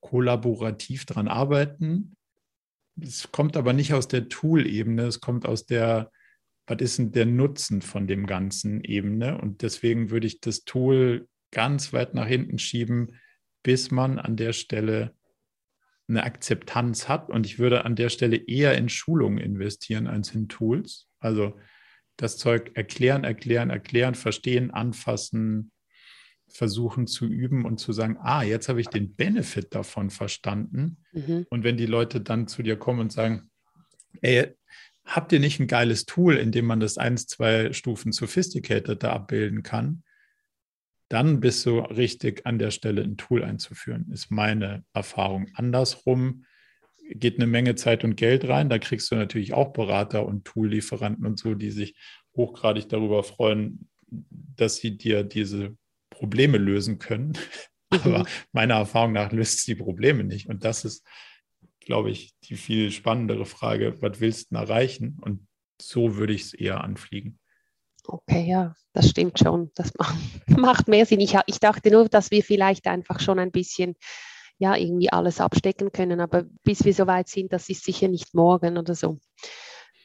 [0.00, 2.16] kollaborativ dran arbeiten.
[3.00, 6.10] Es kommt aber nicht aus der Tool-Ebene, es kommt aus der,
[6.66, 9.38] was ist denn der Nutzen von dem ganzen Ebene?
[9.40, 13.20] Und deswegen würde ich das Tool ganz weit nach hinten schieben,
[13.62, 15.14] bis man an der Stelle
[16.12, 17.30] eine Akzeptanz hat.
[17.30, 21.08] Und ich würde an der Stelle eher in Schulungen investieren als in Tools.
[21.20, 21.58] Also
[22.16, 25.72] das Zeug erklären, erklären, erklären, verstehen, anfassen,
[26.48, 30.98] versuchen zu üben und zu sagen, ah, jetzt habe ich den Benefit davon verstanden.
[31.12, 31.46] Mhm.
[31.48, 33.50] Und wenn die Leute dann zu dir kommen und sagen,
[34.20, 34.54] ey,
[35.04, 39.62] habt ihr nicht ein geiles Tool, in dem man das eins, zwei Stufen sophisticated abbilden
[39.62, 40.04] kann?
[41.12, 45.48] Dann bist du richtig an der Stelle ein Tool einzuführen, ist meine Erfahrung.
[45.54, 46.46] Andersrum
[47.10, 48.70] geht eine Menge Zeit und Geld rein.
[48.70, 51.96] Da kriegst du natürlich auch Berater und Toollieferanten und so, die sich
[52.34, 55.76] hochgradig darüber freuen, dass sie dir diese
[56.08, 57.34] Probleme lösen können.
[57.90, 58.26] Aber mhm.
[58.52, 60.48] meiner Erfahrung nach löst es die Probleme nicht.
[60.48, 61.06] Und das ist,
[61.80, 65.18] glaube ich, die viel spannendere Frage, was willst du erreichen?
[65.20, 65.46] Und
[65.78, 67.38] so würde ich es eher anfliegen.
[68.04, 69.70] Okay, ja, das stimmt schon.
[69.74, 69.92] Das
[70.46, 71.20] macht mehr Sinn.
[71.20, 73.94] Ich, ich dachte nur, dass wir vielleicht einfach schon ein bisschen
[74.58, 76.20] ja, irgendwie alles abstecken können.
[76.20, 79.18] Aber bis wir so weit sind, das ist sicher nicht morgen oder so.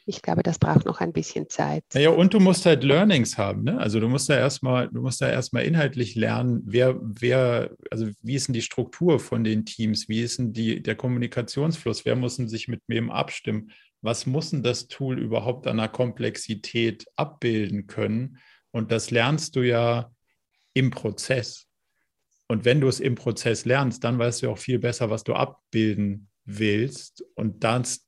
[0.10, 1.84] Ich glaube, das braucht noch ein bisschen Zeit.
[1.94, 3.78] Naja, und du musst halt Learnings haben, ne?
[3.78, 8.36] Also du musst da erstmal, du musst da erstmal inhaltlich lernen, wer, wer, also wie
[8.36, 12.38] ist denn die Struktur von den Teams, wie ist denn die, der Kommunikationsfluss, wer muss
[12.38, 13.72] denn sich mit wem abstimmen?
[14.02, 18.38] Was muss denn das Tool überhaupt an der Komplexität abbilden können?
[18.72, 20.12] Und das lernst du ja
[20.74, 21.68] im Prozess.
[22.48, 25.34] Und wenn du es im Prozess lernst, dann weißt du auch viel besser, was du
[25.34, 27.24] abbilden willst.
[27.36, 28.08] Und das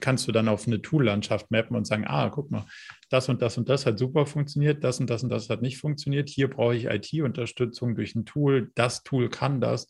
[0.00, 2.66] kannst du dann auf eine Tool-Landschaft mappen und sagen, ah, guck mal,
[3.08, 5.78] das und das und das hat super funktioniert, das und das und das hat nicht
[5.78, 6.28] funktioniert.
[6.28, 8.70] Hier brauche ich IT-Unterstützung durch ein Tool.
[8.74, 9.88] Das Tool kann das.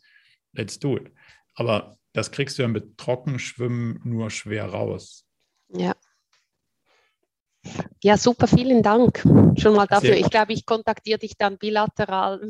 [0.53, 1.11] Let's do it.
[1.55, 5.28] Aber das kriegst du ja mit Trockenschwimmen nur schwer raus.
[5.69, 5.95] Ja.
[8.03, 9.23] Ja, super, vielen Dank
[9.57, 10.16] schon mal dafür.
[10.16, 12.40] Ich glaube, ich kontaktiere dich dann bilateral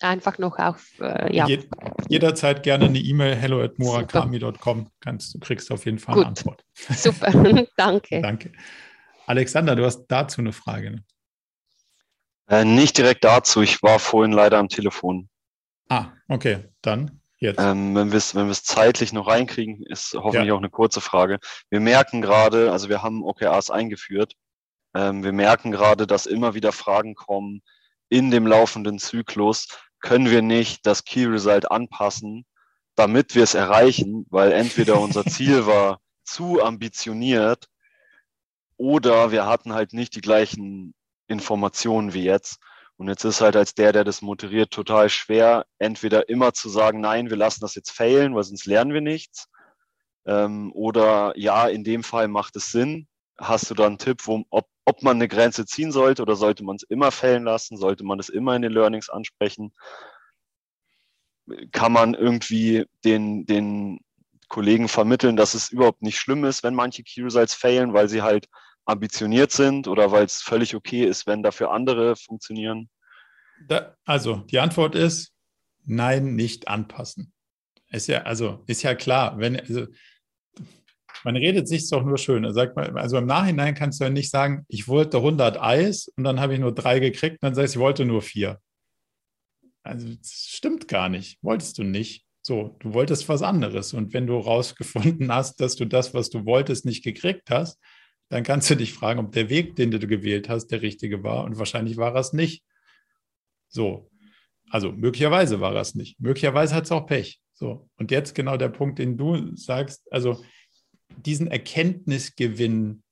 [0.00, 0.98] einfach noch auf.
[1.00, 1.46] Äh, ja.
[1.46, 1.68] Jed
[2.08, 4.90] jederzeit gerne eine E-Mail hello at murakami.com.
[5.00, 6.24] Du kriegst auf jeden Fall Gut.
[6.24, 6.64] eine Antwort.
[6.74, 7.30] Super,
[7.76, 8.20] danke.
[8.20, 8.52] danke.
[9.26, 10.90] Alexander, du hast dazu eine Frage.
[10.92, 11.04] Ne?
[12.48, 15.28] Äh, nicht direkt dazu, ich war vorhin leider am Telefon.
[15.88, 17.20] Ah, okay, dann.
[17.58, 20.54] Ähm, wenn wir es wenn zeitlich noch reinkriegen, ist hoffentlich ja.
[20.54, 21.38] auch eine kurze Frage.
[21.70, 24.34] Wir merken gerade, also wir haben OKRs eingeführt.
[24.94, 27.62] Ähm, wir merken gerade, dass immer wieder Fragen kommen
[28.08, 29.68] in dem laufenden Zyklus.
[30.00, 32.46] Können wir nicht das Key Result anpassen,
[32.94, 34.26] damit wir es erreichen?
[34.30, 37.68] Weil entweder unser Ziel war zu ambitioniert
[38.76, 40.94] oder wir hatten halt nicht die gleichen
[41.26, 42.58] Informationen wie jetzt.
[42.96, 47.00] Und jetzt ist halt als der, der das moderiert, total schwer, entweder immer zu sagen,
[47.00, 49.48] nein, wir lassen das jetzt failen, weil sonst lernen wir nichts.
[50.26, 53.08] Ähm, oder ja, in dem Fall macht es Sinn.
[53.38, 56.64] Hast du da einen Tipp, wo, ob, ob man eine Grenze ziehen sollte oder sollte
[56.64, 57.76] man es immer fällen lassen?
[57.76, 59.74] Sollte man es immer in den Learnings ansprechen?
[61.72, 64.00] Kann man irgendwie den, den
[64.48, 68.22] Kollegen vermitteln, dass es überhaupt nicht schlimm ist, wenn manche Key Results failen, weil sie
[68.22, 68.48] halt
[68.86, 72.88] ambitioniert sind oder weil es völlig okay ist, wenn dafür andere funktionieren?
[73.68, 75.32] Da, also die Antwort ist
[75.84, 77.32] nein, nicht anpassen.
[77.90, 79.86] Ist ja, also ist ja klar, wenn, also,
[81.22, 82.52] man redet sich doch nur schön.
[82.52, 86.24] Sagt man, also im Nachhinein kannst du ja nicht sagen, ich wollte 100 Eis und
[86.24, 88.60] dann habe ich nur drei gekriegt und dann sagst du, ich wollte nur vier.
[89.82, 91.38] Also das stimmt gar nicht.
[91.42, 92.26] Wolltest du nicht.
[92.42, 93.94] So, du wolltest was anderes.
[93.94, 97.78] Und wenn du rausgefunden hast, dass du das, was du wolltest, nicht gekriegt hast,
[98.28, 101.44] dann kannst du dich fragen, ob der Weg, den du gewählt hast, der richtige war.
[101.44, 102.64] Und wahrscheinlich war es nicht.
[103.68, 104.10] So.
[104.70, 106.18] Also möglicherweise war es nicht.
[106.20, 107.40] Möglicherweise hat es auch Pech.
[107.52, 107.88] So.
[107.96, 110.42] Und jetzt genau der Punkt, den du sagst, also
[111.16, 113.02] diesen Erkenntnisgewinn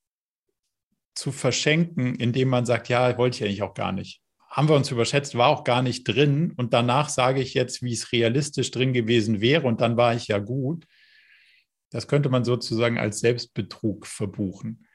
[1.15, 4.21] zu verschenken, indem man sagt, ja, wollte ich eigentlich auch gar nicht.
[4.49, 6.53] Haben wir uns überschätzt, war auch gar nicht drin.
[6.57, 9.67] Und danach sage ich jetzt, wie es realistisch drin gewesen wäre.
[9.67, 10.85] Und dann war ich ja gut.
[11.91, 14.87] Das könnte man sozusagen als Selbstbetrug verbuchen.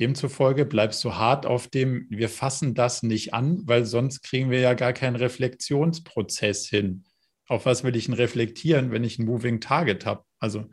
[0.00, 4.58] Demzufolge bleibst du hart auf dem, wir fassen das nicht an, weil sonst kriegen wir
[4.58, 7.04] ja gar keinen Reflexionsprozess hin.
[7.46, 10.24] Auf was will ich denn reflektieren, wenn ich ein Moving Target habe?
[10.38, 10.64] Also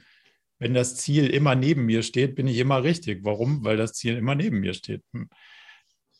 [0.59, 3.23] wenn das Ziel immer neben mir steht, bin ich immer richtig.
[3.23, 3.63] Warum?
[3.65, 5.03] Weil das Ziel immer neben mir steht.
[5.13, 5.29] Hm.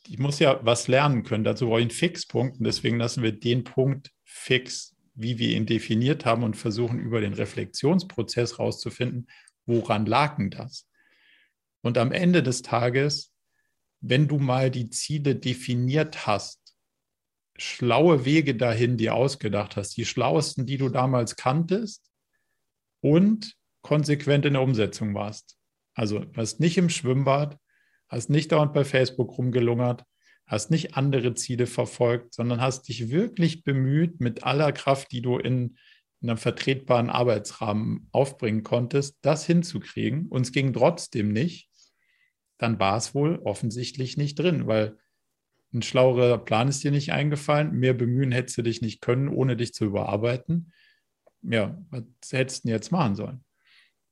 [0.06, 1.44] Ich muss ja was lernen können.
[1.44, 5.66] Dazu brauche ich einen Fixpunkt und deswegen lassen wir den Punkt fix, wie wir ihn
[5.66, 9.28] definiert haben und versuchen über den Reflexionsprozess rauszufinden,
[9.66, 10.86] woran lag denn das?
[11.88, 13.32] Und am Ende des Tages,
[14.02, 16.76] wenn du mal die Ziele definiert hast,
[17.56, 22.04] schlaue Wege dahin dir ausgedacht hast, die schlauesten, die du damals kanntest
[23.00, 25.56] und konsequent in der Umsetzung warst.
[25.94, 27.58] Also warst nicht im Schwimmbad,
[28.06, 30.04] hast nicht dauernd bei Facebook rumgelungert,
[30.46, 35.38] hast nicht andere Ziele verfolgt, sondern hast dich wirklich bemüht, mit aller Kraft, die du
[35.38, 35.78] in,
[36.20, 40.26] in einem vertretbaren Arbeitsrahmen aufbringen konntest, das hinzukriegen.
[40.26, 41.67] Und es ging trotzdem nicht.
[42.58, 44.98] Dann war es wohl offensichtlich nicht drin, weil
[45.72, 47.72] ein schlauerer Plan ist dir nicht eingefallen.
[47.72, 50.72] Mehr bemühen hättest du dich nicht können, ohne dich zu überarbeiten.
[51.42, 53.44] Ja, was hättest du jetzt machen sollen?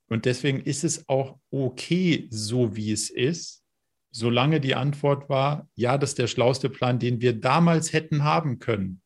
[0.09, 3.63] Und deswegen ist es auch okay, so wie es ist,
[4.11, 8.59] solange die Antwort war, ja, das ist der schlauste Plan, den wir damals hätten haben
[8.59, 9.01] können,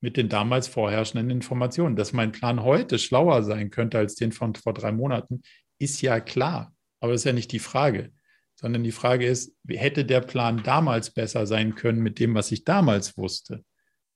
[0.00, 1.96] mit den damals vorherrschenden Informationen.
[1.96, 5.42] Dass mein Plan heute schlauer sein könnte als den von vor drei Monaten,
[5.78, 6.74] ist ja klar.
[7.00, 8.12] Aber das ist ja nicht die Frage,
[8.60, 12.64] sondern die Frage ist, hätte der Plan damals besser sein können mit dem, was ich
[12.64, 13.64] damals wusste?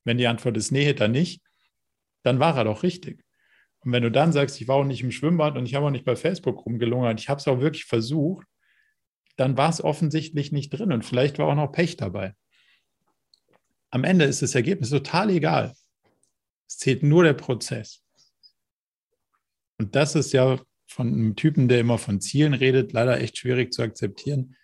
[0.05, 1.43] Wenn die Antwort ist, nee, hätte er nicht,
[2.25, 3.25] dann war er doch richtig.
[3.81, 5.91] Und wenn du dann sagst, ich war auch nicht im Schwimmbad und ich habe auch
[5.91, 8.47] nicht bei Facebook rumgelungert, ich habe es auch wirklich versucht,
[9.37, 12.35] dann war es offensichtlich nicht drin und vielleicht war auch noch Pech dabei.
[13.91, 15.75] Am Ende ist das Ergebnis total egal.
[16.69, 18.03] Es zählt nur der Prozess.
[19.79, 20.61] Und das ist ja
[20.93, 24.57] von einem Typen, der immer von Zielen redet, leider echt schwierig zu akzeptieren.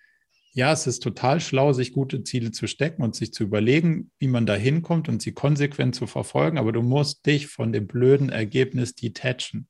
[0.52, 4.28] Ja, es ist total schlau, sich gute Ziele zu stecken und sich zu überlegen, wie
[4.28, 8.28] man da hinkommt und sie konsequent zu verfolgen, aber du musst dich von dem blöden
[8.30, 9.68] Ergebnis detachen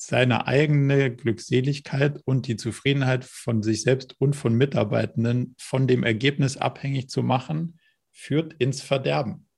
[0.00, 6.56] seine eigene Glückseligkeit und die Zufriedenheit von sich selbst und von Mitarbeitenden von dem Ergebnis
[6.56, 7.80] abhängig zu machen,
[8.12, 9.48] führt ins Verderben.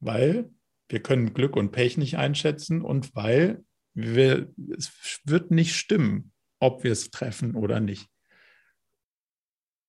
[0.00, 0.50] Weil
[0.90, 3.64] wir können Glück und Pech nicht einschätzen und weil
[3.94, 8.08] wir, es wird nicht stimmen, ob wir es treffen oder nicht.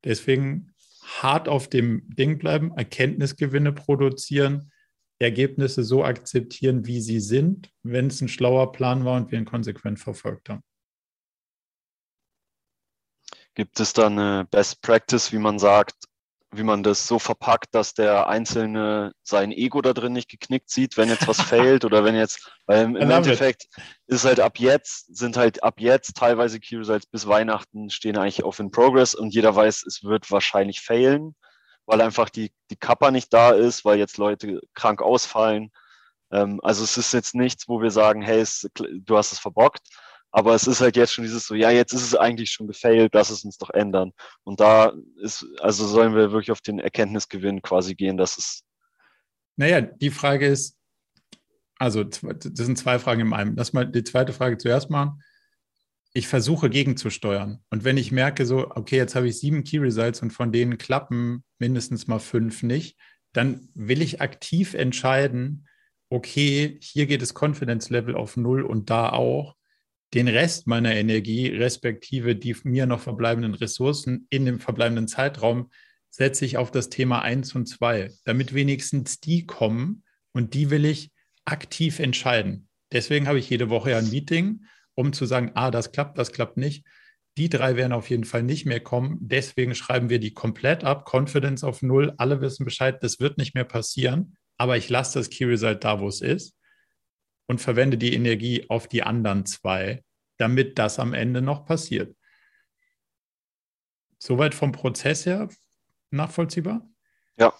[0.03, 4.71] Deswegen hart auf dem Ding bleiben, Erkenntnisgewinne produzieren,
[5.19, 9.45] Ergebnisse so akzeptieren, wie sie sind, wenn es ein schlauer Plan war und wir ihn
[9.45, 10.63] konsequent verfolgt haben.
[13.55, 15.95] Gibt es da eine Best Practice, wie man sagt,
[16.53, 20.97] wie man das so verpackt, dass der Einzelne sein Ego da drin nicht geknickt sieht,
[20.97, 23.84] wenn jetzt was fehlt oder wenn jetzt, weil im, Endeffekt it.
[24.07, 28.43] ist halt ab jetzt, sind halt ab jetzt teilweise Key Results bis Weihnachten stehen eigentlich
[28.43, 31.35] auf in Progress und jeder weiß, es wird wahrscheinlich failen
[31.85, 35.71] weil einfach die, die Kappa nicht da ist, weil jetzt Leute krank ausfallen.
[36.31, 39.88] Ähm, also es ist jetzt nichts, wo wir sagen, hey, es, du hast es verbockt.
[40.34, 43.14] Aber es ist halt jetzt schon dieses so, ja, jetzt ist es eigentlich schon gefailt,
[43.14, 44.11] lass es uns doch ändern.
[44.43, 44.91] Und da
[45.22, 48.64] ist, also sollen wir wirklich auf den Erkenntnisgewinn quasi gehen, dass es.
[49.55, 50.76] Naja, die Frage ist,
[51.77, 52.22] also das
[52.53, 53.55] sind zwei Fragen in einem.
[53.55, 55.22] Lass mal die zweite Frage zuerst machen
[56.14, 57.60] ich versuche gegenzusteuern.
[57.72, 60.77] Und wenn ich merke, so, okay, jetzt habe ich sieben Key Results und von denen
[60.77, 62.97] klappen mindestens mal fünf nicht,
[63.34, 65.68] dann will ich aktiv entscheiden,
[66.10, 69.55] okay, hier geht das Confidence Level auf null und da auch.
[70.14, 75.72] Den Rest meiner Energie, respektive die mir noch verbleibenden Ressourcen in dem verbleibenden Zeitraum,
[76.10, 80.85] setze ich auf das Thema eins und zwei, damit wenigstens die kommen und die will
[80.85, 81.11] ich
[81.45, 82.68] aktiv entscheiden.
[82.91, 84.65] Deswegen habe ich jede Woche ein Meeting
[84.95, 86.85] um zu sagen, ah, das klappt, das klappt nicht.
[87.38, 89.18] Die drei werden auf jeden Fall nicht mehr kommen.
[89.22, 91.11] Deswegen schreiben wir die komplett ab.
[91.11, 92.14] Confidence auf Null.
[92.18, 94.38] Alle wissen Bescheid, das wird nicht mehr passieren.
[94.57, 96.56] Aber ich lasse das Key Result da, wo es ist
[97.48, 100.03] und verwende die Energie auf die anderen zwei,
[100.38, 102.15] damit das am Ende noch passiert.
[104.18, 105.49] Soweit vom Prozess her
[106.11, 106.88] nachvollziehbar?
[107.38, 107.53] Ja.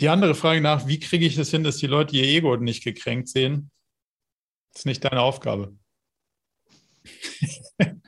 [0.00, 2.82] Die andere Frage nach, wie kriege ich es hin, dass die Leute ihr Ego nicht
[2.84, 3.70] gekränkt sehen?
[4.72, 5.76] Das ist nicht deine Aufgabe.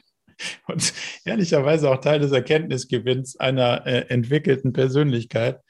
[0.66, 0.92] und
[1.24, 5.60] ehrlicherweise auch Teil des Erkenntnisgewinns einer äh, entwickelten Persönlichkeit.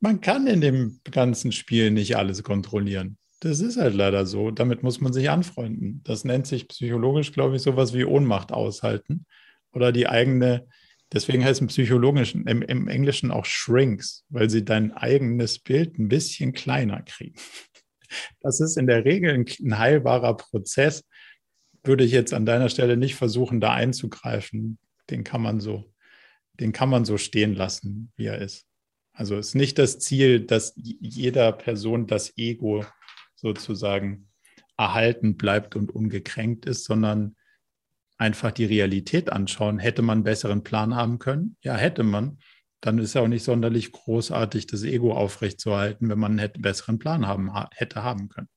[0.00, 3.18] Man kann in dem ganzen Spiel nicht alles kontrollieren.
[3.42, 4.52] Das ist halt leider so.
[4.52, 6.00] Damit muss man sich anfreunden.
[6.04, 9.26] Das nennt sich psychologisch, glaube ich, sowas wie Ohnmacht aushalten
[9.72, 10.68] oder die eigene,
[11.12, 15.98] deswegen heißt es im Psychologischen, im, im Englischen auch Shrinks, weil sie dein eigenes Bild
[15.98, 17.34] ein bisschen kleiner kriegen.
[18.40, 21.04] Das ist in der Regel ein, ein heilbarer Prozess,
[21.82, 24.78] würde ich jetzt an deiner Stelle nicht versuchen, da einzugreifen.
[25.10, 25.92] Den kann man so,
[26.60, 28.68] den kann man so stehen lassen, wie er ist.
[29.14, 32.84] Also ist nicht das Ziel, dass jeder Person das Ego
[33.42, 34.28] sozusagen
[34.78, 37.36] erhalten bleibt und ungekränkt ist, sondern
[38.16, 39.78] einfach die Realität anschauen.
[39.78, 41.56] Hätte man einen besseren Plan haben können?
[41.60, 42.38] Ja, hätte man.
[42.80, 47.26] Dann ist ja auch nicht sonderlich großartig, das Ego aufrechtzuerhalten, wenn man einen besseren Plan
[47.26, 48.48] haben, hätte haben können.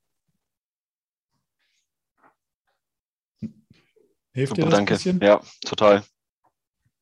[4.33, 4.93] Hilft Super, dir das danke.
[4.93, 5.19] ein bisschen?
[5.21, 6.03] Ja, total.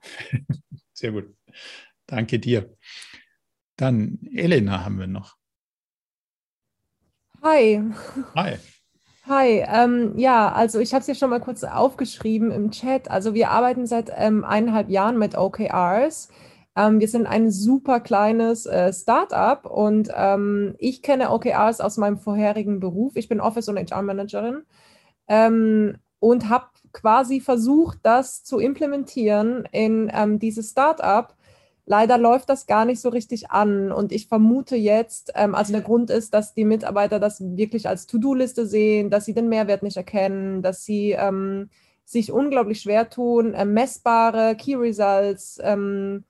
[0.94, 1.36] Sehr gut.
[2.06, 2.78] Danke dir.
[3.78, 5.38] Dann Elena haben wir noch.
[7.44, 7.84] Hi.
[8.38, 8.58] Hi.
[9.28, 13.12] Hi, ähm, ja, also ich habe es ja schon mal kurz aufgeschrieben im Chat.
[13.12, 16.30] Also wir arbeiten seit ähm, eineinhalb Jahren mit OKRs.
[16.78, 22.18] Ähm, wir sind ein super kleines äh, Startup und ähm, ich kenne OKRs aus meinem
[22.18, 23.18] vorherigen Beruf.
[23.18, 24.64] Ich bin Office- und HR-Managerin
[25.28, 31.36] ähm, und habe quasi versucht, das zu implementieren in ähm, dieses Startup.
[31.86, 33.92] Leider läuft das gar nicht so richtig an.
[33.92, 38.08] Und ich vermute jetzt, ähm, also der Grund ist, dass die Mitarbeiter das wirklich als
[38.08, 41.70] To-Do-Liste sehen, dass sie den Mehrwert nicht erkennen, dass sie ähm,
[42.06, 46.24] sich unglaublich schwer tun, äh, messbare Key Results ähm,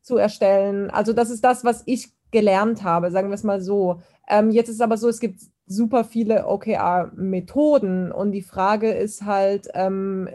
[0.00, 0.90] zu erstellen.
[0.90, 4.00] Also das ist das, was ich gelernt habe, sagen wir es mal so.
[4.28, 9.24] Ähm, jetzt ist es aber so, es gibt super viele OKR-Methoden und die Frage ist
[9.24, 10.30] halt, ähm,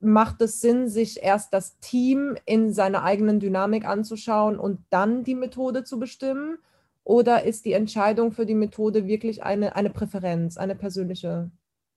[0.00, 5.34] macht es Sinn, sich erst das Team in seiner eigenen Dynamik anzuschauen und dann die
[5.34, 6.58] Methode zu bestimmen?
[7.04, 11.50] Oder ist die Entscheidung für die Methode wirklich eine, eine Präferenz, eine persönliche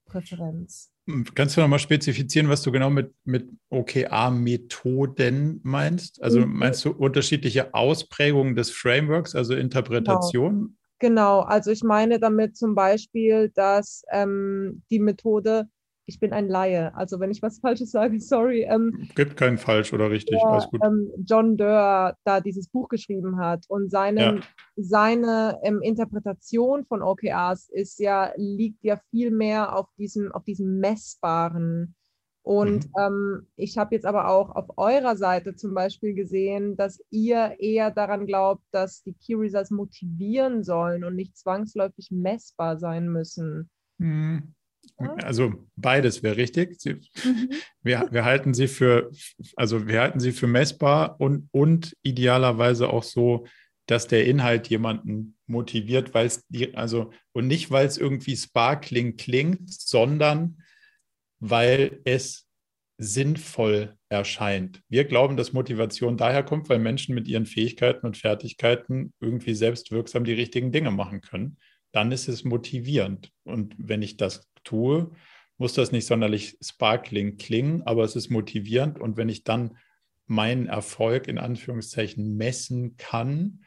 [0.06, 0.92] Präferenz?
[1.36, 6.22] Kannst du nochmal spezifizieren, was du genau mit, mit OKR-Methoden meinst?
[6.22, 6.58] Also Mhm.
[6.58, 10.78] meinst du unterschiedliche Ausprägungen des Frameworks, also Interpretation?
[11.00, 15.68] Genau, also ich meine damit zum Beispiel, dass ähm, die Methode,
[16.06, 19.94] ich bin ein Laie, also wenn ich was Falsches sage, sorry, ähm, Gibt kein falsch
[19.94, 20.82] oder richtig, der, alles gut.
[20.84, 24.42] ähm, John Doerr da dieses Buch geschrieben hat und seine, Ja.
[24.76, 30.80] seine ähm, Interpretation von OKRs ist ja, liegt ja viel mehr auf diesem, auf diesem
[30.80, 31.96] Messbaren.
[32.44, 32.94] Und Mhm.
[32.98, 37.92] ähm, ich habe jetzt aber auch auf eurer Seite zum Beispiel gesehen, dass ihr eher
[37.92, 43.70] daran glaubt, dass die Key Results motivieren sollen und nicht zwangsläufig messbar sein müssen.
[44.00, 44.56] Hm.
[45.24, 46.80] Also beides wäre richtig.
[46.80, 46.98] Sie,
[47.82, 49.12] wir, wir halten sie für,
[49.56, 53.46] also wir halten sie für messbar und, und idealerweise auch so,
[53.88, 59.18] dass der Inhalt jemanden motiviert, weil es die, also und nicht, weil es irgendwie sparkling
[59.18, 60.62] klingt, sondern
[61.40, 62.48] weil es
[62.98, 64.82] sinnvoll erscheint.
[64.88, 70.24] Wir glauben, dass Motivation daher kommt, weil Menschen mit ihren Fähigkeiten und Fertigkeiten irgendwie selbstwirksam
[70.24, 71.58] die richtigen Dinge machen können.
[71.92, 73.32] Dann ist es motivierend.
[73.44, 75.12] Und wenn ich das tue,
[75.58, 79.00] muss das nicht sonderlich sparkling klingen, aber es ist motivierend.
[79.00, 79.78] Und wenn ich dann
[80.26, 83.64] meinen Erfolg in Anführungszeichen messen kann,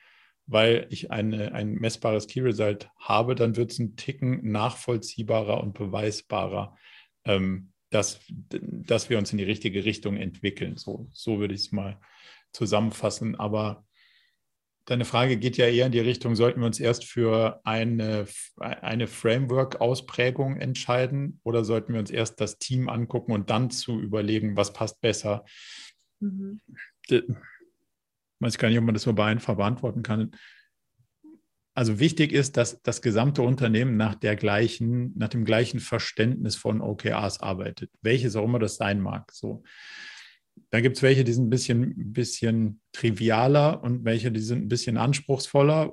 [0.47, 5.75] weil ich eine, ein messbares Key Result habe, dann wird es ein Ticken nachvollziehbarer und
[5.75, 6.77] beweisbarer,
[7.25, 10.77] ähm, dass, dass wir uns in die richtige Richtung entwickeln.
[10.77, 12.01] So, so würde ich es mal
[12.53, 13.37] zusammenfassen.
[13.37, 13.84] Aber
[14.85, 18.27] deine Frage geht ja eher in die Richtung, sollten wir uns erst für eine,
[18.59, 24.57] eine Framework-Ausprägung entscheiden oder sollten wir uns erst das Team angucken und dann zu überlegen,
[24.57, 25.45] was passt besser?
[26.21, 26.61] Mhm.
[27.09, 27.23] Ich
[28.41, 30.33] weiß gar nicht, ob man das so einfach beantworten kann.
[31.77, 36.81] Also wichtig ist, dass das gesamte Unternehmen nach der gleichen, nach dem gleichen Verständnis von
[36.81, 39.33] OKRs arbeitet, welches auch immer das sein mag.
[39.33, 39.65] So.
[40.71, 44.69] Dann gibt es welche, die sind ein bisschen, bisschen trivialer und welche, die sind ein
[44.69, 45.93] bisschen anspruchsvoller.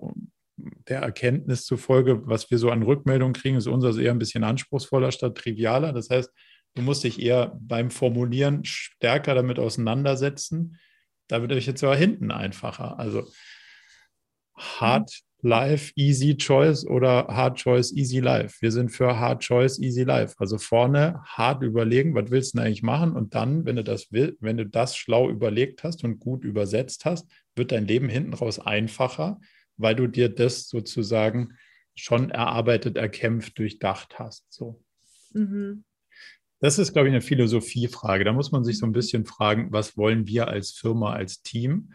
[0.88, 5.12] Der Erkenntnis zufolge, was wir so an Rückmeldungen kriegen, ist unseres eher ein bisschen anspruchsvoller
[5.12, 5.94] statt trivialer.
[5.94, 6.32] Das heißt,
[6.76, 10.80] du musst dich eher beim Formulieren stärker damit auseinandersetzen.
[11.28, 13.00] Da wird euch jetzt aber hinten einfacher.
[13.00, 13.28] Also
[14.56, 15.12] Hard
[15.44, 18.58] Life, Easy Choice oder Hard Choice, Easy Life.
[18.62, 20.36] Wir sind für Hard Choice, Easy Life.
[20.38, 23.14] Also vorne hart überlegen, was willst du denn eigentlich machen?
[23.14, 27.06] Und dann, wenn du das will, wenn du das schlau überlegt hast und gut übersetzt
[27.06, 29.40] hast, wird dein Leben hinten raus einfacher,
[29.78, 31.58] weil du dir das sozusagen
[31.96, 34.46] schon erarbeitet, erkämpft, durchdacht hast.
[34.50, 34.84] So.
[35.34, 35.84] Mhm.
[36.60, 38.24] Das ist, glaube ich, eine Philosophiefrage.
[38.24, 41.94] Da muss man sich so ein bisschen fragen, was wollen wir als Firma, als Team?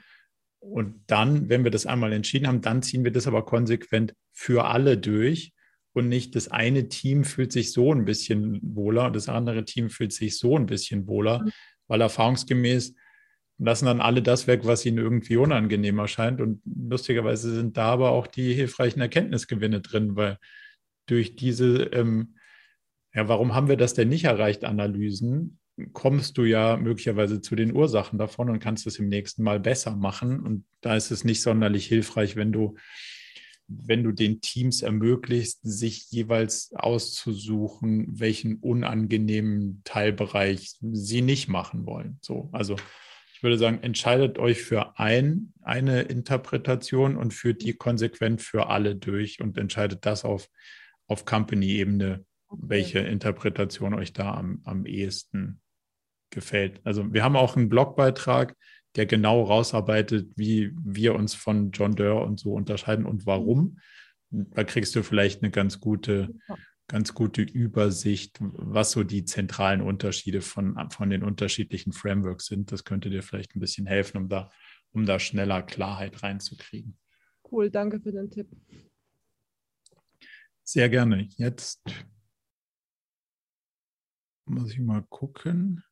[0.60, 4.66] Und dann, wenn wir das einmal entschieden haben, dann ziehen wir das aber konsequent für
[4.66, 5.52] alle durch.
[5.92, 9.88] Und nicht das eine Team fühlt sich so ein bisschen wohler und das andere Team
[9.88, 11.44] fühlt sich so ein bisschen wohler,
[11.88, 12.94] weil erfahrungsgemäß
[13.58, 16.40] lassen dann alle das weg, was ihnen irgendwie unangenehm erscheint.
[16.40, 20.38] Und lustigerweise sind da aber auch die hilfreichen Erkenntnisgewinne drin, weil
[21.06, 22.36] durch diese, ähm,
[23.14, 25.58] ja, warum haben wir das denn nicht erreicht, Analysen,
[25.92, 29.94] kommst du ja möglicherweise zu den Ursachen davon und kannst es im nächsten Mal besser
[29.94, 30.40] machen.
[30.40, 32.76] Und da ist es nicht sonderlich hilfreich, wenn du,
[33.68, 42.18] wenn du den Teams ermöglicht, sich jeweils auszusuchen, welchen unangenehmen Teilbereich sie nicht machen wollen.
[42.22, 42.76] So, also
[43.34, 48.96] ich würde sagen, entscheidet euch für ein, eine Interpretation und führt die konsequent für alle
[48.96, 50.48] durch und entscheidet das auf,
[51.06, 52.62] auf Company-Ebene, okay.
[52.66, 55.60] welche Interpretation euch da am, am ehesten
[56.36, 56.80] gefällt.
[56.84, 58.54] Also wir haben auch einen Blogbeitrag,
[58.94, 63.78] der genau rausarbeitet, wie wir uns von John Doerr und so unterscheiden und warum.
[64.30, 66.28] Da kriegst du vielleicht eine ganz gute,
[66.88, 72.70] ganz gute Übersicht, was so die zentralen Unterschiede von, von den unterschiedlichen Frameworks sind.
[72.70, 74.50] Das könnte dir vielleicht ein bisschen helfen, um da,
[74.92, 76.98] um da schneller Klarheit reinzukriegen.
[77.50, 78.48] Cool, danke für den Tipp.
[80.64, 81.28] Sehr gerne.
[81.38, 81.82] Jetzt
[84.44, 85.82] muss ich mal gucken.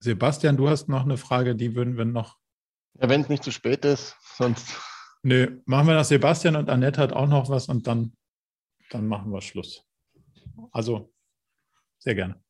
[0.00, 2.36] Sebastian, du hast noch eine Frage, die würden wir noch.
[3.00, 4.74] Ja, wenn es nicht zu spät ist, sonst.
[5.22, 6.08] Nö, machen wir das.
[6.08, 8.12] Sebastian und Annette hat auch noch was und dann,
[8.90, 9.84] dann machen wir Schluss.
[10.70, 11.12] Also,
[11.98, 12.40] sehr gerne.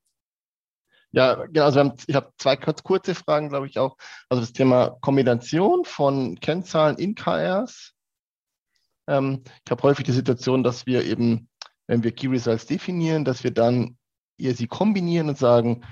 [1.12, 1.64] Ja, genau.
[1.64, 3.96] Also haben, ich habe zwei kurz, kurze Fragen, glaube ich auch.
[4.28, 7.94] Also das Thema Kombination von Kennzahlen in KRs.
[9.08, 11.48] Ähm, ich habe häufig die Situation, dass wir eben,
[11.86, 13.96] wenn wir Key Results definieren, dass wir dann
[14.36, 15.86] ihr sie kombinieren und sagen,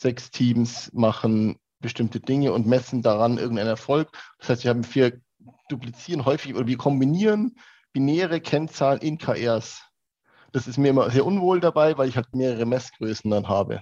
[0.00, 4.10] sechs Teams machen bestimmte Dinge und messen daran irgendeinen Erfolg.
[4.38, 5.20] Das heißt, wir haben vier
[5.68, 7.56] duplizieren häufig oder wir kombinieren
[7.92, 9.82] binäre Kennzahlen in KRs.
[10.52, 13.80] Das ist mir immer sehr unwohl dabei, weil ich halt mehrere Messgrößen dann habe.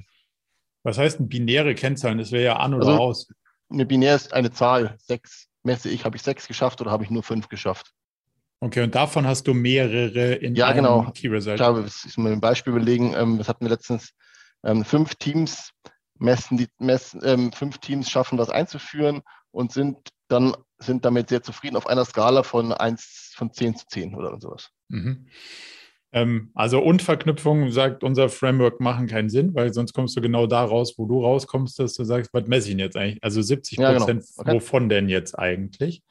[0.82, 2.18] Was heißt ein binäre Kennzahlen?
[2.18, 3.28] Das wäre ja an oder also, aus.
[3.70, 4.96] Eine binär ist eine Zahl.
[4.98, 7.92] Sechs messe ich, habe ich sechs geschafft oder habe ich nur fünf geschafft?
[8.60, 11.10] Okay, und davon hast du mehrere in ja, einem genau.
[11.12, 11.54] Key Result.
[11.54, 13.14] Ich glaube, ich muss mir ein Beispiel überlegen.
[13.14, 14.12] Ähm, das hatten wir letztens.
[14.64, 15.72] Ähm, fünf Teams
[16.18, 19.96] messen die messen, ähm, fünf Teams schaffen das einzuführen und sind
[20.28, 24.38] dann sind damit sehr zufrieden auf einer Skala von 1 von 10 zu 10 oder
[24.40, 24.70] sowas.
[24.88, 25.26] Mhm.
[26.12, 30.46] Ähm, also und Verknüpfungen sagt unser Framework machen keinen Sinn, weil sonst kommst du genau
[30.46, 33.22] da raus, wo du rauskommst, dass du sagst, was messe ich denn jetzt eigentlich?
[33.22, 34.22] Also 70 Prozent, Ja, genau.
[34.36, 34.52] Okay.
[34.52, 36.02] wovon denn jetzt eigentlich?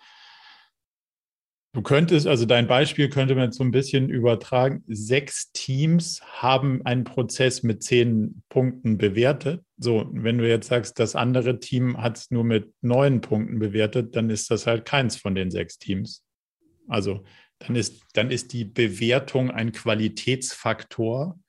[1.73, 4.83] Du könntest, also dein Beispiel könnte man jetzt so ein bisschen übertragen.
[4.87, 9.63] Sechs Teams haben einen Prozess mit zehn Punkten bewertet.
[9.79, 14.15] So, wenn du jetzt sagst, das andere Team hat es nur mit neun Punkten bewertet,
[14.15, 16.25] dann ist das halt keins von den sechs Teams.
[16.87, 17.23] Also
[17.59, 21.39] dann ist, dann ist die Bewertung ein Qualitätsfaktor.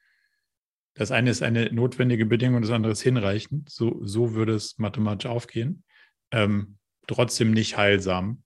[0.94, 3.70] Das eine ist eine notwendige Bedingung, das andere ist hinreichend.
[3.70, 5.84] So, so würde es mathematisch aufgehen.
[6.30, 6.76] Ähm,
[7.06, 8.42] trotzdem nicht heilsam.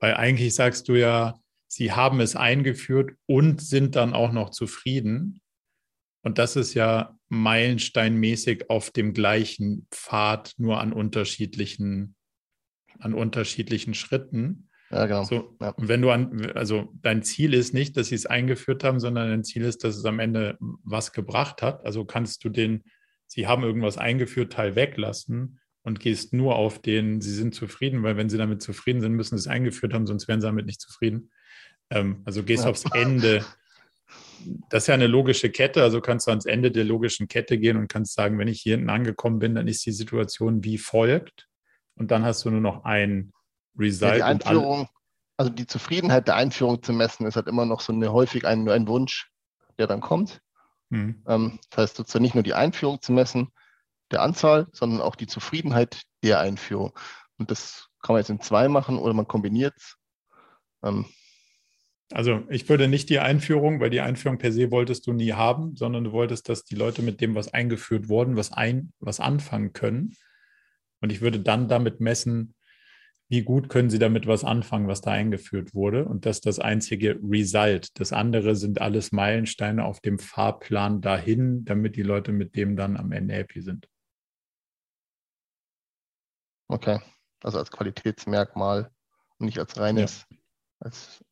[0.00, 5.40] Weil eigentlich sagst du ja, sie haben es eingeführt und sind dann auch noch zufrieden.
[6.22, 12.14] Und das ist ja meilensteinmäßig auf dem gleichen Pfad, nur an unterschiedlichen,
[12.98, 14.68] an unterschiedlichen Schritten.
[14.90, 15.24] Ja, genau.
[15.24, 15.70] So, Ja.
[15.70, 19.30] und wenn du an, also dein Ziel ist nicht, dass sie es eingeführt haben, sondern
[19.30, 21.86] dein Ziel ist, dass es am Ende was gebracht hat.
[21.86, 22.84] Also kannst du den,
[23.26, 28.18] sie haben irgendwas eingeführt, Teil weglassen und gehst nur auf den, sie sind zufrieden, weil
[28.18, 30.82] wenn sie damit zufrieden sind, müssen sie es eingeführt haben, sonst wären sie damit nicht
[30.82, 31.30] zufrieden.
[31.88, 32.70] Ähm, also gehst Ja.
[32.70, 33.42] aufs Ende.
[34.68, 37.76] Das ist ja eine logische Kette, also kannst du ans Ende der logischen Kette gehen
[37.76, 41.48] und kannst sagen, wenn ich hier hinten angekommen bin, dann ist die Situation wie folgt.
[41.94, 43.32] Und dann hast du nur noch ein
[43.78, 44.12] Result.
[44.12, 44.88] Ja, die Einführung,
[45.36, 48.68] also die Zufriedenheit der Einführung zu messen, ist halt immer noch so eine häufig ein,
[48.68, 49.30] ein Wunsch,
[49.78, 50.40] der dann kommt.
[50.90, 51.22] Hm.
[51.26, 53.52] Ähm, das heißt sozusagen nicht nur die Einführung zu messen,
[54.10, 56.92] der Anzahl, sondern auch die Zufriedenheit der Einführung.
[57.38, 59.96] Und das kann man jetzt in zwei machen oder man kombiniert es.
[60.82, 61.06] Ähm,
[62.14, 65.76] Also ich würde nicht die Einführung, weil die Einführung per se wolltest du nie haben,
[65.76, 69.72] sondern du wolltest, dass die Leute mit dem, was eingeführt worden, was ein, was anfangen
[69.72, 70.16] können.
[71.00, 72.54] Und ich würde dann damit messen,
[73.28, 76.04] wie gut können sie damit was anfangen, was da eingeführt wurde.
[76.04, 77.88] Und das ist das einzige Result.
[77.98, 82.96] Das andere sind alles Meilensteine auf dem Fahrplan dahin, damit die Leute mit dem dann
[82.96, 83.88] am Ende happy sind.
[86.72, 87.00] okay,
[87.42, 88.90] also als Qualitätsmerkmal
[89.38, 90.26] und nicht als reines.
[90.80, 91.31] Als, okay.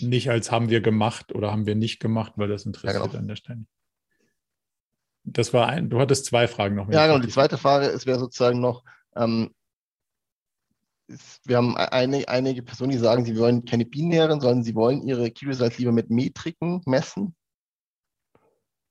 [0.00, 3.18] Nicht als haben wir gemacht oder haben wir nicht gemacht, weil das interessiert Ja, genau.
[3.18, 3.58] an der Stelle.
[3.60, 3.70] nicht.
[5.24, 6.90] Das war ein, du hattest zwei Fragen noch.
[6.90, 7.18] Ja, genau.
[7.18, 8.84] Die zweite Frage ist, wäre sozusagen noch,
[9.16, 9.54] ähm,
[11.06, 15.02] ist, wir haben eine, einige Personen, die sagen, sie wollen keine binären, sondern sie wollen
[15.06, 17.34] ihre Key Results lieber mit Metriken messen.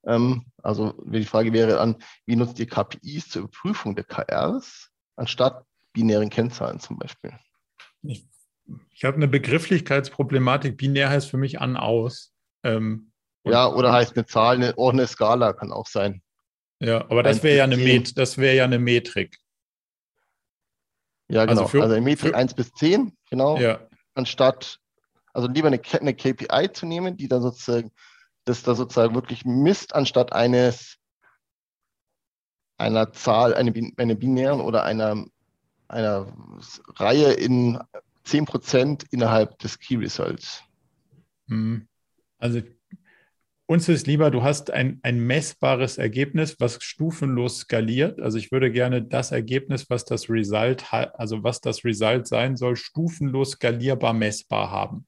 [0.05, 5.65] Ähm, also die Frage wäre an, wie nutzt ihr KPIs zur Überprüfung der KRs anstatt
[5.93, 7.31] binären Kennzahlen zum Beispiel?
[8.01, 8.25] Ich,
[8.91, 10.77] ich habe eine Begrifflichkeitsproblematik.
[10.77, 12.33] Binär heißt für mich an, aus.
[12.63, 13.11] Ähm,
[13.45, 16.21] Ja, oder heißt eine Zahl, eine, auch eine Skala kann auch sein.
[16.79, 18.01] Ja, aber das wäre ja eine zehn.
[18.01, 19.37] Met, das wäre ja eine Metrik.
[21.29, 21.67] Ja, Also genau.
[21.67, 23.57] für- Also, eine Metrik für- 1 bis 10, genau.
[23.57, 23.79] Ja,
[24.13, 24.79] anstatt,
[25.33, 27.91] also lieber eine, eine KPI zu nehmen, die dann sozusagen,
[28.45, 30.97] das da sozusagen wirklich misst, anstatt eines
[32.77, 35.25] einer Zahl, eine, bin- eine binären oder einer,
[35.87, 36.27] einer
[36.95, 37.79] Reihe in
[38.25, 40.63] 10% innerhalb des Key Results.
[41.47, 41.87] hm.
[42.37, 42.61] also
[43.65, 48.19] uns ist lieber, du hast ein, ein messbares Ergebnis, was stufenlos skaliert.
[48.19, 52.75] Also ich würde gerne das Ergebnis, was das Result, also was das Result sein soll,
[52.75, 55.07] stufenlos skalierbar messbar haben.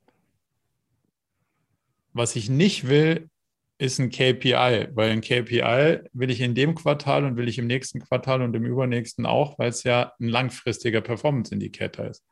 [2.14, 3.30] Was ich nicht will,
[3.78, 7.68] ist ein KPI, weil ein KPI will ich in dem Quartal und will ich im
[7.68, 12.24] nächsten Quartal und im übernächsten auch, weil es ja ein langfristiger Performance-Indikator ist.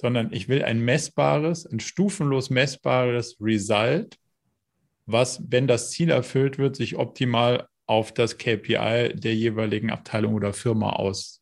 [0.00, 4.16] Sondern ich will ein messbares, ein stufenlos messbares Result,
[5.06, 10.52] was, wenn das Ziel erfüllt wird, sich optimal auf das KPI der jeweiligen Abteilung oder
[10.52, 11.40] Firma auswirkt.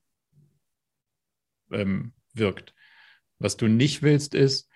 [1.72, 2.12] Ähm,
[3.38, 4.70] was du nicht willst, ist,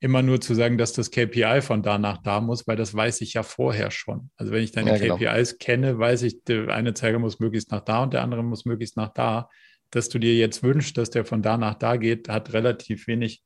[0.00, 3.22] immer nur zu sagen, dass das KPI von da nach da muss, weil das weiß
[3.22, 4.30] ich ja vorher schon.
[4.36, 5.16] Also wenn ich deine ja, genau.
[5.16, 8.64] KPIs kenne, weiß ich, der eine Zeiger muss möglichst nach da und der andere muss
[8.66, 9.48] möglichst nach da.
[9.90, 13.42] Dass du dir jetzt wünschst, dass der von da nach da geht, hat relativ wenig,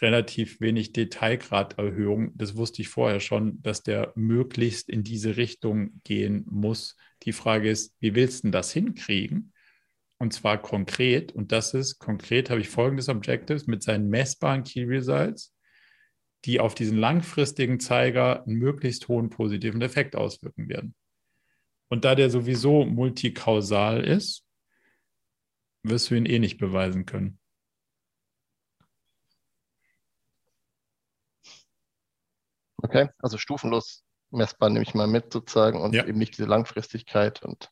[0.00, 2.32] relativ wenig Detailgraderhöhung.
[2.36, 6.96] Das wusste ich vorher schon, dass der möglichst in diese Richtung gehen muss.
[7.24, 9.52] Die Frage ist, wie willst du das hinkriegen?
[10.18, 14.84] Und zwar konkret, und das ist konkret, habe ich folgendes Objectives mit seinen messbaren Key
[14.84, 15.54] Results
[16.44, 20.94] die auf diesen langfristigen Zeiger einen möglichst hohen positiven Effekt auswirken werden.
[21.88, 24.43] Und da der sowieso multikausal ist,
[25.84, 27.38] wirst du ihn eh nicht beweisen können.
[32.78, 36.04] Okay, also stufenlos messbar nehme ich mal mit sozusagen und ja.
[36.04, 37.70] eben nicht diese Langfristigkeit und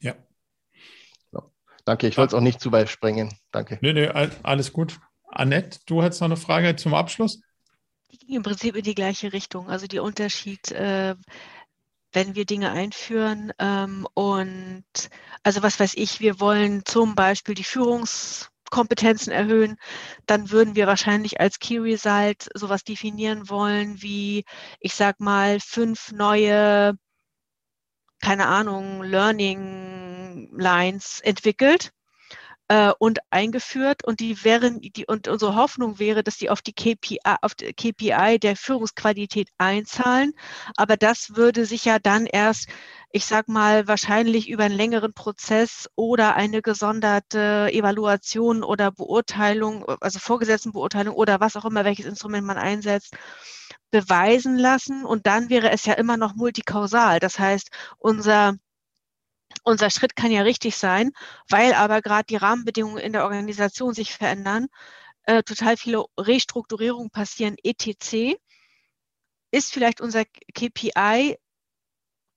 [0.00, 0.16] ja.
[1.30, 1.52] So.
[1.84, 3.32] Danke, ich wollte es auch nicht zu weit sprengen.
[3.52, 3.78] Danke.
[3.82, 4.98] Nee, nee, alles gut.
[5.28, 7.40] Annette, du hast noch eine Frage zum Abschluss?
[8.10, 9.68] Die ging im Prinzip in die gleiche Richtung.
[9.68, 11.14] Also der Unterschied, äh,
[12.12, 14.84] wenn wir Dinge einführen ähm, und
[15.42, 19.76] also was weiß ich, wir wollen zum Beispiel die Führungskompetenzen erhöhen,
[20.26, 24.44] dann würden wir wahrscheinlich als Key Result sowas definieren wollen wie,
[24.80, 26.94] ich sag mal, fünf neue,
[28.20, 31.92] keine Ahnung, Learning Lines entwickelt
[32.70, 36.72] äh, und eingeführt und die wären die und unsere Hoffnung wäre, dass die auf die
[36.72, 40.32] KPI, auf die KPI der Führungsqualität einzahlen,
[40.76, 42.68] aber das würde sich ja dann erst
[43.12, 50.20] ich sag mal, wahrscheinlich über einen längeren Prozess oder eine gesonderte Evaluation oder Beurteilung, also
[50.20, 53.16] Vorgesetztenbeurteilung oder was auch immer, welches Instrument man einsetzt,
[53.90, 55.04] beweisen lassen.
[55.04, 57.18] Und dann wäre es ja immer noch multikausal.
[57.18, 58.54] Das heißt, unser
[59.64, 61.12] unser Schritt kann ja richtig sein,
[61.48, 64.68] weil aber gerade die Rahmenbedingungen in der Organisation sich verändern,
[65.24, 68.36] äh, total viele Restrukturierungen passieren, etc.
[69.50, 70.24] Ist vielleicht unser
[70.54, 71.36] KPI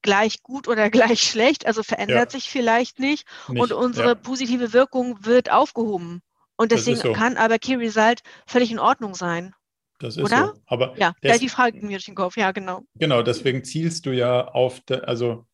[0.01, 2.39] gleich gut oder gleich schlecht, also verändert ja.
[2.39, 4.15] sich vielleicht nicht, nicht, und unsere ja.
[4.15, 6.21] positive Wirkung wird aufgehoben.
[6.55, 7.13] Und deswegen so.
[7.13, 9.55] kann aber Key Result völlig in Ordnung sein.
[9.99, 10.53] Das ist Oder?
[10.53, 10.61] so.
[10.65, 12.81] Aber ja, des, die Frage mir durch den Kopf, ja, genau.
[12.95, 15.45] Genau, deswegen zielst du ja auf, de, also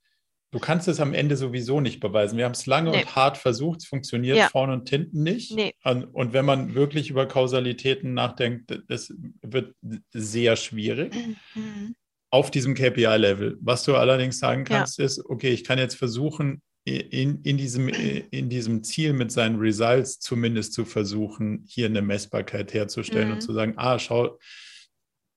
[0.51, 2.37] Du kannst es am Ende sowieso nicht beweisen.
[2.37, 3.01] Wir haben es lange nee.
[3.01, 4.49] und hart versucht, es funktioniert ja.
[4.49, 5.51] vorne und hinten nicht.
[5.55, 5.73] Nee.
[5.83, 9.13] Und wenn man wirklich über Kausalitäten nachdenkt, das
[9.43, 9.75] wird
[10.11, 11.13] sehr schwierig
[11.53, 11.95] mhm.
[12.31, 13.57] auf diesem KPI-Level.
[13.61, 15.05] Was du allerdings sagen kannst, ja.
[15.05, 20.19] ist, okay, ich kann jetzt versuchen, in, in, diesem, in diesem Ziel mit seinen Results
[20.19, 23.33] zumindest zu versuchen, hier eine Messbarkeit herzustellen mhm.
[23.35, 24.39] und zu sagen, ah, schau,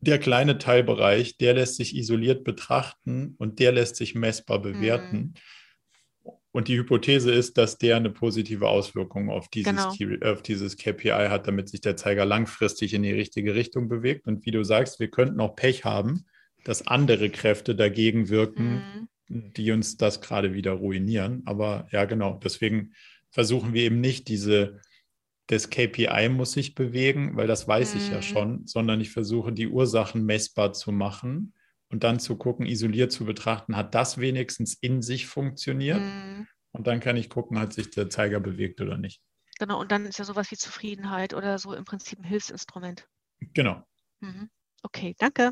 [0.02, 5.16] der kleine Teilbereich, der lässt sich isoliert betrachten und der lässt sich messbar bewerten.
[5.16, 5.34] Mhm.
[6.50, 10.32] Und die Hypothese ist, dass der eine positive Auswirkung auf dieses, genau.
[10.32, 14.26] auf dieses KPI hat, damit sich der Zeiger langfristig in die richtige Richtung bewegt.
[14.26, 16.26] Und wie du sagst, wir könnten auch Pech haben,
[16.64, 19.52] dass andere Kräfte dagegen wirken, mhm.
[19.54, 21.42] die uns das gerade wieder ruinieren.
[21.46, 22.92] Aber ja, genau, deswegen
[23.30, 24.80] versuchen wir eben nicht diese
[25.46, 28.00] das KPI muss sich bewegen, weil das weiß mhm.
[28.00, 28.22] ich ja mhm.
[28.22, 31.54] schon, sondern ich versuche die Ursachen messbar zu machen
[31.88, 36.00] und dann zu gucken, isoliert zu betrachten, hat das wenigstens in sich funktioniert?
[36.00, 36.46] Mhm.
[36.72, 39.20] Und dann kann ich gucken, hat sich der Zeiger bewegt oder nicht.
[39.58, 43.06] Genau, und dann ist ja sowas wie Zufriedenheit oder so im Prinzip ein Hilfsinstrument.
[43.52, 43.82] Genau.
[44.20, 44.48] Mhm.
[44.82, 45.50] Okay, danke.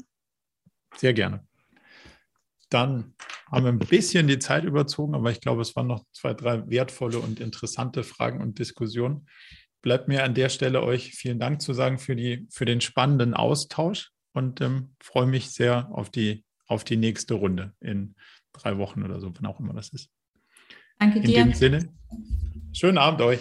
[0.97, 1.47] Sehr gerne.
[2.71, 3.15] Dann
[3.51, 6.69] haben wir ein bisschen die Zeit überzogen, aber ich glaube, es waren noch zwei, drei
[6.69, 9.29] wertvolle und interessante Fragen und Diskussionen
[9.83, 13.35] bleibt mir an der Stelle euch vielen Dank zu sagen für, die, für den spannenden
[13.35, 18.15] Austausch und ähm, freue mich sehr auf die, auf die nächste Runde in
[18.53, 20.11] drei Wochen oder so, wann auch immer das ist.
[20.99, 21.39] Danke dir.
[21.39, 21.89] In dem Sinne,
[22.73, 23.41] schönen Abend euch.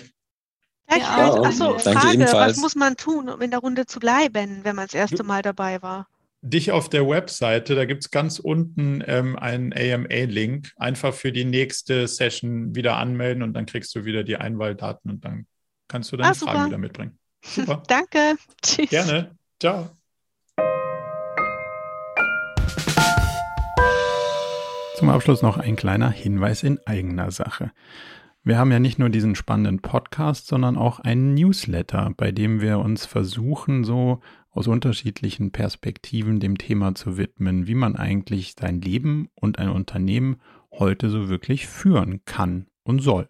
[0.90, 4.88] Ja, Achso, Frage, was muss man tun, um in der Runde zu bleiben, wenn man
[4.88, 6.07] das erste Mal dabei war?
[6.41, 11.44] Dich auf der Webseite, da gibt es ganz unten ähm, einen AMA-Link, einfach für die
[11.44, 15.45] nächste Session wieder anmelden und dann kriegst du wieder die Einwahldaten und dann
[15.90, 17.20] kannst du deine ah, Fragen wieder mitbringen.
[17.44, 17.84] Super.
[17.88, 18.38] Danke.
[18.61, 18.90] Tschüss.
[18.90, 19.36] Gerne.
[19.60, 19.90] Ciao.
[24.95, 27.72] Zum Abschluss noch ein kleiner Hinweis in eigener Sache.
[28.44, 32.80] Wir haben ja nicht nur diesen spannenden Podcast, sondern auch einen Newsletter, bei dem wir
[32.80, 34.22] uns versuchen, so
[34.52, 40.38] aus unterschiedlichen Perspektiven dem Thema zu widmen, wie man eigentlich sein Leben und ein Unternehmen
[40.72, 43.30] heute so wirklich führen kann und soll.